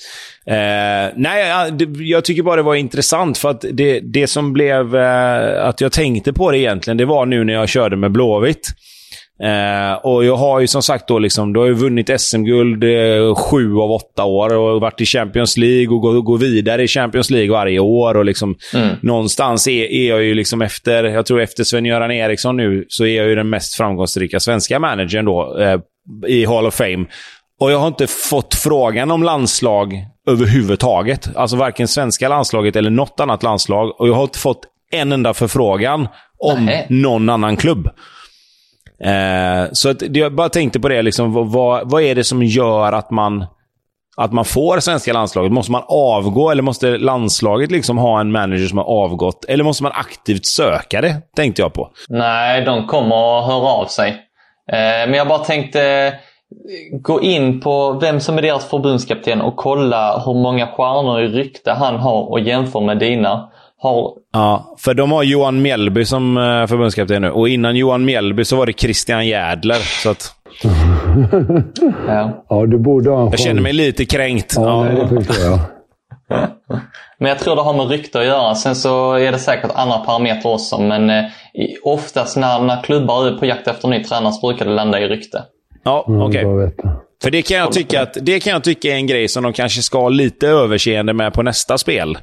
Eh, 0.46 1.12
nej, 1.16 1.72
jag 1.98 2.24
tycker 2.24 2.42
bara 2.42 2.56
det 2.56 2.62
var 2.62 2.74
intressant 2.74 3.38
för 3.38 3.50
att 3.50 3.64
det, 3.72 4.00
det 4.00 4.26
som 4.26 4.52
blev 4.52 4.96
eh, 4.96 5.66
att 5.66 5.80
jag 5.80 5.92
tänkte 5.92 6.32
på 6.32 6.50
det 6.50 6.58
egentligen, 6.58 6.96
det 6.96 7.04
var 7.04 7.26
nu 7.26 7.44
när 7.44 7.52
jag 7.52 7.68
körde 7.68 7.96
med 7.96 8.12
Blåvitt. 8.12 8.68
Eh, 9.42 9.92
och 9.92 10.24
jag 10.24 10.36
har 10.36 10.60
ju 10.60 10.66
som 10.66 10.82
sagt 10.82 11.08
då 11.08 11.18
liksom, 11.18 11.52
du 11.52 11.60
har 11.60 11.66
ju 11.66 11.72
vunnit 11.72 12.20
SM-guld 12.20 12.84
eh, 12.84 13.34
sju 13.34 13.76
av 13.76 13.90
åtta 13.90 14.24
år 14.24 14.54
och 14.54 14.80
varit 14.80 15.00
i 15.00 15.04
Champions 15.04 15.56
League 15.56 15.94
och 15.94 16.00
går 16.00 16.22
gå 16.22 16.36
vidare 16.36 16.82
i 16.82 16.88
Champions 16.88 17.30
League 17.30 17.50
varje 17.50 17.78
år. 17.78 18.16
Och 18.16 18.24
liksom, 18.24 18.56
mm. 18.74 18.96
Någonstans 19.02 19.68
är, 19.68 19.92
är, 19.92 20.08
jag 20.08 20.22
ju 20.22 20.34
liksom 20.34 20.62
efter, 20.62 21.04
jag 21.04 21.26
tror 21.26 21.40
efter 21.40 21.64
Sven-Göran 21.64 22.10
Eriksson 22.10 22.56
nu, 22.56 22.84
så 22.88 23.04
är 23.04 23.16
jag 23.16 23.26
ju 23.26 23.34
den 23.34 23.48
mest 23.48 23.74
framgångsrika 23.74 24.40
svenska 24.40 24.78
managern 24.78 25.24
då 25.24 25.58
eh, 25.60 25.80
i 26.26 26.44
Hall 26.44 26.66
of 26.66 26.74
Fame. 26.74 27.06
Och 27.60 27.72
jag 27.72 27.78
har 27.78 27.88
inte 27.88 28.06
fått 28.06 28.54
frågan 28.54 29.10
om 29.10 29.22
landslag 29.22 29.94
överhuvudtaget. 30.28 31.36
Alltså 31.36 31.56
varken 31.56 31.88
svenska 31.88 32.28
landslaget 32.28 32.76
eller 32.76 32.90
något 32.90 33.20
annat 33.20 33.42
landslag. 33.42 34.00
Och 34.00 34.08
jag 34.08 34.14
har 34.14 34.22
inte 34.22 34.38
fått 34.38 34.60
en 34.92 35.12
enda 35.12 35.34
förfrågan 35.34 36.08
om 36.38 36.64
Nej. 36.64 36.86
någon 36.90 37.28
annan 37.28 37.56
klubb. 37.56 37.88
Eh, 39.00 39.68
så 39.72 39.90
att, 39.90 40.16
jag 40.16 40.34
bara 40.34 40.48
tänkte 40.48 40.80
på 40.80 40.88
det, 40.88 41.02
liksom, 41.02 41.50
vad, 41.52 41.90
vad 41.90 42.02
är 42.02 42.14
det 42.14 42.24
som 42.24 42.42
gör 42.42 42.92
att 42.92 43.10
man, 43.10 43.46
att 44.16 44.32
man 44.32 44.44
får 44.44 44.80
svenska 44.80 45.12
landslaget? 45.12 45.52
Måste 45.52 45.72
man 45.72 45.82
avgå 45.88 46.50
eller 46.50 46.62
måste 46.62 46.98
landslaget 46.98 47.70
liksom 47.70 47.98
ha 47.98 48.20
en 48.20 48.32
manager 48.32 48.66
som 48.66 48.78
har 48.78 48.84
avgått? 48.84 49.44
Eller 49.44 49.64
måste 49.64 49.82
man 49.82 49.92
aktivt 49.94 50.46
söka 50.46 51.00
det? 51.00 51.16
Tänkte 51.36 51.62
jag 51.62 51.72
på. 51.72 51.90
Nej, 52.08 52.64
de 52.64 52.86
kommer 52.86 53.38
att 53.38 53.46
höra 53.46 53.68
av 53.68 53.86
sig. 53.86 54.08
Eh, 54.72 55.08
men 55.08 55.14
jag 55.14 55.28
bara 55.28 55.38
tänkte 55.38 55.82
eh, 55.82 56.12
gå 57.00 57.22
in 57.22 57.60
på 57.60 57.92
vem 57.92 58.20
som 58.20 58.38
är 58.38 58.42
deras 58.42 58.70
förbundskapten 58.70 59.40
och 59.40 59.56
kolla 59.56 60.22
hur 60.26 60.34
många 60.34 60.66
stjärnor 60.66 61.20
i 61.20 61.26
rykte 61.26 61.72
han 61.72 61.96
har 61.96 62.30
och 62.30 62.40
jämför 62.40 62.80
med 62.80 62.98
dina 62.98 63.50
har... 63.84 64.12
Ja, 64.32 64.76
för 64.78 64.94
de 64.94 65.12
har 65.12 65.22
Johan 65.22 65.62
Mjällby 65.62 66.04
som 66.04 66.36
eh, 66.36 66.66
förbundskapten 66.66 67.22
nu. 67.22 67.30
Och 67.30 67.48
innan 67.48 67.76
Johan 67.76 68.04
Mjällby 68.04 68.44
så 68.44 68.56
var 68.56 68.66
det 68.66 68.72
Christian 68.72 69.26
Jädler. 69.26 70.02
Så 70.02 70.10
att... 70.10 70.32
ja. 72.08 72.44
ja, 72.48 72.66
du 72.66 72.78
borde 72.78 73.10
ha 73.10 73.22
en 73.22 73.30
Jag 73.30 73.40
känner 73.40 73.62
mig 73.62 73.72
lite 73.72 74.04
kränkt. 74.04 74.52
Ja, 74.56 74.62
Ja. 74.62 74.82
Nej, 74.84 74.94
det 75.10 75.24
förstår 75.24 75.46
jag. 75.46 75.58
Men 77.18 77.28
jag 77.28 77.38
tror 77.38 77.56
det 77.56 77.62
har 77.62 77.74
med 77.76 77.88
rykte 77.88 78.20
att 78.20 78.26
göra. 78.26 78.54
Sen 78.54 78.74
så 78.74 79.12
är 79.12 79.32
det 79.32 79.38
säkert 79.38 79.70
andra 79.74 79.98
parametrar 79.98 80.52
också. 80.52 80.78
Men 80.80 81.10
eh, 81.10 81.24
oftast 81.84 82.36
när, 82.36 82.60
när 82.60 82.82
klubbar 82.82 83.26
är 83.26 83.32
på 83.32 83.46
jakt 83.46 83.68
efter 83.68 83.88
ny 83.88 84.04
tränare 84.04 84.32
så 84.32 84.46
brukar 84.46 84.64
det 84.64 84.70
landa 84.74 85.00
i 85.00 85.08
rykte. 85.08 85.42
Ja, 85.84 86.04
Mm, 86.08 86.22
okej. 86.22 86.44
veta. 86.44 86.88
För 87.22 87.30
det 87.30 87.42
kan, 87.42 87.56
jag 87.56 87.72
tycka 87.72 88.02
att, 88.02 88.16
det 88.22 88.40
kan 88.40 88.52
jag 88.52 88.64
tycka 88.64 88.88
är 88.88 88.94
en 88.94 89.06
grej 89.06 89.28
som 89.28 89.42
de 89.42 89.52
kanske 89.52 89.82
ska 89.82 90.00
ha 90.00 90.08
lite 90.08 90.48
överseende 90.48 91.12
med 91.12 91.32
på 91.32 91.42
nästa 91.42 91.78
spel. 91.78 92.18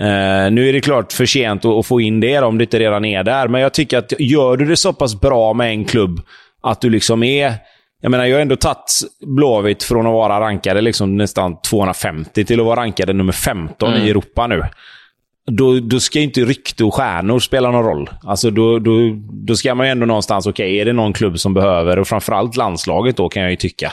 Eh, 0.00 0.50
nu 0.50 0.68
är 0.68 0.72
det 0.72 0.80
klart 0.80 1.12
för 1.12 1.26
sent 1.26 1.64
att, 1.64 1.72
att 1.72 1.86
få 1.86 2.00
in 2.00 2.20
det 2.20 2.38
om 2.38 2.58
det 2.58 2.64
inte 2.64 2.78
redan 2.78 3.04
är 3.04 3.24
där, 3.24 3.48
men 3.48 3.60
jag 3.60 3.74
tycker 3.74 3.98
att 3.98 4.12
gör 4.18 4.56
du 4.56 4.64
det 4.64 4.76
så 4.76 4.92
pass 4.92 5.20
bra 5.20 5.54
med 5.54 5.70
en 5.70 5.84
klubb 5.84 6.20
att 6.62 6.80
du 6.80 6.90
liksom 6.90 7.22
är... 7.22 7.54
Jag 8.00 8.10
menar, 8.10 8.24
jag 8.24 8.36
har 8.36 8.42
ändå 8.42 8.56
tagit 8.56 8.90
Blåvitt 9.26 9.82
från 9.82 10.06
att 10.06 10.12
vara 10.12 10.40
rankade 10.40 10.80
liksom 10.80 11.16
nästan 11.16 11.60
250 11.60 12.44
till 12.44 12.60
att 12.60 12.66
vara 12.66 12.80
rankade 12.80 13.12
nummer 13.12 13.32
15 13.32 13.94
i 13.94 14.10
Europa 14.10 14.46
nu. 14.46 14.62
Då, 15.46 15.80
då 15.80 16.00
ska 16.00 16.20
inte 16.20 16.40
rykte 16.40 16.84
och 16.84 16.94
stjärnor 16.94 17.38
spela 17.38 17.70
någon 17.70 17.84
roll. 17.84 18.10
Alltså 18.22 18.50
då, 18.50 18.78
då, 18.78 18.92
då 19.30 19.56
ska 19.56 19.74
man 19.74 19.86
ju 19.86 19.90
ändå 19.90 20.06
någonstans, 20.06 20.46
okej, 20.46 20.80
är 20.80 20.84
det 20.84 20.92
någon 20.92 21.12
klubb 21.12 21.38
som 21.38 21.54
behöver, 21.54 21.98
och 21.98 22.08
framförallt 22.08 22.56
landslaget 22.56 23.16
då 23.16 23.28
kan 23.28 23.42
jag 23.42 23.50
ju 23.50 23.56
tycka, 23.56 23.92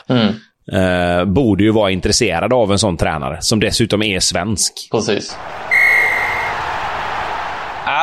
eh, 0.71 1.25
borde 1.25 1.63
ju 1.63 1.71
vara 1.71 1.91
intresserade 1.91 2.55
av 2.55 2.71
en 2.71 2.79
sån 2.79 2.97
tränare, 2.97 3.37
som 3.41 3.59
dessutom 3.59 4.03
är 4.03 4.19
svensk. 4.19 4.87
Precis. 4.91 5.37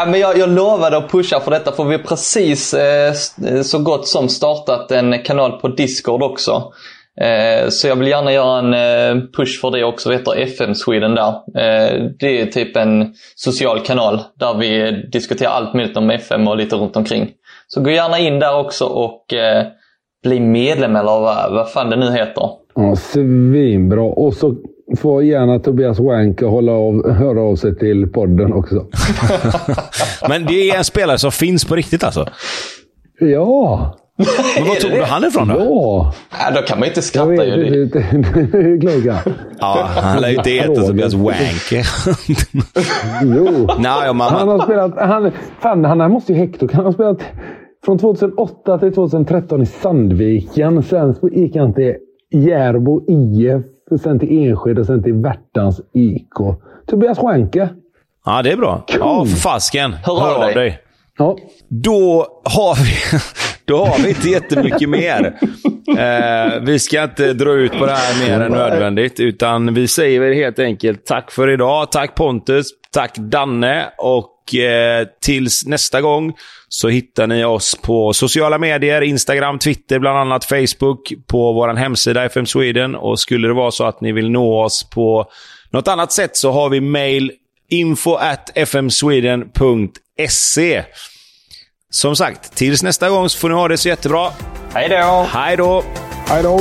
Ja, 0.00 0.06
men 0.06 0.20
jag, 0.20 0.38
jag 0.38 0.48
lovade 0.48 0.96
att 0.96 1.10
pusha 1.10 1.40
för 1.40 1.50
detta 1.50 1.72
för 1.72 1.84
vi 1.84 1.96
har 1.96 2.02
precis 2.02 2.74
eh, 2.74 3.12
eh, 3.46 3.62
så 3.62 3.78
gott 3.78 4.08
som 4.08 4.28
startat 4.28 4.90
en 4.90 5.22
kanal 5.22 5.60
på 5.60 5.68
Discord 5.68 6.22
också. 6.22 6.72
Eh, 7.20 7.68
så 7.68 7.88
jag 7.88 7.96
vill 7.96 8.08
gärna 8.08 8.32
göra 8.32 8.58
en 8.58 8.74
eh, 8.74 9.24
push 9.36 9.60
för 9.60 9.70
det 9.70 9.84
också. 9.84 10.08
Det 10.08 10.16
heter 10.16 10.42
FM 10.42 10.74
Sweden 10.74 11.14
där. 11.14 11.28
Eh, 11.28 12.10
det 12.18 12.40
är 12.40 12.46
typ 12.46 12.76
en 12.76 13.14
social 13.34 13.80
kanal 13.80 14.20
där 14.38 14.54
vi 14.54 15.02
diskuterar 15.12 15.50
allt 15.50 15.74
möjligt 15.74 15.96
om 15.96 16.10
FM 16.10 16.48
och 16.48 16.56
lite 16.56 16.76
runt 16.76 16.96
omkring. 16.96 17.30
Så 17.66 17.80
gå 17.80 17.90
gärna 17.90 18.18
in 18.18 18.38
där 18.38 18.58
också 18.58 18.84
och 18.84 19.34
eh, 19.34 19.66
bli 20.22 20.40
medlem 20.40 20.96
eller 20.96 21.20
vad, 21.20 21.52
vad 21.52 21.70
fan 21.70 21.90
det 21.90 21.96
nu 21.96 22.10
heter. 22.10 22.50
Ja, 22.74 22.96
svinbra. 22.96 24.02
Och 24.02 24.34
så 24.34 24.54
får 24.96 25.24
gärna 25.24 25.58
Tobias 25.58 25.98
Wanke 25.98 26.44
hålla 26.46 26.72
av, 26.72 27.10
höra 27.10 27.40
av 27.42 27.56
sig 27.56 27.78
till 27.78 28.06
podden 28.12 28.52
också. 28.52 28.86
Men 30.28 30.46
det 30.46 30.70
är 30.70 30.78
en 30.78 30.84
spelare 30.84 31.18
som 31.18 31.32
finns 31.32 31.64
på 31.64 31.74
riktigt 31.76 32.04
alltså. 32.04 32.26
Ja! 33.20 33.96
Men 34.56 34.68
var 34.68 34.74
tog 34.74 34.90
du 34.90 35.02
han 35.02 35.24
ifrån 35.24 35.48
då? 35.48 35.54
Ja! 35.58 36.14
Ja, 36.30 36.60
då 36.60 36.66
kan 36.66 36.78
man 36.78 36.88
inte 36.88 36.98
Jag 36.98 37.04
skratta 37.04 37.28
vet 37.30 37.46
ju. 37.46 37.82
inte. 37.82 38.04
Du 38.52 38.78
glögga. 38.78 39.18
Ja, 39.60 39.88
han 39.94 40.20
lär 40.22 40.28
ju 40.28 40.36
inte 40.36 40.50
heta 40.50 40.74
Tobias 40.74 41.14
Wanke. 41.14 41.82
Jo. 43.22 43.68
Nej, 43.78 44.14
man, 44.14 44.32
Han 44.32 44.48
har 44.48 44.58
spelat... 44.64 44.92
Han, 44.98 45.30
fan, 45.60 45.84
han 45.84 46.00
här 46.00 46.08
måste 46.08 46.32
ju 46.32 46.38
Hector. 46.38 46.70
Han 46.72 46.84
har 46.84 46.92
spelat 46.92 47.22
från 47.84 47.98
2008 47.98 48.78
till 48.78 48.92
2013 48.94 49.62
i 49.62 49.66
Sandviken. 49.66 50.82
Sen 50.82 51.14
så 51.14 51.28
gick 51.28 51.56
han 51.56 51.74
till 51.74 51.94
Järbo 52.32 53.00
IF, 53.08 53.62
sen 53.98 54.18
till 54.18 54.46
Enskede 54.48 54.80
och 54.80 54.86
sen 54.86 55.02
till 55.02 55.12
Värtans 55.14 55.80
IK. 55.94 56.34
Tobias 56.86 57.22
Wanke. 57.22 57.68
ja, 58.24 58.42
det 58.42 58.52
är 58.52 58.56
bra. 58.56 58.84
Ja, 58.98 59.24
för 59.24 59.36
fasken. 59.36 59.92
Hör 59.92 60.34
av 60.48 60.54
dig. 60.54 60.78
Ja. 61.18 61.36
Då 61.68 62.26
har 62.44 62.84
vi, 62.84 63.18
då 63.64 63.84
har 63.84 63.98
vi 64.02 64.08
inte 64.08 64.28
jättemycket 64.28 64.88
mer. 64.88 65.34
Eh, 65.98 66.60
vi 66.62 66.78
ska 66.78 67.02
inte 67.02 67.32
dra 67.32 67.52
ut 67.52 67.72
på 67.78 67.86
det 67.86 67.92
här 67.92 68.28
mer 68.28 68.40
än 68.40 68.52
nödvändigt, 68.52 69.20
utan 69.20 69.74
vi 69.74 69.88
säger 69.88 70.34
helt 70.34 70.58
enkelt 70.58 71.06
tack 71.06 71.30
för 71.30 71.50
idag. 71.50 71.92
Tack 71.92 72.14
Pontus, 72.14 72.66
tack 72.92 73.14
Danne 73.18 73.84
och 74.50 74.54
eh, 74.54 75.06
tills 75.20 75.66
nästa 75.66 76.00
gång 76.00 76.32
så 76.68 76.88
hittar 76.88 77.26
ni 77.26 77.44
oss 77.44 77.76
på 77.82 78.12
sociala 78.12 78.58
medier, 78.58 79.02
Instagram, 79.02 79.58
Twitter, 79.58 79.98
bland 79.98 80.18
annat 80.18 80.44
Facebook, 80.44 81.12
på 81.26 81.52
vår 81.52 81.74
hemsida 81.74 82.24
FM 82.24 82.46
Sweden. 82.46 82.94
Och 82.94 83.20
skulle 83.20 83.48
det 83.48 83.54
vara 83.54 83.70
så 83.70 83.84
att 83.84 84.00
ni 84.00 84.12
vill 84.12 84.30
nå 84.30 84.64
oss 84.64 84.90
på 84.90 85.30
något 85.70 85.88
annat 85.88 86.12
sätt 86.12 86.36
så 86.36 86.52
har 86.52 86.68
vi 86.68 86.80
mail 86.80 87.32
info 87.70 88.14
at 88.14 88.50
fmsweden.se. 88.54 89.54
Som 91.90 92.16
sagt, 92.16 92.56
tills 92.56 92.82
nästa 92.82 93.10
gång 93.10 93.28
så 93.28 93.38
får 93.38 93.48
ni 93.48 93.54
ha 93.54 93.68
det 93.68 93.78
så 93.78 93.88
jättebra. 93.88 94.30
Hej 94.74 94.88
då! 94.88 95.26
Hej 95.32 95.56
då! 95.56 95.84
Hej 96.26 96.42
då! 96.42 96.60